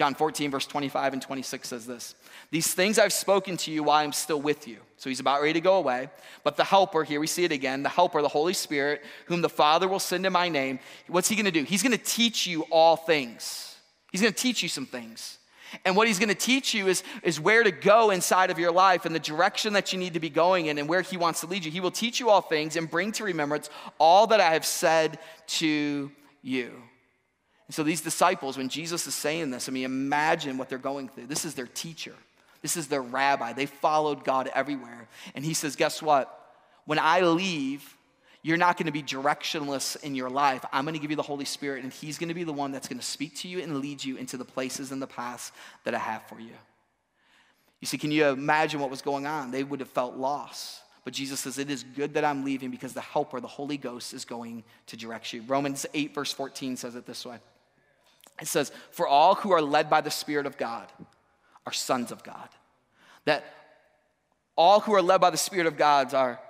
John 0.00 0.14
14, 0.14 0.50
verse 0.50 0.66
25 0.66 1.12
and 1.12 1.20
26 1.20 1.68
says 1.68 1.86
this 1.86 2.14
These 2.50 2.72
things 2.72 2.98
I've 2.98 3.12
spoken 3.12 3.58
to 3.58 3.70
you 3.70 3.82
while 3.82 4.02
I'm 4.02 4.14
still 4.14 4.40
with 4.40 4.66
you. 4.66 4.78
So 4.96 5.10
he's 5.10 5.20
about 5.20 5.42
ready 5.42 5.52
to 5.52 5.60
go 5.60 5.74
away. 5.74 6.08
But 6.42 6.56
the 6.56 6.64
Helper, 6.64 7.04
here 7.04 7.20
we 7.20 7.26
see 7.26 7.44
it 7.44 7.52
again, 7.52 7.82
the 7.82 7.90
Helper, 7.90 8.22
the 8.22 8.28
Holy 8.28 8.54
Spirit, 8.54 9.04
whom 9.26 9.42
the 9.42 9.50
Father 9.50 9.86
will 9.86 9.98
send 9.98 10.24
in 10.24 10.32
my 10.32 10.48
name, 10.48 10.78
what's 11.06 11.28
he 11.28 11.36
gonna 11.36 11.50
do? 11.50 11.64
He's 11.64 11.82
gonna 11.82 11.98
teach 11.98 12.46
you 12.46 12.62
all 12.70 12.96
things. 12.96 13.76
He's 14.10 14.22
gonna 14.22 14.32
teach 14.32 14.62
you 14.62 14.70
some 14.70 14.86
things. 14.86 15.36
And 15.84 15.94
what 15.94 16.06
he's 16.08 16.18
gonna 16.18 16.34
teach 16.34 16.72
you 16.72 16.88
is, 16.88 17.02
is 17.22 17.38
where 17.38 17.62
to 17.62 17.70
go 17.70 18.08
inside 18.08 18.50
of 18.50 18.58
your 18.58 18.72
life 18.72 19.04
and 19.04 19.14
the 19.14 19.20
direction 19.20 19.74
that 19.74 19.92
you 19.92 19.98
need 19.98 20.14
to 20.14 20.20
be 20.20 20.30
going 20.30 20.64
in 20.64 20.78
and 20.78 20.88
where 20.88 21.02
he 21.02 21.18
wants 21.18 21.40
to 21.40 21.46
lead 21.46 21.62
you. 21.62 21.70
He 21.70 21.80
will 21.80 21.90
teach 21.90 22.20
you 22.20 22.30
all 22.30 22.40
things 22.40 22.76
and 22.76 22.90
bring 22.90 23.12
to 23.12 23.24
remembrance 23.24 23.68
all 23.98 24.28
that 24.28 24.40
I 24.40 24.54
have 24.54 24.64
said 24.64 25.18
to 25.58 26.10
you. 26.40 26.72
And 27.70 27.74
so 27.76 27.84
these 27.84 28.00
disciples, 28.00 28.58
when 28.58 28.68
Jesus 28.68 29.06
is 29.06 29.14
saying 29.14 29.52
this, 29.52 29.68
I 29.68 29.70
mean, 29.70 29.84
imagine 29.84 30.58
what 30.58 30.68
they're 30.68 30.76
going 30.76 31.08
through. 31.08 31.28
This 31.28 31.44
is 31.44 31.54
their 31.54 31.68
teacher. 31.68 32.16
This 32.62 32.76
is 32.76 32.88
their 32.88 33.00
rabbi. 33.00 33.52
They 33.52 33.66
followed 33.66 34.24
God 34.24 34.50
everywhere. 34.56 35.06
And 35.36 35.44
he 35.44 35.54
says, 35.54 35.76
Guess 35.76 36.02
what? 36.02 36.50
When 36.86 36.98
I 36.98 37.20
leave, 37.20 37.96
you're 38.42 38.56
not 38.56 38.76
going 38.76 38.86
to 38.86 38.92
be 38.92 39.04
directionless 39.04 40.02
in 40.02 40.16
your 40.16 40.28
life. 40.28 40.64
I'm 40.72 40.84
going 40.84 40.96
to 40.96 41.00
give 41.00 41.10
you 41.10 41.16
the 41.16 41.22
Holy 41.22 41.44
Spirit, 41.44 41.84
and 41.84 41.92
He's 41.92 42.18
going 42.18 42.26
to 42.26 42.34
be 42.34 42.42
the 42.42 42.52
one 42.52 42.72
that's 42.72 42.88
going 42.88 42.98
to 42.98 43.06
speak 43.06 43.36
to 43.36 43.48
you 43.48 43.60
and 43.60 43.78
lead 43.78 44.02
you 44.02 44.16
into 44.16 44.36
the 44.36 44.44
places 44.44 44.90
and 44.90 45.00
the 45.00 45.06
paths 45.06 45.52
that 45.84 45.94
I 45.94 45.98
have 45.98 46.24
for 46.26 46.40
you. 46.40 46.56
You 47.78 47.86
see, 47.86 47.98
can 47.98 48.10
you 48.10 48.26
imagine 48.26 48.80
what 48.80 48.90
was 48.90 49.00
going 49.00 49.28
on? 49.28 49.52
They 49.52 49.62
would 49.62 49.78
have 49.78 49.90
felt 49.90 50.16
lost. 50.16 50.80
But 51.04 51.12
Jesus 51.12 51.38
says, 51.38 51.56
It 51.56 51.70
is 51.70 51.84
good 51.84 52.14
that 52.14 52.24
I'm 52.24 52.44
leaving 52.44 52.72
because 52.72 52.94
the 52.94 53.00
Helper, 53.00 53.38
the 53.38 53.46
Holy 53.46 53.76
Ghost, 53.76 54.12
is 54.12 54.24
going 54.24 54.64
to 54.88 54.96
direct 54.96 55.32
you. 55.32 55.42
Romans 55.42 55.86
8, 55.94 56.12
verse 56.12 56.32
14 56.32 56.76
says 56.76 56.96
it 56.96 57.06
this 57.06 57.24
way 57.24 57.38
it 58.40 58.48
says, 58.48 58.72
For 58.90 59.06
all 59.06 59.34
who 59.34 59.52
are 59.52 59.62
led 59.62 59.88
by 59.88 60.00
the 60.00 60.10
Spirit 60.10 60.46
of 60.46 60.56
God 60.58 60.86
are 61.66 61.72
sons 61.72 62.12
of 62.12 62.22
God. 62.22 62.48
That 63.24 63.44
all 64.56 64.80
who 64.80 64.94
are 64.94 65.02
led 65.02 65.20
by 65.20 65.30
the 65.30 65.36
Spirit 65.36 65.66
of 65.66 65.76
God 65.76 66.12
are 66.14 66.40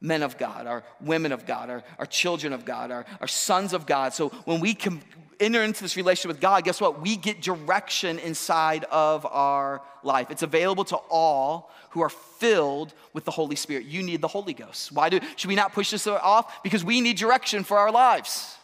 men 0.00 0.22
of 0.22 0.36
God, 0.36 0.66
are 0.66 0.84
women 1.00 1.32
of 1.32 1.46
God, 1.46 1.70
are, 1.70 1.84
are 1.98 2.06
children 2.06 2.52
of 2.52 2.64
God, 2.64 2.90
are, 2.90 3.06
are 3.20 3.28
sons 3.28 3.72
of 3.72 3.86
God. 3.86 4.12
So 4.12 4.30
when 4.44 4.60
we 4.60 4.74
can 4.74 5.00
enter 5.38 5.62
into 5.62 5.82
this 5.82 5.96
relationship 5.96 6.28
with 6.28 6.40
God, 6.40 6.64
guess 6.64 6.80
what? 6.80 7.00
We 7.00 7.16
get 7.16 7.40
direction 7.40 8.18
inside 8.18 8.84
of 8.84 9.24
our 9.26 9.80
life. 10.02 10.30
It's 10.30 10.42
available 10.42 10.84
to 10.86 10.96
all 10.96 11.70
who 11.90 12.00
are 12.00 12.08
filled 12.08 12.94
with 13.12 13.24
the 13.24 13.30
Holy 13.30 13.56
Spirit. 13.56 13.84
You 13.84 14.02
need 14.02 14.20
the 14.20 14.28
Holy 14.28 14.54
Ghost. 14.54 14.92
Why 14.92 15.08
do 15.08 15.20
should 15.36 15.48
we 15.48 15.54
not 15.54 15.72
push 15.72 15.90
this 15.90 16.06
off? 16.06 16.62
Because 16.62 16.84
we 16.84 17.00
need 17.00 17.16
direction 17.16 17.64
for 17.64 17.78
our 17.78 17.92
lives. 17.92 18.56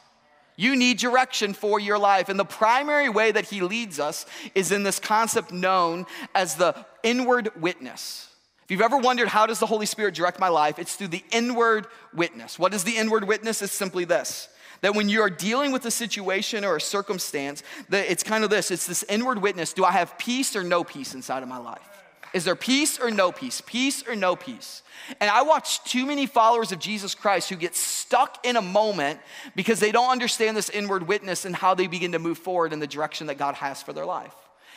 You 0.59 0.75
need 0.75 0.99
direction 0.99 1.55
for 1.55 1.79
your 1.79 2.01
life. 2.01 2.29
And 2.29 2.39
the 2.39 2.45
primary 2.45 3.09
way 3.09 3.31
that 3.31 3.45
he 3.45 3.61
leads 3.61 4.01
us 4.01 4.27
is 4.57 4.73
in 4.73 4.83
this 4.83 4.99
concept 4.99 5.53
known 5.53 6.05
as 6.35 6.57
the 6.57 6.75
inward 7.05 7.53
witness. 7.61 8.29
If 8.65 8.73
you've 8.73 8.81
ever 8.81 8.99
wondered 8.99 9.29
how 9.29 9.47
does 9.47 9.61
the 9.61 9.67
Holy 9.67 9.87
Spirit 9.87 10.17
direct 10.17 10.41
my 10.41 10.49
life, 10.49 10.81
it's 10.81 10.97
through 10.97 11.09
the 11.09 11.23
inward 11.31 11.87
witness. 12.13 12.59
What 12.59 12.75
is 12.75 12.83
the 12.83 12.97
inward 12.97 13.23
witness? 13.23 13.63
It's 13.63 13.73
simply 13.73 14.05
this. 14.05 14.49
That 14.81 14.97
when 14.97 15.09
you 15.09 15.23
are 15.23 15.31
dealing 15.31 15.71
with 15.71 15.87
a 15.87 15.93
situation 15.93 16.65
or 16.65 16.75
a 16.75 16.81
circumstance, 16.81 17.63
that 17.91 18.11
it's 18.11 18.25
kind 18.25 18.43
of 18.43 18.51
this. 18.51 18.73
It's 18.73 18.89
this 18.89 19.05
inward 19.05 19.41
witness. 19.41 19.73
Do 19.73 19.85
I 19.85 19.93
have 19.93 20.19
peace 20.19 20.57
or 20.57 20.65
no 20.65 20.83
peace 20.83 21.15
inside 21.15 21.45
of 21.45 21.49
my 21.49 21.59
life? 21.59 21.98
Is 22.33 22.45
there 22.45 22.57
peace 22.57 22.99
or 22.99 23.11
no 23.11 23.33
peace? 23.33 23.61
Peace 23.61 24.07
or 24.07 24.15
no 24.15 24.37
peace? 24.37 24.83
And 25.21 25.31
I 25.31 25.43
watch 25.43 25.83
too 25.85 26.07
many 26.07 26.27
followers 26.27 26.73
of 26.73 26.79
Jesus 26.79 27.15
Christ 27.15 27.49
who 27.49 27.57
get 27.57 27.75
stuck 27.75 28.45
in 28.45 28.57
a 28.57 28.63
moment 28.63 29.21
because 29.57 29.81
they 29.81 29.93
don't 29.93 30.11
understand 30.11 30.57
this 30.57 30.69
inward 30.69 31.09
witness 31.09 31.45
and 31.45 31.57
how 31.57 31.75
they 31.75 31.87
begin 31.87 32.13
to 32.13 32.19
move 32.19 32.39
forward 32.39 32.73
in 32.73 32.81
the 32.81 32.87
direction 32.87 33.29
that 33.29 33.39
God 33.39 33.55
has 33.57 33.83
for 33.83 33.93
their 33.93 34.07
life. 34.07 34.35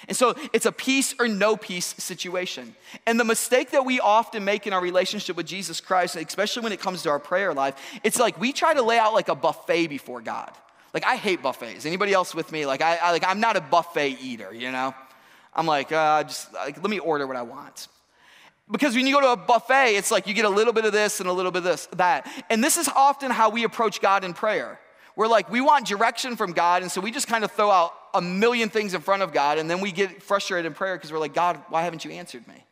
And 0.08 0.18
so 0.18 0.36
it's 0.52 0.66
a 0.66 0.72
peace 0.72 1.14
or 1.20 1.28
no 1.28 1.56
peace 1.56 1.94
situation. 1.98 2.76
And 3.06 3.20
the 3.20 3.24
mistake 3.24 3.72
that 3.72 3.86
we 3.86 4.00
often 4.00 4.44
make 4.44 4.66
in 4.66 4.74
our 4.74 4.82
relationship 4.82 5.36
with 5.36 5.46
Jesus 5.46 5.80
Christ, 5.80 6.16
especially 6.16 6.64
when 6.64 6.72
it 6.72 6.80
comes 6.80 7.04
to 7.04 7.10
our 7.10 7.20
prayer 7.20 7.54
life, 7.54 7.76
it's 8.04 8.20
like 8.20 8.40
we 8.40 8.52
try 8.52 8.74
to 8.74 8.82
lay 8.82 8.98
out 8.98 9.14
like 9.14 9.30
a 9.30 9.36
buffet 9.36 9.88
before 9.88 10.22
God. 10.22 10.52
Like 10.94 11.06
I 11.06 11.16
hate 11.16 11.42
buffets. 11.42 11.86
Anybody 11.86 12.14
else 12.14 12.34
with 12.34 12.52
me? 12.52 12.66
Like 12.66 12.82
I, 12.82 12.98
I 12.98 13.12
like 13.12 13.24
I'm 13.26 13.40
not 13.40 13.56
a 13.56 13.62
buffet 13.62 14.18
eater, 14.22 14.54
you 14.54 14.72
know? 14.72 14.94
I'm 15.54 15.66
like, 15.66 15.92
uh, 15.92 16.24
just 16.24 16.54
like, 16.54 16.78
let 16.78 16.90
me 16.90 17.00
order 17.00 17.28
what 17.28 17.36
I 17.36 17.42
want. 17.42 17.88
Because 18.70 18.96
when 18.96 19.06
you 19.06 19.14
go 19.14 19.22
to 19.22 19.32
a 19.34 19.38
buffet, 19.38 19.98
it's 19.98 20.12
like 20.12 20.28
you 20.28 20.34
get 20.34 20.46
a 20.46 20.50
little 20.50 20.72
bit 20.72 20.86
of 20.86 20.94
this 20.94 21.20
and 21.20 21.28
a 21.28 21.34
little 21.34 21.52
bit 21.52 21.60
of 21.60 21.64
this, 21.66 21.88
that. 21.98 22.26
And 22.50 22.64
this 22.64 22.78
is 22.78 22.88
often 22.88 23.30
how 23.30 23.50
we 23.50 23.66
approach 23.66 24.00
God 24.02 24.24
in 24.24 24.34
prayer. 24.34 24.80
We're 25.18 25.28
like, 25.28 25.50
we 25.52 25.60
want 25.60 25.86
direction 25.86 26.38
from 26.38 26.54
God, 26.54 26.82
and 26.82 26.92
so 26.92 27.02
we 27.02 27.12
just 27.12 27.28
kind 27.28 27.44
of 27.44 27.52
throw 27.52 27.70
out 27.70 27.94
a 28.14 28.22
million 28.22 28.70
things 28.70 28.94
in 28.94 29.02
front 29.02 29.24
of 29.24 29.34
God, 29.34 29.58
and 29.58 29.70
then 29.70 29.82
we 29.82 29.92
get 29.92 30.24
frustrated 30.24 30.66
in 30.66 30.74
prayer 30.74 30.96
because 30.96 31.12
we're 31.12 31.20
like, 31.20 31.34
God, 31.34 31.62
why 31.68 31.84
haven't 31.84 32.06
you 32.06 32.12
answered 32.12 32.48
me? 32.48 32.64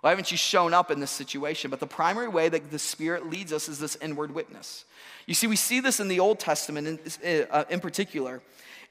Why 0.00 0.10
haven't 0.10 0.30
you 0.30 0.36
shown 0.36 0.74
up 0.74 0.92
in 0.92 1.00
this 1.00 1.10
situation? 1.10 1.70
But 1.70 1.80
the 1.80 1.86
primary 1.88 2.28
way 2.28 2.48
that 2.48 2.70
the 2.70 2.78
Spirit 2.78 3.28
leads 3.28 3.52
us 3.52 3.68
is 3.68 3.80
this 3.80 3.96
inward 4.00 4.32
witness. 4.32 4.84
You 5.26 5.34
see, 5.34 5.48
we 5.48 5.56
see 5.56 5.80
this 5.80 5.98
in 5.98 6.06
the 6.06 6.20
Old 6.20 6.38
Testament 6.38 7.00
in, 7.22 7.46
uh, 7.50 7.64
in 7.68 7.80
particular. 7.80 8.40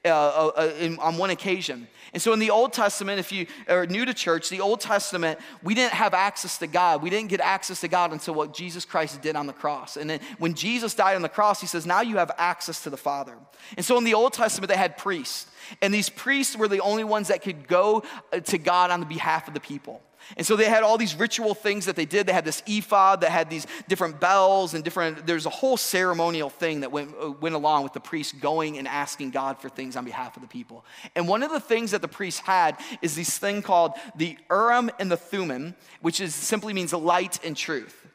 Uh, 0.04 0.10
uh, 0.10 0.52
uh, 0.56 0.72
in, 0.78 0.96
on 1.00 1.18
one 1.18 1.30
occasion. 1.30 1.88
And 2.12 2.22
so 2.22 2.32
in 2.32 2.38
the 2.38 2.50
Old 2.50 2.72
Testament, 2.72 3.18
if 3.18 3.32
you 3.32 3.48
are 3.68 3.84
new 3.84 4.04
to 4.04 4.14
church, 4.14 4.48
the 4.48 4.60
Old 4.60 4.80
Testament, 4.80 5.40
we 5.62 5.74
didn't 5.74 5.92
have 5.92 6.14
access 6.14 6.56
to 6.58 6.68
God. 6.68 7.02
We 7.02 7.10
didn't 7.10 7.30
get 7.30 7.40
access 7.40 7.80
to 7.80 7.88
God 7.88 8.12
until 8.12 8.34
what 8.34 8.54
Jesus 8.54 8.84
Christ 8.84 9.20
did 9.22 9.34
on 9.34 9.48
the 9.48 9.52
cross. 9.52 9.96
And 9.96 10.08
then 10.08 10.20
when 10.38 10.54
Jesus 10.54 10.94
died 10.94 11.16
on 11.16 11.22
the 11.22 11.28
cross, 11.28 11.60
he 11.60 11.66
says, 11.66 11.84
now 11.84 12.00
you 12.00 12.16
have 12.16 12.30
access 12.38 12.84
to 12.84 12.90
the 12.90 12.96
Father. 12.96 13.34
And 13.76 13.84
so 13.84 13.98
in 13.98 14.04
the 14.04 14.14
Old 14.14 14.34
Testament, 14.34 14.68
they 14.68 14.76
had 14.76 14.96
priests. 14.96 15.46
And 15.82 15.92
these 15.92 16.08
priests 16.08 16.56
were 16.56 16.68
the 16.68 16.80
only 16.80 17.04
ones 17.04 17.26
that 17.28 17.42
could 17.42 17.66
go 17.66 18.04
uh, 18.32 18.38
to 18.38 18.56
God 18.56 18.92
on 18.92 19.00
the 19.00 19.06
behalf 19.06 19.48
of 19.48 19.54
the 19.54 19.60
people. 19.60 20.00
And 20.36 20.46
so 20.46 20.56
they 20.56 20.66
had 20.66 20.82
all 20.82 20.98
these 20.98 21.14
ritual 21.14 21.54
things 21.54 21.86
that 21.86 21.96
they 21.96 22.04
did. 22.04 22.26
They 22.26 22.32
had 22.32 22.44
this 22.44 22.62
ephod 22.66 23.22
that 23.22 23.30
had 23.30 23.48
these 23.48 23.66
different 23.88 24.20
bells 24.20 24.74
and 24.74 24.84
different, 24.84 25.26
there's 25.26 25.46
a 25.46 25.50
whole 25.50 25.76
ceremonial 25.76 26.50
thing 26.50 26.80
that 26.80 26.92
went, 26.92 27.14
uh, 27.20 27.30
went 27.30 27.54
along 27.54 27.84
with 27.84 27.92
the 27.92 28.00
priest 28.00 28.40
going 28.40 28.78
and 28.78 28.86
asking 28.86 29.30
God 29.30 29.58
for 29.58 29.68
things 29.68 29.96
on 29.96 30.04
behalf 30.04 30.36
of 30.36 30.42
the 30.42 30.48
people. 30.48 30.84
And 31.14 31.26
one 31.26 31.42
of 31.42 31.50
the 31.50 31.60
things 31.60 31.92
that 31.92 32.02
the 32.02 32.08
priests 32.08 32.40
had 32.40 32.76
is 33.00 33.16
this 33.16 33.38
thing 33.38 33.62
called 33.62 33.92
the 34.16 34.36
Urim 34.50 34.90
and 34.98 35.10
the 35.10 35.16
Thummim, 35.16 35.74
which 36.02 36.20
is 36.20 36.34
simply 36.34 36.72
means 36.74 36.92
light 36.92 37.38
and 37.44 37.56
truth. 37.56 38.06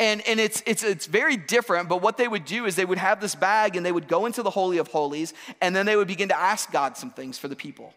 And, 0.00 0.26
and 0.26 0.40
it's, 0.40 0.62
it's, 0.64 0.82
it's 0.82 1.04
very 1.06 1.36
different, 1.36 1.90
but 1.90 2.00
what 2.00 2.16
they 2.16 2.26
would 2.26 2.46
do 2.46 2.64
is 2.64 2.74
they 2.74 2.86
would 2.86 2.98
have 2.98 3.20
this 3.20 3.34
bag 3.34 3.76
and 3.76 3.84
they 3.84 3.92
would 3.92 4.08
go 4.08 4.24
into 4.24 4.42
the 4.42 4.50
Holy 4.50 4.78
of 4.78 4.88
Holies, 4.88 5.34
and 5.60 5.76
then 5.76 5.84
they 5.84 5.94
would 5.94 6.08
begin 6.08 6.30
to 6.30 6.38
ask 6.38 6.72
God 6.72 6.96
some 6.96 7.10
things 7.10 7.36
for 7.36 7.48
the 7.48 7.56
people. 7.56 7.92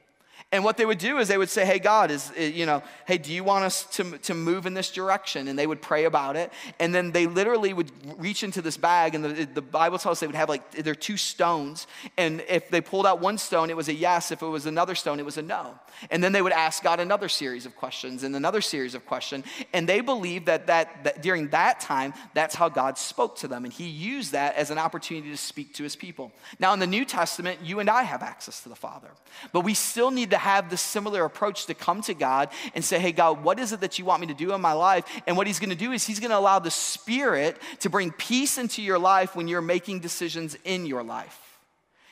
And 0.54 0.64
what 0.64 0.78
they 0.78 0.86
would 0.86 1.00
do 1.00 1.18
is 1.18 1.28
they 1.28 1.40
would 1.40 1.50
say, 1.50 1.66
Hey, 1.66 1.80
God, 1.80 2.12
is, 2.12 2.32
eh, 2.38 2.46
you 2.46 2.68
know, 2.68 2.84
hey, 3.08 3.18
do 3.18 3.34
you 3.34 3.44
want 3.44 3.66
us 3.66 3.86
to, 3.96 4.20
to 4.20 4.36
move 4.36 4.68
in 4.68 4.76
this 4.76 4.92
direction? 4.92 5.48
And 5.48 5.58
they 5.58 5.66
would 5.66 5.82
pray 5.82 6.06
about 6.06 6.36
it. 6.36 6.54
And 6.80 6.94
then 6.94 7.12
they 7.12 7.26
literally 7.26 7.74
would 7.74 7.92
reach 8.22 8.44
into 8.44 8.62
this 8.62 8.78
bag, 8.78 9.16
and 9.16 9.26
the, 9.26 9.46
the 9.46 9.64
Bible 9.64 9.98
tells 9.98 10.18
us 10.18 10.20
they 10.20 10.28
would 10.28 10.36
have 10.36 10.50
like, 10.50 10.70
they're 10.72 10.94
two 10.94 11.18
stones. 11.18 11.88
And 12.18 12.44
if 12.48 12.70
they 12.70 12.82
pulled 12.82 13.08
out 13.08 13.20
one 13.20 13.40
stone, 13.40 13.72
it 13.72 13.76
was 13.76 13.90
a 13.90 13.96
yes. 13.96 14.32
If 14.32 14.44
it 14.44 14.46
was 14.46 14.68
another 14.68 14.94
stone, 14.94 15.20
it 15.20 15.26
was 15.26 15.40
a 15.40 15.42
no. 15.42 15.74
And 16.12 16.24
then 16.24 16.34
they 16.34 16.42
would 16.42 16.54
ask 16.54 16.84
God 16.84 17.00
another 17.00 17.30
series 17.30 17.66
of 17.66 17.76
questions 17.76 18.24
and 18.24 18.36
another 18.36 18.62
series 18.62 18.94
of 18.94 19.08
questions. 19.08 19.46
And 19.74 19.90
they 19.90 20.02
believed 20.02 20.46
that, 20.46 20.68
that, 20.68 21.04
that 21.04 21.24
during 21.24 21.50
that 21.50 21.80
time, 21.80 22.14
that's 22.36 22.54
how 22.54 22.70
God 22.70 23.00
spoke 23.00 23.38
to 23.38 23.48
them. 23.48 23.64
And 23.64 23.74
He 23.74 23.86
used 23.86 24.34
that 24.34 24.56
as 24.56 24.70
an 24.70 24.78
opportunity 24.78 25.32
to 25.32 25.38
speak 25.38 25.74
to 25.76 25.84
His 25.84 25.96
people. 25.96 26.32
Now, 26.60 26.74
in 26.74 26.80
the 26.80 26.88
New 26.88 27.06
Testament, 27.06 27.60
you 27.64 27.80
and 27.80 27.90
I 27.90 28.04
have 28.04 28.22
access 28.22 28.62
to 28.64 28.70
the 28.70 28.76
Father, 28.76 29.10
but 29.52 29.62
we 29.62 29.74
still 29.74 30.12
need 30.12 30.30
to 30.30 30.43
have 30.44 30.70
this 30.70 30.82
similar 30.82 31.26
approach 31.26 31.66
to 31.68 31.74
come 31.74 32.02
to 32.02 32.14
God 32.14 32.50
and 32.76 32.84
say, 32.84 33.00
hey, 33.00 33.12
God, 33.12 33.44
what 33.44 33.60
is 33.60 33.72
it 33.74 33.80
that 33.80 33.98
you 33.98 34.06
want 34.06 34.22
me 34.22 34.28
to 34.28 34.34
do 34.34 34.54
in 34.54 34.62
my 34.62 34.74
life? 34.74 35.06
And 35.26 35.36
what 35.38 35.48
He's 35.48 35.60
gonna 35.60 35.76
do 35.76 35.92
is 35.92 36.06
He's 36.06 36.20
gonna 36.20 36.38
allow 36.38 36.60
the 36.60 36.72
Spirit 36.72 37.58
to 37.80 37.90
bring 37.90 38.12
peace 38.12 38.58
into 38.58 38.82
your 38.82 39.00
life 39.00 39.36
when 39.36 39.48
you're 39.48 39.62
making 39.62 40.00
decisions 40.02 40.56
in 40.64 40.86
your 40.86 41.04
life. 41.04 41.40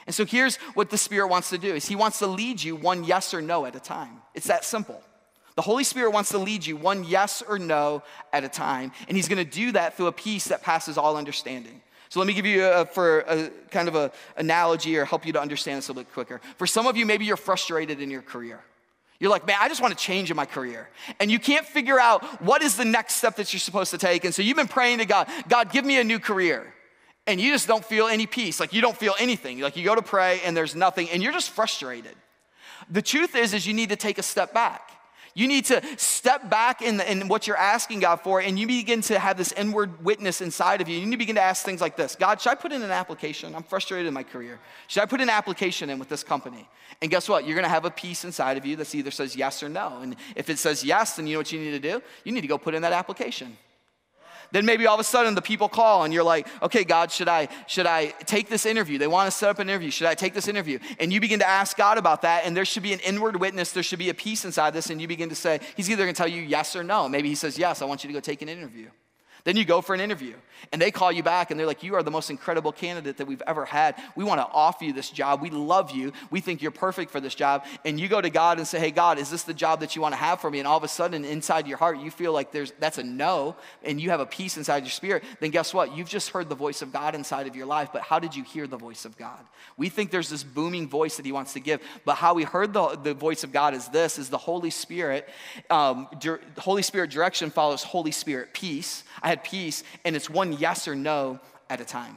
And 0.08 0.15
so 0.15 0.26
here's 0.26 0.56
what 0.74 0.89
the 0.89 0.98
Spirit 0.98 1.28
wants 1.28 1.50
to 1.50 1.58
do 1.58 1.76
is 1.76 1.88
He 1.88 1.96
wants 1.96 2.20
to 2.20 2.28
lead 2.28 2.63
you 2.63 2.76
one 2.76 3.04
yes 3.04 3.34
or 3.34 3.41
no 3.41 3.65
at 3.65 3.76
a 3.76 3.80
time. 3.80 4.22
It's 4.34 4.48
that 4.48 4.65
simple. 4.65 5.02
The 5.56 5.62
Holy 5.62 5.84
Spirit 5.84 6.12
wants 6.12 6.30
to 6.30 6.38
lead 6.38 6.65
you 6.65 6.78
one 6.78 7.04
yes 7.04 7.44
or 7.48 7.60
no 7.60 8.02
at 8.32 8.44
a 8.44 8.50
time, 8.50 8.94
and 9.08 9.17
He's 9.17 9.28
gonna 9.28 9.46
do 9.46 9.74
that 9.74 9.98
through 9.98 10.08
a 10.08 10.12
peace 10.13 10.46
that 10.46 10.63
passes 10.63 10.98
all 10.98 11.17
understanding. 11.17 11.82
So 12.12 12.19
let 12.19 12.28
me 12.28 12.34
give 12.34 12.45
you 12.45 12.65
a, 12.65 12.86
for 12.86 13.21
a 13.21 13.50
kind 13.69 13.88
of 13.88 13.95
an 13.95 14.12
analogy 14.36 14.97
or 14.97 15.06
help 15.06 15.26
you 15.26 15.32
to 15.32 15.39
understand 15.39 15.78
this 15.78 15.88
a 15.88 15.93
little 15.93 16.04
bit 16.04 16.12
quicker. 16.12 16.41
For 16.58 16.67
some 16.67 16.86
of 16.86 16.97
you, 16.97 17.06
maybe 17.06 17.24
you're 17.24 17.38
frustrated 17.38 18.02
in 18.02 18.12
your 18.12 18.21
career. 18.21 18.60
You're 19.21 19.32
like, 19.32 19.47
man, 19.47 19.56
I 19.62 19.69
just 19.69 19.82
want 19.82 19.97
to 19.97 20.04
change 20.04 20.30
in 20.30 20.36
my 20.36 20.45
career. 20.45 20.89
And 21.21 21.32
you 21.32 21.39
can't 21.39 21.65
figure 21.65 21.97
out 21.97 22.21
what 22.41 22.63
is 22.63 22.76
the 22.76 22.84
next 22.84 23.13
step 23.13 23.38
that 23.38 23.54
you're 23.54 23.62
supposed 23.62 23.91
to 23.91 23.97
take. 23.97 24.26
And 24.26 24.36
so 24.36 24.41
you've 24.41 24.58
been 24.58 24.67
praying 24.67 24.97
to 24.97 25.06
God, 25.06 25.30
God, 25.47 25.71
give 25.71 25.86
me 25.86 26.00
a 26.00 26.04
new 26.04 26.19
career. 26.19 26.74
And 27.28 27.39
you 27.39 27.50
just 27.50 27.65
don't 27.65 27.86
feel 27.86 28.08
any 28.08 28.28
peace. 28.28 28.60
Like 28.60 28.74
you 28.74 28.82
don't 28.82 28.97
feel 28.97 29.15
anything. 29.17 29.62
Like 29.62 29.78
you 29.78 29.86
go 29.86 29.95
to 29.95 30.02
pray 30.02 30.41
and 30.43 30.58
there's 30.58 30.76
nothing 30.76 31.10
and 31.12 31.24
you're 31.24 31.32
just 31.32 31.52
frustrated. 31.52 32.15
The 32.89 33.02
truth 33.02 33.38
is, 33.38 33.54
is 33.54 33.65
you 33.65 33.74
need 33.74 33.88
to 33.88 33.95
take 33.95 34.17
a 34.17 34.24
step 34.24 34.54
back. 34.54 34.91
You 35.34 35.48
need 35.48 35.65
to 35.65 35.82
step 35.98 36.50
back 36.50 36.82
in, 36.82 36.98
the, 36.98 37.10
in, 37.10 37.28
what 37.28 37.48
you're 37.48 37.58
asking 37.58 38.02
God 38.02 38.17
for, 38.17 38.41
and 38.41 38.60
you 38.60 38.67
begin 38.67 39.02
to 39.04 39.17
have 39.17 39.38
this 39.38 39.52
inward 39.54 40.04
witness 40.04 40.41
inside 40.41 40.82
of 40.82 40.89
you. 40.89 40.98
You 40.98 41.06
need 41.06 41.12
to 41.12 41.17
begin 41.17 41.36
to 41.36 41.41
ask 41.41 41.63
things 41.63 41.80
like 41.80 41.96
this 41.96 42.15
God, 42.15 42.41
should 42.41 42.50
I 42.52 42.56
put 42.56 42.72
in 42.72 42.82
an 42.82 42.91
application? 42.91 43.56
I'm 43.56 43.63
frustrated 43.63 44.08
in 44.08 44.13
my 44.13 44.24
career. 44.24 44.60
Should 44.88 45.04
I 45.04 45.06
put 45.06 45.22
an 45.22 45.30
application 45.30 45.89
in 45.89 46.00
with 46.00 46.10
this 46.10 46.24
company? 46.24 46.67
And 47.02 47.10
guess 47.10 47.30
what? 47.30 47.46
You're 47.46 47.56
gonna 47.56 47.70
have 47.70 47.86
a 47.86 47.91
peace 47.91 48.26
inside 48.26 48.58
of 48.58 48.65
you 48.65 48.76
that 48.76 48.94
either 48.94 49.12
says 49.12 49.36
yes 49.36 49.63
or 49.63 49.70
no. 49.70 50.00
And 50.02 50.15
if 50.36 50.50
it 50.50 50.60
says 50.60 50.84
yes, 50.84 51.15
then 51.15 51.28
you 51.28 51.34
know 51.34 51.39
what 51.39 51.52
you 51.52 51.60
need 51.60 51.72
to 51.72 51.80
do? 51.80 52.02
You 52.26 52.32
need 52.32 52.41
to 52.41 52.48
go 52.48 52.58
put 52.58 52.76
in 52.76 52.82
that 52.82 52.94
application. 52.94 53.58
Then 54.52 54.66
maybe 54.66 54.86
all 54.86 54.96
of 54.96 55.00
a 55.00 55.04
sudden 55.04 55.36
the 55.36 55.42
people 55.42 55.70
call 55.70 56.04
and 56.04 56.14
you're 56.14 56.24
like, 56.24 56.48
okay, 56.62 56.84
God, 56.84 57.12
should 57.12 57.28
I, 57.28 57.48
should 57.68 57.86
I 57.86 58.08
take 58.26 58.50
this 58.50 58.66
interview? 58.66 58.98
They 58.98 59.08
want 59.08 59.28
to 59.28 59.32
set 59.32 59.50
up 59.50 59.60
an 59.60 59.70
interview. 59.70 59.92
Should 59.92 60.08
I 60.08 60.16
take 60.16 60.34
this 60.34 60.48
interview? 60.48 60.80
And 61.00 61.12
you 61.12 61.20
begin 61.20 61.40
to 61.40 61.48
ask 61.48 61.78
God 61.78 61.98
about 61.98 62.24
that, 62.24 62.46
and 62.46 62.56
there 62.56 62.66
should 62.66 62.84
be 62.84 62.94
an 62.94 63.00
inward 63.00 63.40
witness. 63.40 63.72
There 63.72 63.84
should 63.84 64.00
be 64.00 64.10
a 64.10 64.14
peace 64.14 64.46
inside 64.46 64.74
this, 64.74 64.90
and 64.90 65.02
you 65.02 65.08
begin 65.08 65.30
to 65.30 65.36
say, 65.36 65.60
He's 65.76 65.90
either 65.90 66.04
going 66.04 66.14
to 66.14 66.18
tell 66.18 66.28
you 66.28 66.42
yes 66.42 66.76
or 66.76 66.84
no. 66.84 67.08
Maybe 67.08 67.30
He 67.30 67.36
says, 67.36 67.58
yes, 67.58 67.82
I 67.82 67.86
want 67.86 68.04
you 68.04 68.08
to 68.10 68.14
go 68.14 68.20
take 68.20 68.42
an 68.42 68.50
interview. 68.50 68.90
Then 69.44 69.58
you 69.58 69.66
go 69.66 69.82
for 69.82 69.94
an 69.94 70.02
interview 70.02 70.36
and 70.72 70.82
they 70.82 70.92
call 70.92 71.12
you 71.12 71.24
back 71.24 71.50
and 71.50 71.60
they're 71.60 71.68
like, 71.68 71.84
You 71.84 71.96
are 71.96 72.04
the 72.04 72.12
most 72.12 72.30
incredible 72.30 72.72
candidate 72.72 73.18
that 73.18 73.28
we've 73.28 73.42
ever 73.48 73.66
had. 73.66 73.96
We 74.16 74.24
want 74.24 74.40
to 74.40 74.48
offer 74.48 74.86
you 74.86 74.94
this 74.94 75.10
job. 75.10 75.42
We 75.42 75.50
love 75.50 75.92
you. 75.92 76.14
We 76.30 76.42
think 76.42 76.62
you're 76.62 76.72
perfect 76.72 77.12
for 77.12 77.20
this 77.20 77.34
job. 77.34 77.66
And 77.84 78.00
you 78.00 78.08
go 78.08 78.22
to 78.22 78.30
God 78.30 78.58
and 78.58 78.68
say, 78.68 78.80
Hey, 78.80 78.92
God, 78.92 79.18
is 79.18 79.30
this 79.30 79.44
the 79.44 79.54
job 79.54 79.80
that 79.80 79.96
you 79.96 80.02
want 80.02 80.14
to 80.14 80.18
have 80.18 80.40
for 80.40 80.52
me? 80.52 80.60
And 80.60 80.68
all 80.68 80.78
of 80.78 80.84
a 80.84 80.88
sudden, 80.88 81.26
inside 81.26 81.68
your 81.68 81.78
heart, 81.78 82.00
you 82.00 82.12
feel 82.12 82.34
like 82.34 82.52
there's, 82.52 82.72
that's 82.80 82.98
a 82.98 83.04
no 83.04 83.56
and 83.84 84.00
you 84.00 84.12
have 84.12 84.20
a 84.20 84.26
peace 84.26 84.58
inside 84.58 84.84
your 84.84 84.92
spirit. 84.92 85.24
Then 85.40 85.50
guess 85.50 85.74
what? 85.74 85.96
You've 85.96 86.10
just 86.10 86.30
heard 86.30 86.50
the 86.50 86.56
voice 86.56 86.82
of 86.82 86.94
God 86.94 87.16
inside 87.16 87.48
of 87.48 87.56
your 87.56 87.66
life. 87.66 87.90
But 87.92 88.04
how 88.04 88.20
did 88.20 88.36
you 88.36 88.44
hear 88.44 88.68
the 88.68 88.78
voice 88.78 89.06
of 89.06 89.18
God? 89.18 89.40
We 89.78 89.90
think 89.90 90.12
there's 90.12 90.30
this 90.30 90.44
booming 90.44 90.88
voice 90.88 91.18
that 91.18 91.26
He 91.26 91.32
wants 91.32 91.54
to 91.54 91.60
give. 91.60 91.82
But 92.06 92.16
how 92.16 92.34
we 92.34 92.44
heard 92.44 92.74
the, 92.74 92.96
the 92.96 93.14
voice 93.14 93.44
of 93.44 93.52
God 93.52 93.74
is 93.74 93.88
this 93.88 94.20
is 94.20 94.30
the 94.30 94.38
Holy 94.38 94.70
Spirit. 94.70 95.28
Um, 95.70 96.08
Holy 96.58 96.84
Spirit 96.84 97.10
direction 97.10 97.50
follows 97.50 97.84
Holy 97.84 98.12
Spirit 98.12 98.54
peace. 98.54 99.04
I 99.22 99.30
had 99.30 99.44
peace, 99.44 99.84
and 100.04 100.16
it's 100.16 100.30
one 100.30 100.54
yes 100.54 100.88
or 100.88 100.96
no 100.96 101.40
at 101.70 101.82
a 101.82 101.86
time. 101.86 102.16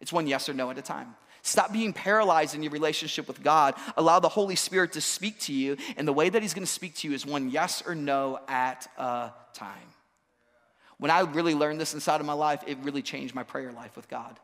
It's 0.00 0.12
one 0.12 0.26
yes 0.26 0.48
or 0.48 0.54
no 0.54 0.70
at 0.70 0.78
a 0.78 0.82
time. 0.82 1.14
Stop 1.42 1.72
being 1.72 1.92
paralyzed 1.92 2.54
in 2.54 2.62
your 2.62 2.72
relationship 2.72 3.28
with 3.28 3.42
God. 3.42 3.74
Allow 3.96 4.20
the 4.20 4.28
Holy 4.28 4.56
Spirit 4.56 4.92
to 4.92 5.00
speak 5.00 5.38
to 5.40 5.52
you, 5.52 5.76
and 5.96 6.08
the 6.08 6.12
way 6.12 6.28
that 6.28 6.42
He's 6.42 6.54
going 6.54 6.66
to 6.66 6.72
speak 6.72 6.94
to 6.96 7.08
you 7.08 7.14
is 7.14 7.26
one 7.26 7.50
yes 7.50 7.82
or 7.86 7.94
no 7.94 8.38
at 8.48 8.86
a 8.96 9.30
time. 9.52 9.88
When 10.98 11.10
I 11.10 11.20
really 11.20 11.54
learned 11.54 11.80
this 11.80 11.92
inside 11.92 12.20
of 12.20 12.26
my 12.26 12.32
life, 12.32 12.62
it 12.66 12.78
really 12.82 13.02
changed 13.02 13.34
my 13.34 13.42
prayer 13.42 13.72
life 13.72 13.96
with 13.96 14.08
God. 14.08 14.38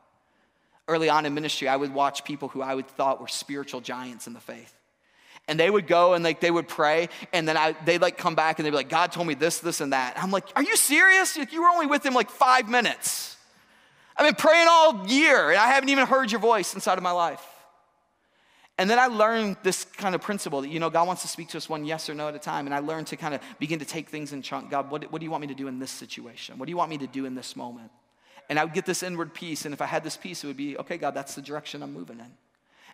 Early 0.89 1.09
on 1.09 1.25
in 1.25 1.35
ministry, 1.35 1.69
I 1.69 1.77
would 1.77 1.95
watch 1.95 2.25
people 2.25 2.49
who 2.49 2.61
I 2.61 2.75
would 2.75 2.89
thought 2.89 3.21
were 3.21 3.29
spiritual 3.29 3.81
giants 3.81 4.27
in 4.27 4.33
the 4.33 4.41
faith 4.41 4.75
and 5.51 5.59
they 5.59 5.69
would 5.69 5.89
go 5.89 6.15
and 6.15 6.23
like 6.23 6.39
they 6.41 6.51
would 6.51 6.69
pray. 6.69 7.09
And 7.33 7.47
then 7.47 7.57
I, 7.57 7.75
they'd 7.85 8.01
like 8.01 8.17
come 8.17 8.37
back 8.37 8.59
and 8.59 8.65
they'd 8.65 8.71
be 8.71 8.77
like 8.77 8.89
god 8.89 9.11
told 9.11 9.27
me 9.27 9.35
this 9.35 9.59
this 9.59 9.81
and 9.81 9.93
that. 9.93 10.15
I'm 10.17 10.31
like 10.31 10.47
are 10.55 10.63
you 10.63 10.77
serious? 10.77 11.37
You 11.37 11.63
were 11.63 11.69
only 11.69 11.87
with 11.87 12.07
him 12.07 12.15
like 12.15 12.31
five 12.31 12.69
minutes. 12.69 13.37
I've 14.17 14.27
been 14.27 14.37
praying 14.37 14.69
all 14.71 15.07
year 15.09 15.51
and 15.51 15.59
i 15.59 15.67
haven't 15.67 15.89
even 15.91 16.07
heard 16.07 16.31
your 16.31 16.41
voice 16.41 16.73
inside 16.75 16.97
of 16.97 17.03
my 17.03 17.11
life. 17.11 17.45
And 18.79 18.89
then 18.89 19.01
i 19.01 19.09
learned 19.09 19.57
this 19.65 19.85
kind 19.85 20.15
of 20.15 20.23
principle 20.23 20.63
that 20.63 20.69
you 20.69 20.79
know 20.79 20.89
god 20.89 21.09
wants 21.09 21.23
to 21.23 21.29
speak 21.29 21.49
to 21.49 21.57
us 21.57 21.69
one 21.69 21.85
yes 21.85 22.09
or 22.09 22.15
no 22.15 22.29
at 22.29 22.35
a 22.37 22.39
time. 22.39 22.67
And 22.67 22.75
i 22.75 22.79
learned 22.79 23.09
to 23.09 23.17
kind 23.17 23.35
of 23.35 23.41
begin 23.59 23.81
to 23.81 23.85
take 23.85 24.09
things 24.09 24.33
in 24.33 24.43
chunk. 24.43 24.71
God 24.71 24.89
what, 24.89 25.11
what 25.11 25.19
do 25.19 25.25
you 25.25 25.33
want 25.33 25.41
me 25.41 25.49
to 25.49 25.55
do 25.55 25.67
in 25.67 25.81
this 25.81 25.91
situation? 25.91 26.59
What 26.59 26.67
do 26.67 26.71
you 26.71 26.77
want 26.77 26.91
me 26.91 26.99
to 26.99 27.09
do 27.09 27.27
in 27.27 27.35
this 27.35 27.57
moment? 27.57 27.91
And 28.49 28.57
i 28.57 28.65
would 28.65 28.75
get 28.75 28.87
this 28.87 29.03
inward 29.03 29.35
peace. 29.35 29.65
And 29.65 29.75
if 29.75 29.83
i 29.83 29.87
had 29.87 30.05
this 30.05 30.17
peace 30.17 30.45
it 30.45 30.47
would 30.47 30.57
be 30.57 30.79
okay 30.79 30.97
god 30.97 31.13
that's 31.13 31.35
the 31.35 31.43
direction 31.43 31.83
i'm 31.83 31.93
moving 31.93 32.21
in 32.21 32.31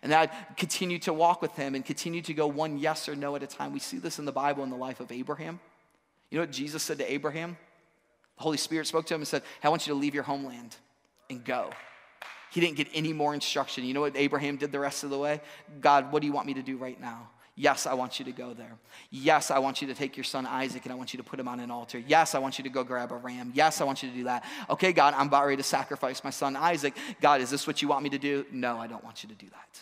and 0.01 0.13
I'd 0.13 0.31
continue 0.55 0.99
to 0.99 1.13
walk 1.13 1.41
with 1.41 1.55
him 1.55 1.75
and 1.75 1.83
continue 1.83 2.21
to 2.21 2.33
go 2.33 2.47
one 2.47 2.77
yes 2.77 3.09
or 3.09 3.15
no 3.15 3.35
at 3.35 3.43
a 3.43 3.47
time. 3.47 3.73
We 3.73 3.79
see 3.79 3.97
this 3.97 4.19
in 4.19 4.25
the 4.25 4.31
Bible 4.31 4.63
in 4.63 4.69
the 4.69 4.77
life 4.77 4.99
of 4.99 5.11
Abraham. 5.11 5.59
You 6.29 6.37
know 6.37 6.43
what 6.43 6.51
Jesus 6.51 6.83
said 6.83 6.97
to 6.99 7.11
Abraham? 7.11 7.57
The 8.37 8.43
Holy 8.43 8.57
Spirit 8.57 8.87
spoke 8.87 9.05
to 9.07 9.13
him 9.13 9.21
and 9.21 9.27
said, 9.27 9.43
I 9.63 9.69
want 9.69 9.87
you 9.87 9.93
to 9.93 9.99
leave 9.99 10.13
your 10.13 10.23
homeland 10.23 10.75
and 11.29 11.43
go. 11.43 11.71
He 12.51 12.61
didn't 12.61 12.77
get 12.77 12.87
any 12.93 13.13
more 13.13 13.33
instruction. 13.33 13.83
You 13.83 13.93
know 13.93 14.01
what 14.01 14.15
Abraham 14.15 14.57
did 14.57 14.71
the 14.71 14.79
rest 14.79 15.03
of 15.03 15.09
the 15.09 15.17
way? 15.17 15.41
God, 15.81 16.11
what 16.11 16.21
do 16.21 16.27
you 16.27 16.33
want 16.33 16.47
me 16.47 16.53
to 16.55 16.61
do 16.61 16.77
right 16.77 16.99
now? 16.99 17.29
Yes, 17.59 17.87
I 17.87 17.95
want 17.95 18.19
you 18.19 18.25
to 18.25 18.31
go 18.31 18.53
there. 18.53 18.71
Yes, 19.09 19.49
I 19.49 19.57
want 19.57 19.81
you 19.81 19.87
to 19.87 19.95
take 19.95 20.15
your 20.15 20.23
son 20.23 20.45
Isaac 20.45 20.85
and 20.85 20.91
I 20.91 20.95
want 20.95 21.13
you 21.13 21.17
to 21.17 21.23
put 21.23 21.39
him 21.39 21.47
on 21.47 21.59
an 21.59 21.71
altar. 21.71 21.97
Yes, 21.97 22.35
I 22.35 22.39
want 22.39 22.59
you 22.59 22.63
to 22.63 22.69
go 22.69 22.83
grab 22.83 23.11
a 23.11 23.15
ram. 23.15 23.51
Yes, 23.55 23.81
I 23.81 23.83
want 23.83 24.03
you 24.03 24.09
to 24.09 24.15
do 24.15 24.23
that. 24.25 24.43
Okay, 24.69 24.93
God, 24.93 25.15
I'm 25.17 25.25
about 25.25 25.45
ready 25.45 25.57
to 25.57 25.63
sacrifice 25.63 26.23
my 26.23 26.29
son 26.29 26.55
Isaac. 26.55 26.93
God, 27.19 27.41
is 27.41 27.49
this 27.49 27.65
what 27.65 27.81
you 27.81 27.87
want 27.87 28.03
me 28.03 28.11
to 28.11 28.19
do? 28.19 28.45
No, 28.51 28.77
I 28.77 28.85
don't 28.85 29.03
want 29.03 29.23
you 29.23 29.29
to 29.29 29.35
do 29.35 29.47
that. 29.49 29.79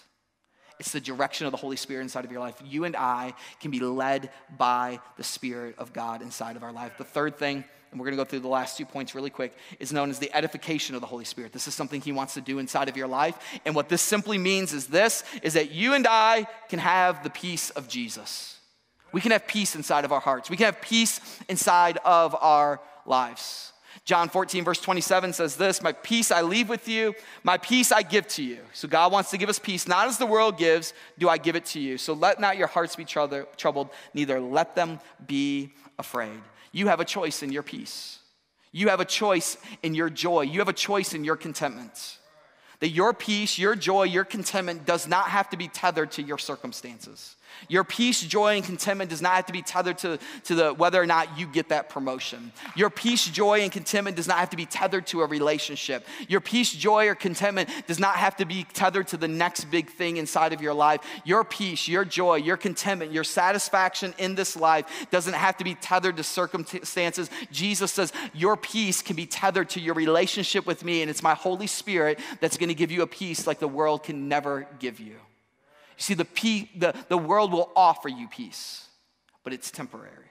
It's 0.80 0.92
the 0.92 1.00
direction 1.00 1.46
of 1.46 1.52
the 1.52 1.58
Holy 1.58 1.78
Spirit 1.78 2.04
inside 2.04 2.26
of 2.26 2.32
your 2.32 2.42
life. 2.42 2.62
You 2.66 2.84
and 2.84 2.96
I 2.96 3.34
can 3.62 3.72
be 3.72 3.80
led 3.80 4.30
by 4.58 5.00
the 5.18 5.24
Spirit 5.24 5.76
of 5.78 5.94
God 5.94 6.22
inside 6.22 6.56
of 6.56 6.64
our 6.64 6.72
life. 6.72 6.98
The 6.98 7.04
third 7.04 7.38
thing, 7.38 7.64
and 7.92 8.00
we're 8.00 8.06
going 8.08 8.18
to 8.18 8.24
go 8.24 8.28
through 8.30 8.42
the 8.42 8.48
last 8.48 8.78
two 8.78 8.86
points 8.86 9.16
really 9.16 9.30
quick, 9.30 9.56
is 9.80 9.94
known 9.94 10.10
as 10.10 10.20
the 10.20 10.34
edification 10.36 10.96
of 10.96 11.02
the 11.02 11.08
Holy 11.08 11.26
Spirit. 11.26 11.54
This 11.54 11.68
is 11.68 11.74
something 11.74 12.02
he 12.02 12.12
wants 12.12 12.34
to 12.34 12.42
do 12.42 12.60
inside 12.60 12.90
of 12.90 12.98
your 12.98 13.08
life. 13.08 13.38
And 13.66 13.74
what 13.74 13.90
this 13.90 14.02
simply 14.02 14.38
means 14.38 14.74
is 14.74 14.88
this 14.88 15.24
is 15.42 15.54
that 15.54 15.72
you 15.72 15.94
and 15.94 16.06
I 16.06 16.48
can 16.70 16.80
have 16.80 17.24
the 17.24 17.30
peace 17.30 17.70
of 17.70 17.88
Jesus. 17.88 18.60
We 19.12 19.22
can 19.22 19.32
have 19.32 19.48
peace 19.48 19.76
inside 19.76 20.04
of 20.04 20.12
our 20.12 20.20
hearts. 20.20 20.50
We 20.50 20.58
can 20.58 20.66
have 20.66 20.82
peace 20.82 21.22
inside 21.48 21.98
of 22.04 22.36
our 22.36 22.82
lives. 23.06 23.72
John 24.06 24.30
14, 24.30 24.64
verse 24.64 24.80
27 24.80 25.34
says 25.34 25.56
this 25.56 25.82
My 25.82 25.92
peace 25.92 26.30
I 26.30 26.44
leave 26.44 26.70
with 26.70 26.88
you, 26.88 27.16
my 27.44 27.58
peace 27.58 27.92
I 27.92 28.04
give 28.04 28.28
to 28.30 28.44
you. 28.44 28.60
So 28.72 28.88
God 28.88 29.12
wants 29.12 29.32
to 29.32 29.38
give 29.38 29.50
us 29.50 29.58
peace. 29.58 29.88
Not 29.88 30.08
as 30.08 30.20
the 30.20 30.28
world 30.28 30.60
gives, 30.60 30.94
do 31.18 31.28
I 31.28 31.40
give 31.40 31.56
it 31.56 31.66
to 31.68 31.80
you. 31.80 31.98
So 31.98 32.14
let 32.14 32.40
not 32.40 32.56
your 32.56 32.68
hearts 32.68 32.96
be 32.96 33.04
troubled, 33.04 33.90
neither 34.14 34.40
let 34.40 34.76
them 34.76 35.00
be 35.26 35.74
afraid. 35.98 36.40
You 36.72 36.88
have 36.88 37.00
a 37.00 37.06
choice 37.06 37.42
in 37.42 37.52
your 37.52 37.64
peace, 37.64 38.20
you 38.72 38.90
have 38.90 39.00
a 39.00 39.06
choice 39.06 39.58
in 39.82 39.96
your 39.96 40.12
joy, 40.12 40.42
you 40.42 40.60
have 40.60 40.70
a 40.70 40.74
choice 40.74 41.16
in 41.16 41.24
your 41.24 41.36
contentment. 41.36 42.20
That 42.82 42.90
your 42.90 43.14
peace, 43.14 43.58
your 43.58 43.76
joy, 43.76 44.04
your 44.04 44.26
contentment 44.26 44.86
does 44.86 45.08
not 45.08 45.30
have 45.30 45.50
to 45.52 45.58
be 45.58 45.70
tethered 45.70 46.12
to 46.12 46.22
your 46.22 46.38
circumstances. 46.38 47.38
Your 47.68 47.84
peace, 47.84 48.22
joy, 48.22 48.56
and 48.56 48.64
contentment 48.64 49.10
does 49.10 49.22
not 49.22 49.34
have 49.34 49.46
to 49.48 49.54
be 49.54 49.62
tethered 49.62 49.98
to, 50.00 50.20
to 50.46 50.56
the, 50.56 50.74
whether 50.74 51.02
or 51.02 51.06
not 51.06 51.38
you 51.38 51.48
get 51.48 51.70
that 51.70 51.90
promotion. 51.90 52.52
Your 52.76 52.90
peace, 52.90 53.26
joy, 53.26 53.62
and 53.62 53.72
contentment 53.72 54.16
does 54.18 54.28
not 54.28 54.38
have 54.38 54.50
to 54.52 54.58
be 54.58 54.66
tethered 54.66 55.08
to 55.08 55.22
a 55.22 55.26
relationship. 55.26 56.06
Your 56.28 56.42
peace, 56.42 56.72
joy, 56.72 57.08
or 57.08 57.16
contentment 57.16 57.70
does 57.88 58.00
not 58.00 58.16
have 58.18 58.36
to 58.38 58.46
be 58.46 58.66
tethered 58.74 59.08
to 59.08 59.18
the 59.18 59.28
next 59.28 59.66
big 59.66 59.90
thing 59.90 60.18
inside 60.18 60.54
of 60.54 60.62
your 60.62 60.74
life. 60.74 61.02
Your 61.24 61.44
peace, 61.44 61.88
your 61.88 62.06
joy, 62.06 62.36
your 62.36 62.58
contentment, 62.58 63.12
your 63.12 63.24
satisfaction 63.24 64.14
in 64.18 64.36
this 64.36 64.56
life 64.56 65.08
doesn't 65.12 65.34
have 65.34 65.58
to 65.58 65.64
be 65.64 65.76
tethered 65.76 66.18
to 66.18 66.24
circumstances. 66.24 67.30
Jesus 67.52 67.92
says 67.92 68.14
your 68.34 68.58
peace 68.58 69.02
can 69.02 69.16
be 69.16 69.26
tethered 69.26 69.70
to 69.70 69.80
your 69.80 69.96
relationship 69.96 70.66
with 70.66 70.84
me, 70.84 71.02
and 71.02 71.10
it's 71.10 71.24
my 71.24 71.34
Holy 71.34 71.68
Spirit 71.68 72.20
that's 72.40 72.58
going 72.58 72.70
to 72.70 72.76
give 72.76 72.92
you 72.92 73.02
a 73.02 73.08
peace 73.08 73.48
like 73.48 73.60
the 73.60 73.68
world 73.68 74.04
can 74.04 74.28
never 74.28 74.68
give 74.80 75.00
you. 75.00 75.16
You 75.98 76.02
see, 76.02 76.14
the, 76.14 76.26
peace, 76.26 76.68
the, 76.76 76.94
the 77.08 77.18
world 77.18 77.52
will 77.52 77.72
offer 77.76 78.10
you 78.10 78.28
peace, 78.28 78.88
but 79.44 79.54
it's 79.54 79.72
temporary. 79.72 80.30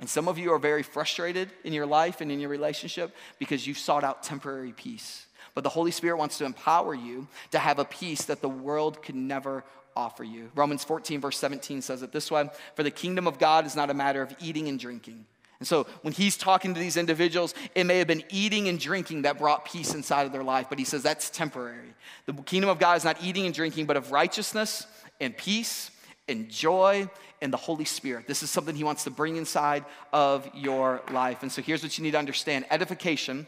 And 0.00 0.08
some 0.08 0.28
of 0.28 0.38
you 0.38 0.52
are 0.52 0.58
very 0.58 0.82
frustrated 0.82 1.50
in 1.62 1.72
your 1.72 1.86
life 1.86 2.20
and 2.20 2.30
in 2.30 2.40
your 2.40 2.50
relationship 2.50 3.14
because 3.38 3.66
you've 3.66 3.78
sought 3.78 4.04
out 4.04 4.22
temporary 4.22 4.72
peace. 4.72 5.26
But 5.54 5.62
the 5.62 5.70
Holy 5.70 5.92
Spirit 5.92 6.18
wants 6.18 6.38
to 6.38 6.44
empower 6.44 6.94
you 6.94 7.28
to 7.52 7.58
have 7.58 7.78
a 7.78 7.84
peace 7.84 8.24
that 8.24 8.40
the 8.40 8.48
world 8.48 9.02
could 9.02 9.14
never 9.14 9.64
offer 9.96 10.24
you. 10.24 10.50
Romans 10.54 10.82
14, 10.82 11.20
verse 11.20 11.38
17 11.38 11.80
says 11.80 12.02
it 12.02 12.12
this 12.12 12.30
way 12.30 12.48
For 12.74 12.82
the 12.82 12.90
kingdom 12.90 13.26
of 13.26 13.38
God 13.38 13.66
is 13.66 13.76
not 13.76 13.90
a 13.90 13.94
matter 13.94 14.20
of 14.20 14.34
eating 14.40 14.68
and 14.68 14.78
drinking 14.78 15.26
and 15.64 15.68
so 15.70 15.86
when 16.02 16.12
he's 16.12 16.36
talking 16.36 16.74
to 16.74 16.78
these 16.78 16.98
individuals, 16.98 17.54
it 17.74 17.84
may 17.84 17.96
have 17.96 18.06
been 18.06 18.22
eating 18.28 18.68
and 18.68 18.78
drinking 18.78 19.22
that 19.22 19.38
brought 19.38 19.64
peace 19.64 19.94
inside 19.94 20.26
of 20.26 20.32
their 20.32 20.42
life, 20.42 20.66
but 20.68 20.78
he 20.78 20.84
says 20.84 21.02
that's 21.02 21.30
temporary. 21.30 21.94
The 22.26 22.34
kingdom 22.34 22.68
of 22.68 22.78
God 22.78 22.98
is 22.98 23.04
not 23.04 23.16
eating 23.22 23.46
and 23.46 23.54
drinking, 23.54 23.86
but 23.86 23.96
of 23.96 24.12
righteousness 24.12 24.86
and 25.22 25.34
peace 25.34 25.90
and 26.28 26.50
joy 26.50 27.08
and 27.40 27.50
the 27.50 27.56
Holy 27.56 27.86
Spirit. 27.86 28.26
This 28.26 28.42
is 28.42 28.50
something 28.50 28.76
he 28.76 28.84
wants 28.84 29.04
to 29.04 29.10
bring 29.10 29.36
inside 29.36 29.86
of 30.12 30.46
your 30.52 31.00
life. 31.10 31.40
And 31.40 31.50
so 31.50 31.62
here's 31.62 31.82
what 31.82 31.96
you 31.96 32.04
need 32.04 32.10
to 32.10 32.18
understand 32.18 32.66
edification 32.70 33.46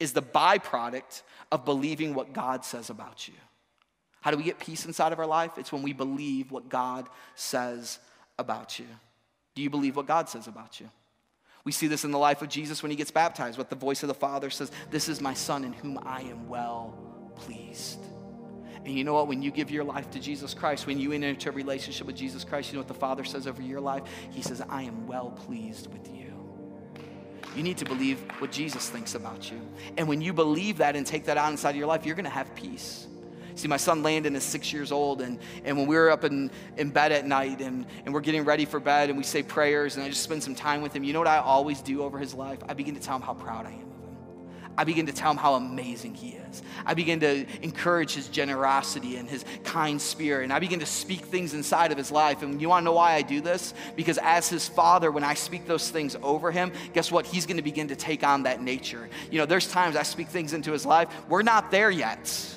is 0.00 0.12
the 0.12 0.22
byproduct 0.22 1.22
of 1.52 1.64
believing 1.64 2.12
what 2.12 2.32
God 2.32 2.64
says 2.64 2.90
about 2.90 3.28
you. 3.28 3.34
How 4.20 4.32
do 4.32 4.36
we 4.36 4.42
get 4.42 4.58
peace 4.58 4.84
inside 4.84 5.12
of 5.12 5.20
our 5.20 5.28
life? 5.28 5.58
It's 5.58 5.70
when 5.70 5.82
we 5.82 5.92
believe 5.92 6.50
what 6.50 6.68
God 6.68 7.08
says 7.36 8.00
about 8.36 8.80
you. 8.80 8.86
Do 9.54 9.62
you 9.62 9.70
believe 9.70 9.94
what 9.94 10.06
God 10.06 10.28
says 10.28 10.48
about 10.48 10.80
you? 10.80 10.90
We 11.66 11.72
see 11.72 11.88
this 11.88 12.04
in 12.04 12.12
the 12.12 12.18
life 12.18 12.42
of 12.42 12.48
Jesus 12.48 12.80
when 12.80 12.92
he 12.92 12.96
gets 12.96 13.10
baptized, 13.10 13.58
what 13.58 13.70
the 13.70 13.76
voice 13.76 14.04
of 14.04 14.06
the 14.06 14.14
Father 14.14 14.50
says, 14.50 14.70
This 14.92 15.08
is 15.08 15.20
my 15.20 15.34
Son 15.34 15.64
in 15.64 15.72
whom 15.72 15.98
I 16.00 16.20
am 16.20 16.48
well 16.48 16.96
pleased. 17.34 17.98
And 18.84 18.94
you 18.96 19.02
know 19.02 19.14
what? 19.14 19.26
When 19.26 19.42
you 19.42 19.50
give 19.50 19.68
your 19.68 19.82
life 19.82 20.08
to 20.12 20.20
Jesus 20.20 20.54
Christ, 20.54 20.86
when 20.86 21.00
you 21.00 21.10
enter 21.10 21.26
into 21.26 21.48
a 21.48 21.52
relationship 21.52 22.06
with 22.06 22.14
Jesus 22.14 22.44
Christ, 22.44 22.68
you 22.68 22.74
know 22.74 22.82
what 22.82 22.86
the 22.86 22.94
Father 22.94 23.24
says 23.24 23.48
over 23.48 23.60
your 23.60 23.80
life? 23.80 24.04
He 24.30 24.42
says, 24.42 24.62
I 24.68 24.84
am 24.84 25.08
well 25.08 25.30
pleased 25.30 25.92
with 25.92 26.06
you. 26.14 26.32
You 27.56 27.64
need 27.64 27.78
to 27.78 27.84
believe 27.84 28.20
what 28.38 28.52
Jesus 28.52 28.88
thinks 28.88 29.16
about 29.16 29.50
you. 29.50 29.60
And 29.96 30.06
when 30.06 30.20
you 30.20 30.32
believe 30.32 30.76
that 30.78 30.94
and 30.94 31.04
take 31.04 31.24
that 31.24 31.36
out 31.36 31.50
inside 31.50 31.70
of 31.70 31.76
your 31.76 31.88
life, 31.88 32.06
you're 32.06 32.14
going 32.14 32.26
to 32.26 32.30
have 32.30 32.54
peace. 32.54 33.08
See, 33.56 33.68
my 33.68 33.78
son 33.78 34.02
Landon 34.02 34.36
is 34.36 34.44
six 34.44 34.70
years 34.70 34.92
old, 34.92 35.22
and, 35.22 35.38
and 35.64 35.78
when 35.78 35.86
we 35.86 35.96
were 35.96 36.10
up 36.10 36.24
in, 36.24 36.50
in 36.76 36.90
bed 36.90 37.10
at 37.10 37.26
night 37.26 37.62
and, 37.62 37.86
and 38.04 38.12
we're 38.12 38.20
getting 38.20 38.44
ready 38.44 38.66
for 38.66 38.78
bed 38.78 39.08
and 39.08 39.16
we 39.16 39.24
say 39.24 39.42
prayers 39.42 39.96
and 39.96 40.04
I 40.04 40.10
just 40.10 40.22
spend 40.22 40.42
some 40.42 40.54
time 40.54 40.82
with 40.82 40.94
him, 40.94 41.02
you 41.04 41.14
know 41.14 41.20
what 41.20 41.26
I 41.26 41.38
always 41.38 41.80
do 41.80 42.02
over 42.02 42.18
his 42.18 42.34
life? 42.34 42.58
I 42.68 42.74
begin 42.74 42.94
to 42.94 43.00
tell 43.00 43.16
him 43.16 43.22
how 43.22 43.32
proud 43.32 43.64
I 43.64 43.70
am 43.70 43.76
of 43.76 43.80
him. 43.80 43.92
I 44.76 44.84
begin 44.84 45.06
to 45.06 45.12
tell 45.12 45.30
him 45.30 45.38
how 45.38 45.54
amazing 45.54 46.14
he 46.14 46.32
is. 46.50 46.62
I 46.84 46.92
begin 46.92 47.20
to 47.20 47.46
encourage 47.62 48.12
his 48.12 48.28
generosity 48.28 49.16
and 49.16 49.26
his 49.26 49.42
kind 49.64 50.00
spirit. 50.00 50.44
And 50.44 50.52
I 50.52 50.58
begin 50.58 50.80
to 50.80 50.86
speak 50.86 51.22
things 51.22 51.54
inside 51.54 51.92
of 51.92 51.98
his 51.98 52.12
life. 52.12 52.42
And 52.42 52.60
you 52.60 52.68
want 52.68 52.82
to 52.82 52.84
know 52.84 52.92
why 52.92 53.14
I 53.14 53.22
do 53.22 53.40
this? 53.40 53.72
Because 53.96 54.18
as 54.22 54.50
his 54.50 54.68
father, 54.68 55.10
when 55.10 55.24
I 55.24 55.32
speak 55.32 55.66
those 55.66 55.88
things 55.90 56.14
over 56.22 56.50
him, 56.50 56.72
guess 56.92 57.10
what? 57.10 57.24
He's 57.24 57.46
going 57.46 57.56
to 57.56 57.62
begin 57.62 57.88
to 57.88 57.96
take 57.96 58.22
on 58.22 58.42
that 58.42 58.60
nature. 58.60 59.08
You 59.30 59.38
know, 59.38 59.46
there's 59.46 59.66
times 59.66 59.96
I 59.96 60.02
speak 60.02 60.28
things 60.28 60.52
into 60.52 60.72
his 60.72 60.84
life. 60.84 61.08
We're 61.26 61.42
not 61.42 61.70
there 61.70 61.90
yet. 61.90 62.55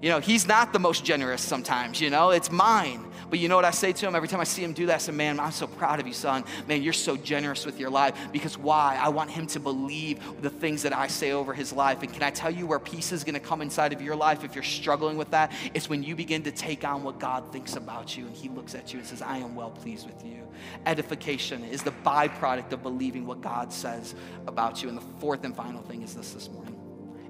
You 0.00 0.08
know, 0.08 0.20
he's 0.20 0.46
not 0.46 0.72
the 0.72 0.78
most 0.78 1.04
generous 1.04 1.42
sometimes, 1.42 2.00
you 2.00 2.10
know, 2.10 2.30
it's 2.30 2.50
mine. 2.50 3.10
But 3.30 3.38
you 3.38 3.48
know 3.48 3.54
what 3.54 3.64
I 3.64 3.70
say 3.70 3.92
to 3.92 4.06
him 4.06 4.16
every 4.16 4.26
time 4.26 4.40
I 4.40 4.44
see 4.44 4.64
him 4.64 4.72
do 4.72 4.86
that? 4.86 4.96
I 4.96 4.98
say, 4.98 5.12
Man, 5.12 5.38
I'm 5.38 5.52
so 5.52 5.68
proud 5.68 6.00
of 6.00 6.06
you, 6.06 6.12
son. 6.12 6.44
Man, 6.66 6.82
you're 6.82 6.92
so 6.92 7.16
generous 7.16 7.64
with 7.64 7.78
your 7.78 7.88
life. 7.88 8.14
Because 8.32 8.58
why? 8.58 8.98
I 9.00 9.08
want 9.08 9.30
him 9.30 9.46
to 9.48 9.60
believe 9.60 10.20
the 10.42 10.50
things 10.50 10.82
that 10.82 10.92
I 10.92 11.06
say 11.06 11.30
over 11.30 11.54
his 11.54 11.72
life. 11.72 12.02
And 12.02 12.12
can 12.12 12.24
I 12.24 12.30
tell 12.30 12.50
you 12.50 12.66
where 12.66 12.80
peace 12.80 13.12
is 13.12 13.22
going 13.22 13.34
to 13.34 13.40
come 13.40 13.62
inside 13.62 13.92
of 13.92 14.02
your 14.02 14.16
life 14.16 14.42
if 14.42 14.56
you're 14.56 14.64
struggling 14.64 15.16
with 15.16 15.30
that? 15.30 15.52
It's 15.74 15.88
when 15.88 16.02
you 16.02 16.16
begin 16.16 16.42
to 16.42 16.50
take 16.50 16.84
on 16.84 17.04
what 17.04 17.20
God 17.20 17.52
thinks 17.52 17.76
about 17.76 18.16
you 18.16 18.26
and 18.26 18.34
he 18.34 18.48
looks 18.48 18.74
at 18.74 18.92
you 18.92 18.98
and 18.98 19.06
says, 19.06 19.22
I 19.22 19.38
am 19.38 19.54
well 19.54 19.70
pleased 19.70 20.06
with 20.06 20.24
you. 20.24 20.48
Edification 20.86 21.62
is 21.64 21.84
the 21.84 21.92
byproduct 22.04 22.72
of 22.72 22.82
believing 22.82 23.26
what 23.26 23.40
God 23.40 23.72
says 23.72 24.16
about 24.48 24.82
you. 24.82 24.88
And 24.88 24.98
the 24.98 25.04
fourth 25.20 25.44
and 25.44 25.54
final 25.54 25.82
thing 25.82 26.02
is 26.02 26.14
this 26.14 26.32
this 26.32 26.48
morning 26.50 26.76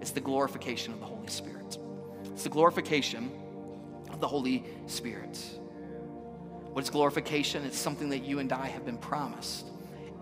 it's 0.01 0.13
the 0.13 0.21
glorification 0.21 0.95
of 0.95 1.01
the 1.01 1.07
Holy 1.07 1.29
Spirit. 1.29 1.60
It's 2.41 2.45
the 2.45 2.49
glorification 2.49 3.31
of 4.09 4.19
the 4.19 4.27
Holy 4.27 4.65
Spirit. 4.87 5.39
What 6.73 6.83
is 6.83 6.89
glorification? 6.89 7.67
It's 7.67 7.77
something 7.77 8.09
that 8.09 8.25
you 8.25 8.39
and 8.39 8.51
I 8.51 8.67
have 8.67 8.87
been 8.87 8.97
promised 8.97 9.67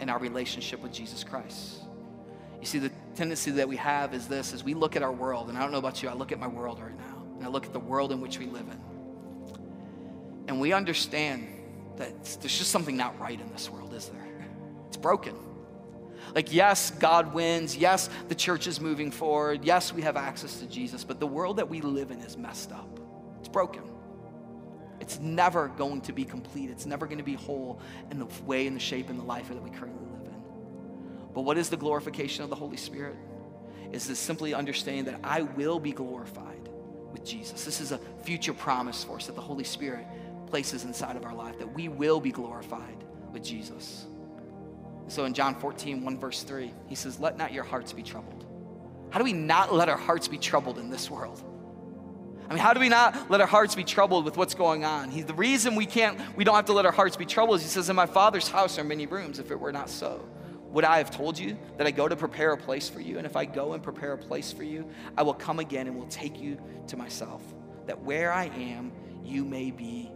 in 0.00 0.08
our 0.08 0.18
relationship 0.18 0.82
with 0.82 0.92
Jesus 0.92 1.22
Christ. 1.22 1.82
You 2.58 2.66
see, 2.66 2.80
the 2.80 2.90
tendency 3.14 3.52
that 3.52 3.68
we 3.68 3.76
have 3.76 4.14
is 4.14 4.26
this 4.26 4.52
as 4.52 4.64
we 4.64 4.74
look 4.74 4.96
at 4.96 5.02
our 5.04 5.12
world, 5.12 5.48
and 5.48 5.56
I 5.56 5.60
don't 5.60 5.70
know 5.70 5.78
about 5.78 6.02
you, 6.02 6.08
I 6.08 6.14
look 6.14 6.32
at 6.32 6.40
my 6.40 6.48
world 6.48 6.80
right 6.80 6.98
now, 6.98 7.22
and 7.36 7.44
I 7.44 7.48
look 7.48 7.66
at 7.66 7.72
the 7.72 7.78
world 7.78 8.10
in 8.10 8.20
which 8.20 8.40
we 8.40 8.46
live 8.46 8.66
in. 8.66 8.80
And 10.48 10.58
we 10.58 10.72
understand 10.72 11.46
that 11.98 12.24
there's 12.40 12.58
just 12.58 12.72
something 12.72 12.96
not 12.96 13.16
right 13.20 13.40
in 13.40 13.48
this 13.52 13.70
world, 13.70 13.94
is 13.94 14.08
there? 14.08 14.26
It's 14.88 14.96
broken. 14.96 15.36
Like, 16.34 16.52
yes, 16.52 16.90
God 16.90 17.34
wins. 17.34 17.76
Yes, 17.76 18.10
the 18.28 18.34
church 18.34 18.66
is 18.66 18.80
moving 18.80 19.10
forward. 19.10 19.64
Yes, 19.64 19.92
we 19.92 20.02
have 20.02 20.16
access 20.16 20.60
to 20.60 20.66
Jesus, 20.66 21.04
but 21.04 21.20
the 21.20 21.26
world 21.26 21.56
that 21.56 21.68
we 21.68 21.80
live 21.80 22.10
in 22.10 22.20
is 22.20 22.36
messed 22.36 22.72
up. 22.72 23.00
It's 23.40 23.48
broken. 23.48 23.82
It's 25.00 25.18
never 25.20 25.68
going 25.68 26.00
to 26.02 26.12
be 26.12 26.24
complete. 26.24 26.70
It's 26.70 26.86
never 26.86 27.06
going 27.06 27.18
to 27.18 27.24
be 27.24 27.34
whole 27.34 27.80
in 28.10 28.18
the 28.18 28.26
way 28.44 28.66
and 28.66 28.76
the 28.76 28.80
shape 28.80 29.10
and 29.10 29.18
the 29.18 29.24
life 29.24 29.48
that 29.48 29.62
we 29.62 29.70
currently 29.70 30.06
live 30.06 30.26
in. 30.26 30.42
But 31.34 31.42
what 31.42 31.56
is 31.56 31.70
the 31.70 31.76
glorification 31.76 32.44
of 32.44 32.50
the 32.50 32.56
Holy 32.56 32.76
Spirit? 32.76 33.16
Is 33.92 34.06
this 34.06 34.18
simply 34.18 34.52
understanding 34.52 35.04
that 35.06 35.20
I 35.24 35.42
will 35.42 35.80
be 35.80 35.92
glorified 35.92 36.68
with 37.12 37.24
Jesus. 37.24 37.64
This 37.64 37.80
is 37.80 37.92
a 37.92 37.98
future 38.22 38.52
promise 38.52 39.04
for 39.04 39.16
us 39.16 39.26
that 39.26 39.34
the 39.34 39.40
Holy 39.40 39.64
Spirit 39.64 40.06
places 40.46 40.84
inside 40.84 41.16
of 41.16 41.24
our 41.24 41.34
life, 41.34 41.58
that 41.58 41.72
we 41.72 41.88
will 41.88 42.20
be 42.20 42.30
glorified 42.30 43.04
with 43.32 43.42
Jesus. 43.42 44.06
So 45.08 45.24
in 45.24 45.34
John 45.34 45.54
14, 45.54 46.04
1 46.04 46.18
verse 46.18 46.42
3, 46.42 46.72
he 46.86 46.94
says, 46.94 47.18
Let 47.18 47.36
not 47.36 47.52
your 47.52 47.64
hearts 47.64 47.92
be 47.92 48.02
troubled. 48.02 48.44
How 49.10 49.18
do 49.18 49.24
we 49.24 49.32
not 49.32 49.72
let 49.74 49.88
our 49.88 49.96
hearts 49.96 50.28
be 50.28 50.38
troubled 50.38 50.78
in 50.78 50.90
this 50.90 51.10
world? 51.10 51.42
I 52.48 52.54
mean, 52.54 52.62
how 52.62 52.72
do 52.72 52.80
we 52.80 52.88
not 52.88 53.30
let 53.30 53.40
our 53.40 53.46
hearts 53.46 53.74
be 53.74 53.84
troubled 53.84 54.24
with 54.24 54.36
what's 54.36 54.54
going 54.54 54.84
on? 54.84 55.10
He, 55.10 55.22
the 55.22 55.34
reason 55.34 55.74
we 55.74 55.84
can't, 55.84 56.18
we 56.36 56.44
don't 56.44 56.54
have 56.54 56.66
to 56.66 56.72
let 56.72 56.86
our 56.86 56.92
hearts 56.92 57.16
be 57.16 57.26
troubled 57.26 57.56
is 57.56 57.62
he 57.62 57.68
says, 57.68 57.90
In 57.90 57.96
my 57.96 58.06
father's 58.06 58.48
house 58.48 58.78
are 58.78 58.84
many 58.84 59.06
rooms. 59.06 59.38
If 59.38 59.50
it 59.50 59.58
were 59.58 59.72
not 59.72 59.90
so, 59.90 60.26
would 60.70 60.84
I 60.84 60.98
have 60.98 61.10
told 61.10 61.38
you 61.38 61.58
that 61.76 61.86
I 61.86 61.90
go 61.90 62.08
to 62.08 62.16
prepare 62.16 62.52
a 62.52 62.56
place 62.56 62.88
for 62.88 63.00
you? 63.00 63.18
And 63.18 63.26
if 63.26 63.36
I 63.36 63.44
go 63.44 63.72
and 63.72 63.82
prepare 63.82 64.12
a 64.12 64.18
place 64.18 64.52
for 64.52 64.62
you, 64.62 64.88
I 65.16 65.22
will 65.22 65.34
come 65.34 65.58
again 65.58 65.86
and 65.86 65.96
will 65.96 66.08
take 66.08 66.40
you 66.40 66.58
to 66.88 66.96
myself, 66.96 67.42
that 67.86 68.00
where 68.02 68.32
I 68.32 68.46
am, 68.46 68.92
you 69.24 69.44
may 69.44 69.70
be 69.70 70.10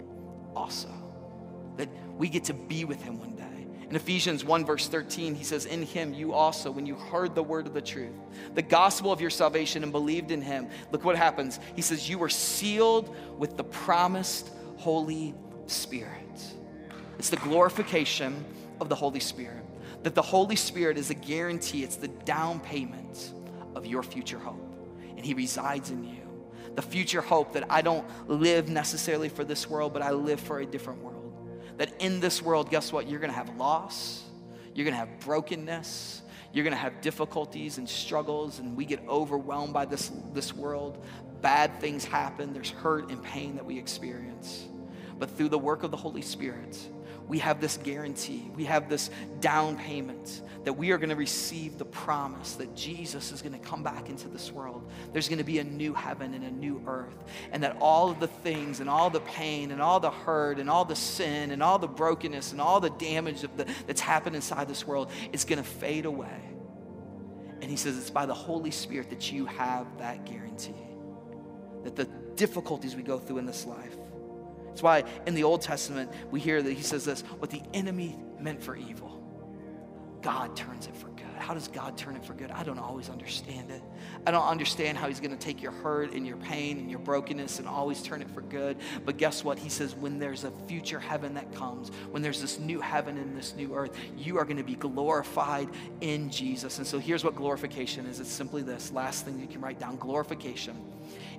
also. 0.54 0.90
That 1.76 1.88
we 2.16 2.28
get 2.28 2.44
to 2.44 2.54
be 2.54 2.84
with 2.84 3.02
him 3.02 3.18
one 3.18 3.36
day. 3.36 3.51
In 3.92 3.96
Ephesians 3.96 4.42
1, 4.42 4.64
verse 4.64 4.88
13, 4.88 5.34
he 5.34 5.44
says, 5.44 5.66
In 5.66 5.82
him 5.82 6.14
you 6.14 6.32
also, 6.32 6.70
when 6.70 6.86
you 6.86 6.94
heard 6.94 7.34
the 7.34 7.42
word 7.42 7.66
of 7.66 7.74
the 7.74 7.82
truth, 7.82 8.14
the 8.54 8.62
gospel 8.62 9.12
of 9.12 9.20
your 9.20 9.28
salvation, 9.28 9.82
and 9.82 9.92
believed 9.92 10.30
in 10.30 10.40
him, 10.40 10.68
look 10.92 11.04
what 11.04 11.14
happens. 11.14 11.60
He 11.76 11.82
says, 11.82 12.08
You 12.08 12.16
were 12.16 12.30
sealed 12.30 13.14
with 13.36 13.58
the 13.58 13.64
promised 13.64 14.48
Holy 14.78 15.34
Spirit. 15.66 16.10
It's 17.18 17.28
the 17.28 17.36
glorification 17.36 18.42
of 18.80 18.88
the 18.88 18.94
Holy 18.94 19.20
Spirit. 19.20 19.62
That 20.04 20.14
the 20.14 20.22
Holy 20.22 20.56
Spirit 20.56 20.96
is 20.96 21.10
a 21.10 21.14
guarantee, 21.14 21.84
it's 21.84 21.96
the 21.96 22.08
down 22.08 22.60
payment 22.60 23.34
of 23.74 23.84
your 23.84 24.02
future 24.02 24.38
hope. 24.38 24.74
And 25.18 25.20
he 25.22 25.34
resides 25.34 25.90
in 25.90 26.02
you. 26.02 26.22
The 26.76 26.80
future 26.80 27.20
hope 27.20 27.52
that 27.52 27.70
I 27.70 27.82
don't 27.82 28.06
live 28.26 28.70
necessarily 28.70 29.28
for 29.28 29.44
this 29.44 29.68
world, 29.68 29.92
but 29.92 30.00
I 30.00 30.12
live 30.12 30.40
for 30.40 30.60
a 30.60 30.64
different 30.64 31.02
world 31.02 31.21
that 31.82 32.00
in 32.00 32.20
this 32.20 32.40
world, 32.40 32.70
guess 32.70 32.92
what? 32.92 33.08
You're 33.08 33.18
gonna 33.18 33.32
have 33.32 33.56
loss, 33.56 34.22
you're 34.72 34.84
gonna 34.84 34.96
have 34.96 35.18
brokenness, 35.18 36.22
you're 36.52 36.62
gonna 36.62 36.76
have 36.76 37.00
difficulties 37.00 37.76
and 37.76 37.88
struggles, 37.88 38.60
and 38.60 38.76
we 38.76 38.84
get 38.84 39.00
overwhelmed 39.08 39.72
by 39.72 39.84
this, 39.84 40.12
this 40.32 40.54
world. 40.54 41.04
Bad 41.40 41.80
things 41.80 42.04
happen, 42.04 42.52
there's 42.52 42.70
hurt 42.70 43.10
and 43.10 43.20
pain 43.24 43.56
that 43.56 43.66
we 43.66 43.80
experience. 43.80 44.68
But 45.18 45.36
through 45.36 45.48
the 45.48 45.58
work 45.58 45.82
of 45.82 45.90
the 45.90 45.96
Holy 45.96 46.22
Spirit, 46.22 46.78
we 47.28 47.38
have 47.38 47.60
this 47.60 47.78
guarantee, 47.78 48.50
we 48.56 48.64
have 48.64 48.88
this 48.88 49.10
down 49.40 49.76
payment 49.76 50.42
that 50.64 50.72
we 50.72 50.92
are 50.92 50.98
going 50.98 51.10
to 51.10 51.16
receive 51.16 51.76
the 51.78 51.84
promise 51.84 52.54
that 52.54 52.74
Jesus 52.76 53.32
is 53.32 53.42
going 53.42 53.52
to 53.52 53.58
come 53.58 53.82
back 53.82 54.08
into 54.08 54.28
this 54.28 54.52
world. 54.52 54.88
There's 55.12 55.28
going 55.28 55.38
to 55.38 55.44
be 55.44 55.58
a 55.58 55.64
new 55.64 55.92
heaven 55.92 56.34
and 56.34 56.44
a 56.44 56.50
new 56.50 56.82
earth, 56.86 57.16
and 57.50 57.62
that 57.62 57.76
all 57.80 58.10
of 58.10 58.20
the 58.20 58.28
things 58.28 58.80
and 58.80 58.88
all 58.88 59.10
the 59.10 59.20
pain 59.20 59.72
and 59.72 59.82
all 59.82 59.98
the 59.98 60.10
hurt 60.10 60.58
and 60.58 60.70
all 60.70 60.84
the 60.84 60.96
sin 60.96 61.50
and 61.50 61.62
all 61.62 61.78
the 61.78 61.88
brokenness 61.88 62.52
and 62.52 62.60
all 62.60 62.80
the 62.80 62.90
damage 62.90 63.40
the, 63.40 63.66
that's 63.86 64.00
happened 64.00 64.36
inside 64.36 64.68
this 64.68 64.86
world 64.86 65.10
is 65.32 65.44
going 65.44 65.62
to 65.62 65.68
fade 65.68 66.04
away. 66.04 66.40
And 67.60 67.70
he 67.70 67.76
says 67.76 67.96
it's 67.96 68.10
by 68.10 68.26
the 68.26 68.34
Holy 68.34 68.72
Spirit 68.72 69.10
that 69.10 69.30
you 69.32 69.46
have 69.46 69.86
that 69.98 70.24
guarantee. 70.26 70.74
That 71.84 71.96
the 71.96 72.04
difficulties 72.36 72.96
we 72.96 73.02
go 73.02 73.18
through 73.18 73.38
in 73.38 73.46
this 73.46 73.66
life, 73.66 73.96
that's 74.72 74.82
why 74.82 75.04
in 75.26 75.34
the 75.34 75.44
Old 75.44 75.60
Testament 75.60 76.10
we 76.30 76.40
hear 76.40 76.62
that 76.62 76.72
he 76.72 76.82
says 76.82 77.04
this 77.04 77.20
what 77.38 77.50
the 77.50 77.60
enemy 77.74 78.18
meant 78.40 78.62
for 78.62 78.74
evil, 78.74 79.22
God 80.22 80.56
turns 80.56 80.86
it 80.86 80.96
for 80.96 81.08
good. 81.08 81.26
How 81.36 81.52
does 81.52 81.68
God 81.68 81.98
turn 81.98 82.16
it 82.16 82.24
for 82.24 82.32
good? 82.32 82.50
I 82.50 82.62
don't 82.62 82.78
always 82.78 83.10
understand 83.10 83.70
it. 83.70 83.82
I 84.26 84.30
don't 84.30 84.46
understand 84.46 84.96
how 84.96 85.08
He's 85.08 85.20
going 85.20 85.32
to 85.32 85.36
take 85.36 85.60
your 85.60 85.72
hurt 85.72 86.14
and 86.14 86.26
your 86.26 86.38
pain 86.38 86.78
and 86.78 86.88
your 86.88 87.00
brokenness 87.00 87.58
and 87.58 87.68
always 87.68 88.00
turn 88.02 88.22
it 88.22 88.30
for 88.30 88.40
good. 88.40 88.78
But 89.04 89.18
guess 89.18 89.44
what? 89.44 89.58
He 89.58 89.68
says, 89.68 89.94
when 89.94 90.18
there's 90.18 90.44
a 90.44 90.52
future 90.66 91.00
heaven 91.00 91.34
that 91.34 91.52
comes, 91.52 91.90
when 92.12 92.22
there's 92.22 92.40
this 92.40 92.58
new 92.58 92.80
heaven 92.80 93.18
and 93.18 93.36
this 93.36 93.54
new 93.54 93.74
earth, 93.74 93.94
you 94.16 94.38
are 94.38 94.44
going 94.44 94.56
to 94.56 94.62
be 94.62 94.76
glorified 94.76 95.68
in 96.00 96.30
Jesus. 96.30 96.78
And 96.78 96.86
so 96.86 96.98
here's 96.98 97.24
what 97.24 97.34
glorification 97.34 98.06
is 98.06 98.20
it's 98.20 98.30
simply 98.30 98.62
this 98.62 98.90
last 98.90 99.26
thing 99.26 99.38
you 99.38 99.48
can 99.48 99.60
write 99.60 99.78
down 99.78 99.96
glorification 99.96 100.76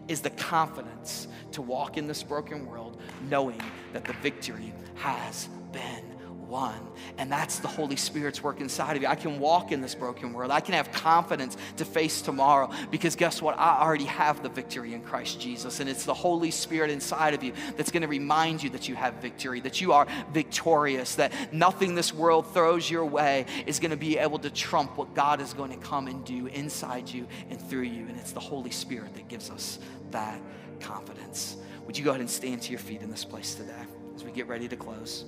is 0.07 0.21
the 0.21 0.29
confidence 0.31 1.27
to 1.51 1.61
walk 1.61 1.97
in 1.97 2.07
this 2.07 2.23
broken 2.23 2.65
world 2.65 2.99
knowing 3.29 3.61
that 3.93 4.05
the 4.05 4.13
victory 4.13 4.73
has 4.95 5.47
been 5.71 6.12
won. 6.53 6.87
And 7.17 7.31
that's 7.31 7.57
the 7.57 7.67
Holy 7.67 7.95
Spirit's 7.95 8.43
work 8.43 8.61
inside 8.61 8.95
of 8.95 9.01
you. 9.01 9.07
I 9.07 9.15
can 9.15 9.39
walk 9.39 9.71
in 9.71 9.81
this 9.81 9.95
broken 9.95 10.33
world. 10.33 10.51
I 10.51 10.59
can 10.59 10.75
have 10.75 10.91
confidence 10.91 11.57
to 11.77 11.83
face 11.83 12.21
tomorrow 12.21 12.69
because 12.91 13.15
guess 13.15 13.41
what? 13.41 13.57
I 13.57 13.81
already 13.81 14.05
have 14.05 14.43
the 14.43 14.49
victory 14.49 14.93
in 14.93 15.01
Christ 15.01 15.41
Jesus. 15.41 15.79
And 15.79 15.89
it's 15.89 16.05
the 16.05 16.13
Holy 16.13 16.51
Spirit 16.51 16.91
inside 16.91 17.33
of 17.33 17.43
you 17.43 17.53
that's 17.75 17.89
going 17.89 18.03
to 18.03 18.07
remind 18.07 18.61
you 18.61 18.69
that 18.69 18.87
you 18.87 18.93
have 18.93 19.15
victory, 19.15 19.61
that 19.61 19.81
you 19.81 19.93
are 19.93 20.05
victorious, 20.31 21.15
that 21.15 21.33
nothing 21.51 21.95
this 21.95 22.13
world 22.13 22.45
throws 22.53 22.87
your 22.87 23.05
way 23.05 23.47
is 23.65 23.79
going 23.79 23.89
to 23.89 23.97
be 23.97 24.19
able 24.19 24.37
to 24.37 24.51
trump 24.51 24.95
what 24.95 25.15
God 25.15 25.41
is 25.41 25.53
going 25.53 25.71
to 25.71 25.77
come 25.77 26.07
and 26.07 26.23
do 26.23 26.45
inside 26.45 27.09
you 27.09 27.27
and 27.49 27.59
through 27.59 27.81
you. 27.81 28.05
And 28.05 28.15
it's 28.19 28.31
the 28.31 28.39
Holy 28.39 28.69
Spirit 28.69 29.15
that 29.15 29.27
gives 29.27 29.49
us 29.49 29.79
that 30.11 30.39
confidence. 30.79 31.57
Would 31.87 31.97
you 31.97 32.03
go 32.03 32.11
ahead 32.11 32.21
and 32.21 32.29
stand 32.29 32.61
to 32.61 32.69
your 32.69 32.79
feet 32.79 33.01
in 33.01 33.09
this 33.09 33.25
place 33.25 33.55
today 33.55 33.73
as 34.15 34.23
we 34.23 34.31
get 34.31 34.47
ready 34.47 34.67
to 34.67 34.75
close? 34.75 35.25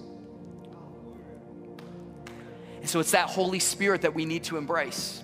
And 2.85 2.89
so 2.91 2.99
it's 2.99 3.13
that 3.13 3.31
Holy 3.31 3.57
Spirit 3.57 4.03
that 4.03 4.13
we 4.13 4.25
need 4.25 4.43
to 4.43 4.57
embrace. 4.57 5.23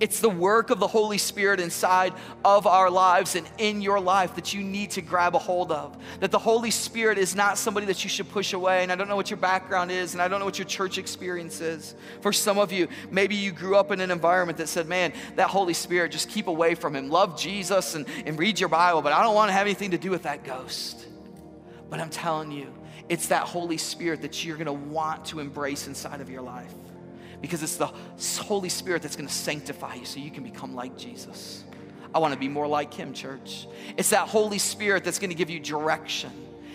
It's 0.00 0.20
the 0.20 0.30
work 0.30 0.70
of 0.70 0.78
the 0.78 0.86
Holy 0.86 1.18
Spirit 1.18 1.60
inside 1.60 2.14
of 2.46 2.66
our 2.66 2.88
lives 2.88 3.36
and 3.36 3.46
in 3.58 3.82
your 3.82 4.00
life 4.00 4.36
that 4.36 4.54
you 4.54 4.62
need 4.62 4.92
to 4.92 5.02
grab 5.02 5.34
a 5.34 5.38
hold 5.38 5.70
of. 5.70 6.02
That 6.20 6.30
the 6.30 6.38
Holy 6.38 6.70
Spirit 6.70 7.18
is 7.18 7.34
not 7.34 7.58
somebody 7.58 7.84
that 7.84 8.04
you 8.04 8.08
should 8.08 8.30
push 8.30 8.54
away. 8.54 8.82
And 8.82 8.90
I 8.90 8.94
don't 8.94 9.06
know 9.06 9.16
what 9.16 9.28
your 9.28 9.36
background 9.36 9.90
is, 9.90 10.14
and 10.14 10.22
I 10.22 10.28
don't 10.28 10.38
know 10.38 10.46
what 10.46 10.58
your 10.58 10.66
church 10.66 10.96
experience 10.96 11.60
is. 11.60 11.94
For 12.22 12.32
some 12.32 12.58
of 12.58 12.72
you, 12.72 12.88
maybe 13.10 13.34
you 13.34 13.52
grew 13.52 13.76
up 13.76 13.90
in 13.90 14.00
an 14.00 14.10
environment 14.10 14.56
that 14.56 14.70
said, 14.70 14.88
man, 14.88 15.12
that 15.36 15.48
Holy 15.48 15.74
Spirit, 15.74 16.10
just 16.10 16.30
keep 16.30 16.46
away 16.46 16.74
from 16.74 16.96
him. 16.96 17.10
Love 17.10 17.38
Jesus 17.38 17.96
and, 17.96 18.06
and 18.24 18.38
read 18.38 18.58
your 18.58 18.70
Bible, 18.70 19.02
but 19.02 19.12
I 19.12 19.22
don't 19.22 19.34
want 19.34 19.50
to 19.50 19.52
have 19.52 19.66
anything 19.66 19.90
to 19.90 19.98
do 19.98 20.10
with 20.10 20.22
that 20.22 20.42
ghost. 20.42 21.06
But 21.90 22.00
I'm 22.00 22.08
telling 22.08 22.50
you, 22.50 22.72
it's 23.10 23.26
that 23.26 23.42
Holy 23.42 23.76
Spirit 23.76 24.22
that 24.22 24.42
you're 24.42 24.56
going 24.56 24.64
to 24.68 24.72
want 24.72 25.26
to 25.26 25.40
embrace 25.40 25.86
inside 25.86 26.22
of 26.22 26.30
your 26.30 26.40
life 26.40 26.72
because 27.44 27.62
it's 27.62 27.76
the 27.76 27.90
Holy 28.42 28.70
Spirit 28.70 29.02
that's 29.02 29.16
going 29.16 29.28
to 29.28 29.34
sanctify 29.34 29.96
you 29.96 30.06
so 30.06 30.18
you 30.18 30.30
can 30.30 30.42
become 30.42 30.74
like 30.74 30.96
Jesus. 30.96 31.62
I 32.14 32.18
want 32.18 32.32
to 32.32 32.40
be 32.40 32.48
more 32.48 32.66
like 32.66 32.94
Him, 32.94 33.12
church. 33.12 33.68
It's 33.98 34.08
that 34.10 34.28
Holy 34.28 34.56
Spirit 34.56 35.04
that's 35.04 35.18
going 35.18 35.28
to 35.28 35.36
give 35.36 35.50
you 35.50 35.60
direction 35.60 36.30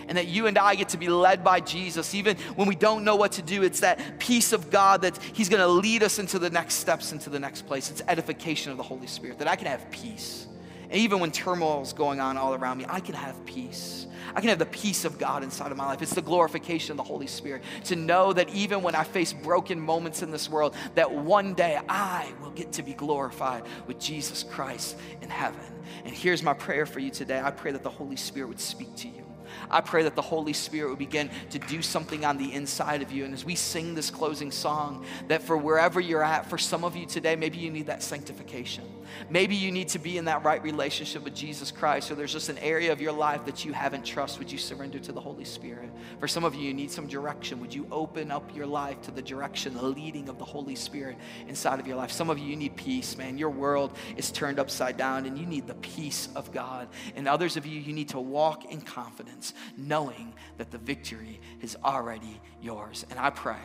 and 0.08 0.16
that 0.16 0.28
you 0.28 0.46
and 0.46 0.60
I 0.60 0.76
get 0.76 0.90
to 0.90 0.98
be 0.98 1.10
led 1.10 1.44
by 1.44 1.60
Jesus. 1.60 2.14
Even 2.14 2.38
when 2.56 2.68
we 2.68 2.76
don't 2.76 3.04
know 3.04 3.16
what 3.16 3.32
to 3.32 3.42
do, 3.42 3.64
it's 3.64 3.80
that 3.80 4.20
peace 4.20 4.54
of 4.54 4.70
God 4.70 5.02
that 5.02 5.18
He's 5.34 5.50
going 5.50 5.60
to 5.60 5.68
lead 5.68 6.04
us 6.04 6.20
into 6.20 6.38
the 6.38 6.52
next 6.52 6.76
steps, 6.76 7.14
into 7.14 7.32
the 7.32 7.40
next 7.40 7.66
place. 7.66 7.90
It's 7.90 8.04
edification 8.08 8.72
of 8.72 8.78
the 8.78 8.84
Holy 8.84 9.08
Spirit 9.08 9.40
that 9.40 9.48
I 9.48 9.56
can 9.56 9.66
have 9.66 9.90
peace. 9.90 10.46
And 10.90 11.00
even 11.00 11.20
when 11.20 11.32
turmoil 11.32 11.82
is 11.82 11.94
going 11.94 12.20
on 12.20 12.38
all 12.38 12.54
around 12.54 12.80
me, 12.80 12.86
I 12.88 13.00
can 13.00 13.16
have 13.16 13.46
peace. 13.46 14.08
I 14.36 14.42
can 14.42 14.50
have 14.50 14.60
the 14.60 14.66
peace 14.66 15.06
of 15.06 15.18
God 15.18 15.44
inside 15.44 15.72
of 15.72 15.78
my 15.78 15.86
life. 15.86 16.02
It's 16.02 16.14
the 16.14 16.22
glorification 16.22 16.92
of 16.92 16.98
the 16.98 17.04
Holy 17.04 17.28
Spirit 17.28 17.64
to 17.86 17.96
know 17.96 18.34
that 18.34 18.50
even 18.50 18.82
when 18.82 18.96
I 18.96 19.04
face 19.04 19.34
broken 19.34 19.80
moments 19.80 20.22
in 20.22 20.32
this 20.32 20.50
world, 20.50 20.76
that 20.96 21.12
one 21.12 21.54
day 21.54 21.80
I 21.88 22.32
will 22.42 22.52
get 22.52 22.72
to 22.74 22.84
be 22.84 22.94
glorified 22.94 23.64
with 23.88 24.00
Jesus 24.00 24.44
Christ 24.44 24.98
in 25.22 25.30
heaven. 25.30 25.62
And 26.06 26.14
here's 26.14 26.44
my 26.44 26.54
prayer 26.54 26.86
for 26.86 27.00
you 27.00 27.12
today. 27.12 27.40
I 27.40 27.52
pray 27.52 27.72
that 27.72 27.84
the 27.84 27.90
Holy 27.90 28.16
Spirit 28.16 28.50
would 28.50 28.60
speak 28.60 28.96
to 28.98 29.08
you. 29.08 29.26
I 29.70 29.82
pray 29.82 30.04
that 30.04 30.16
the 30.16 30.22
Holy 30.22 30.54
Spirit 30.54 30.90
would 30.90 31.00
begin 31.00 31.30
to 31.52 31.60
do 31.60 31.82
something 31.82 32.26
on 32.26 32.38
the 32.38 32.54
inside 32.54 33.02
of 33.02 33.12
you. 33.12 33.26
And 33.26 33.34
as 33.34 33.46
we 33.46 33.56
sing 33.56 33.96
this 33.96 34.10
closing 34.10 34.52
song, 34.52 35.06
that 35.28 35.42
for 35.42 35.58
wherever 35.58 36.00
you're 36.00 36.24
at, 36.24 36.50
for 36.50 36.58
some 36.58 36.84
of 36.84 36.96
you 36.96 37.06
today, 37.06 37.36
maybe 37.36 37.58
you 37.58 37.72
need 37.72 37.88
that 37.88 38.04
sanctification. 38.04 38.84
Maybe 39.30 39.56
you 39.56 39.72
need 39.72 39.90
to 39.90 40.00
be 40.00 40.18
in 40.18 40.26
that 40.26 40.44
right 40.44 40.62
relationship 40.64 41.24
with 41.24 41.36
Jesus 41.36 41.72
Christ, 41.72 42.12
or 42.12 42.16
there's 42.16 42.34
just 42.34 42.50
an 42.50 42.58
area 42.60 42.92
of 42.92 43.02
your 43.02 43.12
life 43.12 43.46
that 43.46 43.66
you 43.66 43.74
haven't 43.74 44.06
trust. 44.06 44.40
Would 44.40 44.52
you 44.52 44.58
surrender 44.58 45.00
to 45.00 45.12
the 45.12 45.22
Holy 45.22 45.46
Spirit? 45.46 45.90
For 46.20 46.28
some 46.28 46.44
of 46.44 46.56
you, 46.56 46.62
you 46.62 46.74
need 46.74 46.92
some 46.92 47.08
direction. 47.08 47.60
Would 47.60 47.74
you 47.74 47.88
open 47.92 48.32
up 48.32 48.56
your 48.56 48.66
life 48.66 49.02
to 49.04 49.12
the 49.12 49.22
direction, 49.22 49.74
the 49.74 49.84
leading 49.84 50.30
of 50.30 50.38
the 50.38 50.46
Holy 50.46 50.76
Spirit 50.76 51.18
inside 51.48 51.80
of 51.80 51.88
your 51.88 51.98
life? 51.98 52.12
Some 52.12 52.30
of 52.30 52.40
you, 52.40 52.48
you 52.48 52.56
need 52.56 52.76
peace, 52.76 53.18
man. 53.18 53.38
Your 53.38 53.50
world 53.50 53.98
is 54.18 54.32
turned 54.32 54.60
upside 54.60 54.98
down, 54.98 55.26
and 55.26 55.38
you 55.38 55.46
need 55.46 55.68
the 55.68 55.76
peace 55.76 56.30
of 56.36 56.52
God. 56.52 56.88
And 57.16 57.28
others 57.28 57.58
of 57.58 57.66
you, 57.66 57.80
you 57.80 57.94
need 57.94 58.10
to 58.10 58.20
walk 58.20 58.66
in 58.72 58.82
confidence, 58.82 59.54
knowing 59.78 60.34
that 60.58 60.72
the 60.72 60.78
victory 60.78 61.40
is 61.62 61.78
already 61.84 62.40
yours. 62.62 63.06
And 63.10 63.20
I 63.20 63.30
pray 63.30 63.62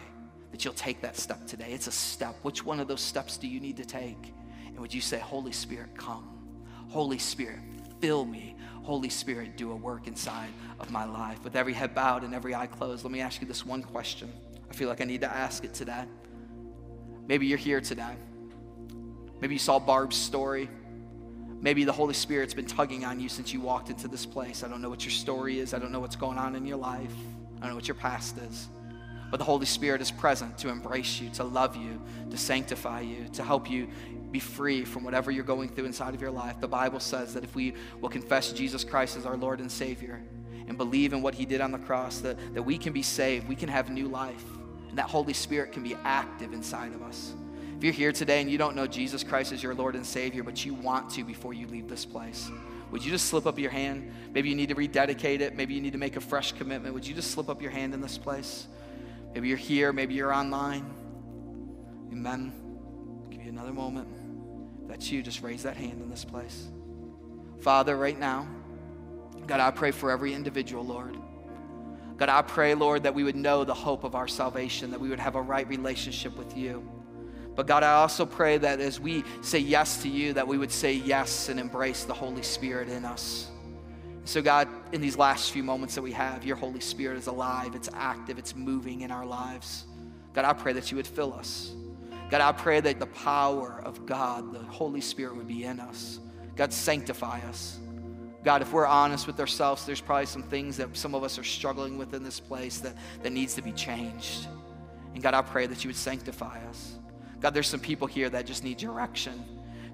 that 0.51 0.65
you'll 0.65 0.75
take 0.75 1.01
that 1.01 1.17
step 1.17 1.47
today. 1.47 1.73
It's 1.73 1.89
a 1.89 1.93
step. 1.93 2.37
Which 2.43 2.65
one 2.65 2.79
of 2.79 2.87
those 2.87 3.01
steps 3.01 3.39
do 3.39 3.49
you 3.49 3.59
need 3.59 3.77
to 3.79 3.85
take? 3.85 4.33
And 4.75 4.81
would 4.81 4.93
you 4.93 5.01
say, 5.01 5.21
Holy 5.21 5.53
Spirit, 5.53 5.97
come? 5.97 6.29
Holy 6.89 7.19
Spirit, 7.19 7.61
fill 8.01 8.25
me. 8.25 8.57
Holy 8.83 9.09
Spirit, 9.09 9.57
do 9.57 9.73
a 9.73 9.77
work 9.77 10.09
inside 10.09 10.51
of 10.79 10.91
my 10.91 11.05
life. 11.05 11.43
With 11.43 11.57
every 11.57 11.73
head 11.73 11.95
bowed 11.95 12.23
and 12.23 12.35
every 12.35 12.55
eye 12.55 12.67
closed, 12.67 13.05
let 13.05 13.13
me 13.13 13.21
ask 13.21 13.41
you 13.41 13.47
this 13.47 13.65
one 13.65 13.83
question. 13.83 14.31
I 14.69 14.75
feel 14.75 14.89
like 14.89 15.01
I 15.01 15.05
need 15.05 15.23
to 15.23 15.31
ask 15.31 15.65
it 15.65 15.73
today. 15.73 16.05
Maybe 17.27 17.47
you're 17.47 17.57
here 17.57 17.81
today. 17.81 18.15
Maybe 19.41 19.55
you 19.55 19.59
saw 19.59 19.79
Barb's 19.79 20.17
story. 20.17 20.69
Maybe 21.61 21.85
the 21.85 21.93
Holy 21.93 22.13
Spirit's 22.13 22.53
been 22.53 22.67
tugging 22.67 23.05
on 23.05 23.21
you 23.21 23.29
since 23.31 23.55
you 23.55 23.61
walked 23.61 23.89
into 23.89 24.09
this 24.09 24.27
place. 24.27 24.63
I 24.63 24.69
don't 24.69 24.83
know 24.83 24.91
what 24.91 25.05
your 25.05 25.13
story 25.13 25.61
is. 25.61 25.73
I 25.73 25.79
don't 25.79 25.93
know 25.93 26.01
what's 26.01 26.17
going 26.17 26.37
on 26.37 26.57
in 26.57 26.67
your 26.67 26.77
life. 26.77 27.15
I 27.57 27.61
don't 27.61 27.71
know 27.71 27.75
what 27.77 27.89
your 27.89 27.95
past 27.95 28.37
is. 28.37 28.69
But 29.31 29.39
the 29.39 29.45
Holy 29.45 29.67
Spirit 29.67 30.01
is 30.01 30.11
present 30.11 30.59
to 30.59 30.69
embrace 30.69 31.21
you, 31.21 31.29
to 31.31 31.45
love 31.45 31.77
you, 31.77 32.01
to 32.31 32.37
sanctify 32.37 33.01
you, 33.01 33.27
to 33.33 33.43
help 33.43 33.71
you 33.71 33.89
be 34.31 34.41
free 34.41 34.85
from 34.85 35.05
whatever 35.05 35.31
you're 35.31 35.45
going 35.45 35.69
through 35.69 35.85
inside 35.85 36.15
of 36.15 36.21
your 36.21 36.31
life. 36.31 36.61
The 36.61 36.69
Bible 36.69 37.01
says 37.01 37.35
that 37.35 37.45
if 37.45 37.55
we 37.55 37.75
will 38.01 38.09
confess 38.09 38.53
Jesus 38.53 38.83
Christ 38.83 39.17
as 39.17 39.27
our 39.27 39.37
Lord 39.37 39.61
and 39.61 39.71
Savior 39.71 40.23
and 40.67 40.77
believe 40.77 41.13
in 41.13 41.23
what 41.23 41.35
He 41.35 41.47
did 41.47 41.61
on 41.61 41.71
the 41.71 41.79
cross, 41.79 42.19
that, 42.21 42.37
that 42.55 42.63
we 42.63 42.79
can 42.79 42.93
be 42.93 43.03
saved, 43.03 43.49
we 43.49 43.55
can 43.55 43.69
have 43.69 43.91
new 43.91 44.09
life, 44.09 44.45
and 44.89 44.99
that 44.99 45.07
Holy 45.07 45.33
Spirit 45.33 45.73
can 45.73 45.83
be 45.83 45.97
active 46.05 46.53
inside 46.53 46.93
of 46.93 47.03
us. 47.03 47.33
If 47.77 47.85
you're 47.85 47.93
here 47.93 48.13
today 48.13 48.41
and 48.41 48.51
you 48.51 48.59
don't 48.59 48.75
know 48.75 48.87
Jesus 48.87 49.23
Christ 49.23 49.53
as 49.53 49.63
your 49.63 49.75
Lord 49.75 49.95
and 49.95 50.07
Savior, 50.07 50.43
but 50.43 50.65
you 50.65 50.75
want 50.75 51.11
to 51.11 51.25
before 51.25 51.53
you 51.53 51.67
leave 51.67 51.89
this 51.89 52.05
place, 52.05 52.51
would 52.91 53.05
you 53.05 53.11
just 53.11 53.27
slip 53.27 53.47
up 53.47 53.59
your 53.59 53.71
hand? 53.71 54.13
Maybe 54.33 54.49
you 54.49 54.55
need 54.55 54.69
to 54.69 54.75
rededicate 54.75 55.41
it. 55.41 55.57
Maybe 55.57 55.75
you 55.75 55.81
need 55.81 55.93
to 55.93 55.99
make 55.99 56.17
a 56.17 56.21
fresh 56.21 56.53
commitment. 56.53 56.95
Would 56.95 57.07
you 57.07 57.15
just 57.15 57.33
slip 57.33 57.49
up 57.49 57.61
your 57.61 57.73
hand 57.73 57.95
in 57.95 58.01
this 58.01 58.19
place? 58.19 58.69
Maybe 59.35 59.49
you're 59.49 59.57
here. 59.57 59.93
Maybe 59.93 60.15
you're 60.15 60.33
online. 60.33 60.89
Amen. 62.13 62.53
I'll 63.25 63.31
give 63.31 63.43
you 63.43 63.51
another 63.51 63.73
moment 63.73 64.09
that's 64.89 65.11
you, 65.11 65.23
just 65.23 65.43
raise 65.43 65.63
that 65.65 65.77
hand 65.77 66.01
in 66.01 66.09
this 66.09 66.25
place. 66.25 66.69
Father, 67.61 67.97
right 67.97 68.19
now, 68.19 68.47
God, 69.47 69.61
I 69.61 69.71
pray 69.71 69.91
for 69.91 70.11
every 70.11 70.33
individual, 70.35 70.85
Lord. 70.85 71.17
God, 72.17 72.29
I 72.29 72.43
pray, 72.43 72.75
Lord, 72.75 73.03
that 73.03 73.15
we 73.15 73.25
would 73.25 73.35
know 73.35 73.65
the 73.65 73.75
hope 73.75 74.05
of 74.05 74.15
our 74.15 74.29
salvation, 74.29 74.91
that 74.93 75.01
we 75.01 75.09
would 75.09 75.19
have 75.19 75.35
a 75.35 75.43
right 75.43 75.67
relationship 75.67 76.37
with 76.37 76.57
you. 76.57 76.89
But 77.57 77.67
God, 77.67 77.83
I 77.83 77.95
also 77.95 78.27
pray 78.27 78.59
that 78.59 78.81
as 78.81 79.01
we 79.01 79.25
say 79.41 79.59
yes 79.59 80.03
to 80.03 80.09
you, 80.09 80.33
that 80.35 80.47
we 80.47 80.59
would 80.59 80.73
say 80.73 80.95
yes 80.95 81.49
and 81.49 81.59
embrace 81.59 82.05
the 82.05 82.15
Holy 82.15 82.43
Spirit 82.43 82.89
in 82.89 83.05
us. 83.05 83.51
So, 84.25 84.41
God, 84.41 84.69
in 84.93 85.01
these 85.01 85.19
last 85.19 85.51
few 85.51 85.63
moments 85.63 85.95
that 85.95 86.03
we 86.03 86.13
have, 86.13 86.45
your 86.45 86.57
Holy 86.57 86.81
Spirit 86.81 87.19
is 87.19 87.27
alive, 87.27 87.75
it's 87.75 87.91
active, 87.93 88.39
it's 88.39 88.57
moving 88.57 89.03
in 89.03 89.11
our 89.11 89.27
lives. 89.27 89.85
God, 90.33 90.45
I 90.45 90.55
pray 90.55 90.73
that 90.73 90.91
you 90.91 90.97
would 90.97 91.07
fill 91.07 91.35
us. 91.35 91.73
God, 92.31 92.41
I 92.41 92.53
pray 92.53 92.81
that 92.81 92.99
the 92.99 93.07
power 93.07 93.83
of 93.85 94.07
God, 94.07 94.53
the 94.53 94.61
Holy 94.61 95.03
Spirit, 95.03 95.37
would 95.37 95.47
be 95.47 95.65
in 95.65 95.79
us. 95.79 96.21
God, 96.57 96.73
sanctify 96.73 97.41
us. 97.41 97.79
God, 98.45 98.63
if 98.63 98.73
we're 98.73 98.87
honest 98.87 99.27
with 99.27 99.39
ourselves, 99.41 99.87
there's 99.87 100.01
probably 100.01 100.27
some 100.27 100.43
things 100.43 100.77
that 100.79 100.97
some 100.97 101.15
of 101.15 101.23
us 101.23 101.39
are 101.39 101.45
struggling 101.45 101.99
with 101.99 102.15
in 102.15 102.23
this 102.23 102.41
place 102.41 102.79
that, 102.79 102.95
that 103.23 103.33
needs 103.33 103.55
to 103.55 103.63
be 103.63 103.73
changed. 103.73 104.47
And 105.15 105.23
God, 105.23 105.35
I 105.35 105.43
pray 105.43 105.67
that 105.67 105.85
you 105.85 105.89
would 105.89 105.97
sanctify 105.97 106.61
us. 106.69 106.97
God, 107.41 107.55
there's 107.55 107.69
some 107.69 107.81
people 107.81 108.07
here 108.07 108.29
that 108.31 108.47
just 108.47 108.65
need 108.65 108.79
direction. 108.79 109.43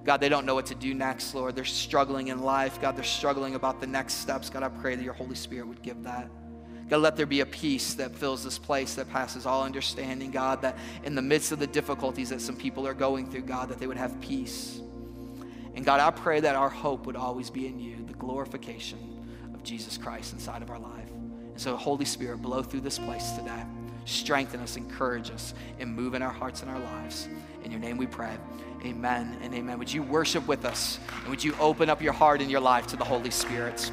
God, 0.04 0.20
they 0.20 0.28
don't 0.28 0.46
know 0.46 0.54
what 0.54 0.66
to 0.66 0.74
do 0.74 0.94
next, 0.94 1.34
Lord. 1.34 1.54
They're 1.54 1.64
struggling 1.64 2.28
in 2.28 2.42
life. 2.42 2.80
God, 2.80 2.96
they're 2.96 3.04
struggling 3.04 3.54
about 3.54 3.80
the 3.80 3.86
next 3.86 4.14
steps. 4.14 4.48
God, 4.48 4.62
I 4.62 4.68
pray 4.68 4.94
that 4.94 5.02
your 5.02 5.12
Holy 5.12 5.34
Spirit 5.34 5.66
would 5.66 5.82
give 5.82 6.02
that. 6.04 6.30
God, 6.88 7.02
let 7.02 7.16
there 7.16 7.26
be 7.26 7.40
a 7.40 7.46
peace 7.46 7.94
that 7.94 8.16
fills 8.16 8.42
this 8.42 8.58
place 8.58 8.94
that 8.96 9.08
passes 9.10 9.46
all 9.46 9.62
understanding, 9.62 10.30
God, 10.30 10.62
that 10.62 10.76
in 11.04 11.14
the 11.14 11.22
midst 11.22 11.52
of 11.52 11.58
the 11.60 11.66
difficulties 11.66 12.30
that 12.30 12.40
some 12.40 12.56
people 12.56 12.86
are 12.86 12.94
going 12.94 13.30
through, 13.30 13.42
God, 13.42 13.68
that 13.68 13.78
they 13.78 13.86
would 13.86 13.96
have 13.96 14.20
peace. 14.20 14.80
And 15.74 15.84
God, 15.84 16.00
I 16.00 16.10
pray 16.10 16.40
that 16.40 16.56
our 16.56 16.68
hope 16.68 17.06
would 17.06 17.14
always 17.14 17.48
be 17.48 17.66
in 17.66 17.78
you, 17.78 18.04
the 18.06 18.14
glorification 18.14 18.98
of 19.54 19.62
Jesus 19.62 19.96
Christ 19.96 20.32
inside 20.32 20.62
of 20.62 20.70
our 20.70 20.80
life. 20.80 21.10
And 21.10 21.60
so, 21.60 21.76
Holy 21.76 22.04
Spirit, 22.04 22.42
blow 22.42 22.62
through 22.62 22.80
this 22.80 22.98
place 22.98 23.30
today. 23.32 23.62
Strengthen 24.06 24.60
us, 24.60 24.76
encourage 24.76 25.30
us, 25.30 25.54
and 25.78 25.94
move 25.94 26.14
in 26.14 26.22
our 26.22 26.32
hearts 26.32 26.62
and 26.62 26.70
our 26.70 26.80
lives. 26.80 27.28
In 27.62 27.70
your 27.70 27.80
name 27.80 27.98
we 27.98 28.06
pray. 28.06 28.36
Amen 28.84 29.36
and 29.42 29.54
amen. 29.54 29.78
Would 29.78 29.92
you 29.92 30.02
worship 30.02 30.46
with 30.48 30.64
us? 30.64 30.98
And 31.20 31.28
would 31.28 31.44
you 31.44 31.54
open 31.60 31.90
up 31.90 32.00
your 32.00 32.12
heart 32.12 32.40
and 32.40 32.50
your 32.50 32.60
life 32.60 32.86
to 32.88 32.96
the 32.96 33.04
Holy 33.04 33.30
Spirit? 33.30 33.90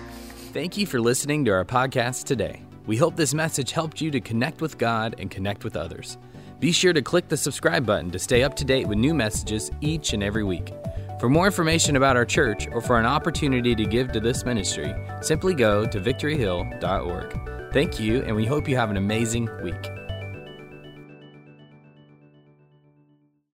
Thank 0.54 0.78
you 0.78 0.86
for 0.86 1.00
listening 1.02 1.44
to 1.46 1.52
our 1.52 1.66
podcast 1.66 2.24
today. 2.24 2.64
We 2.86 2.96
hope 2.96 3.18
this 3.18 3.34
message 3.34 3.72
helped 3.72 4.00
you 4.00 4.12
to 4.12 4.22
connect 4.22 4.62
with 4.62 4.78
God 4.78 5.16
and 5.20 5.30
connect 5.30 5.66
with 5.66 5.76
others. 5.76 6.18
Be 6.60 6.72
sure 6.72 6.94
to 6.94 7.02
click 7.02 7.28
the 7.28 7.38
subscribe 7.38 7.86
button 7.86 8.10
to 8.12 8.20
stay 8.20 8.44
up 8.44 8.56
to 8.56 8.66
date 8.66 8.88
with 8.88 8.98
new 8.98 9.14
messages 9.14 9.70
each 9.82 10.14
and 10.14 10.24
every 10.24 10.44
week. 10.44 10.74
For 11.20 11.30
more 11.30 11.48
information 11.48 11.96
about 11.96 12.16
our 12.16 12.26
church 12.26 12.68
or 12.72 12.80
for 12.80 13.00
an 13.00 13.06
opportunity 13.06 13.76
to 13.76 13.86
give 13.86 14.12
to 14.14 14.20
this 14.20 14.46
ministry, 14.46 14.96
simply 15.22 15.54
go 15.54 15.86
to 15.86 16.00
victoryhill.org. 16.00 17.74
Thank 17.74 18.00
you, 18.00 18.24
and 18.24 18.36
we 18.36 18.46
hope 18.46 18.70
you 18.70 18.78
have 18.78 18.90
an 18.90 18.98
amazing 18.98 19.50
week. 19.62 19.90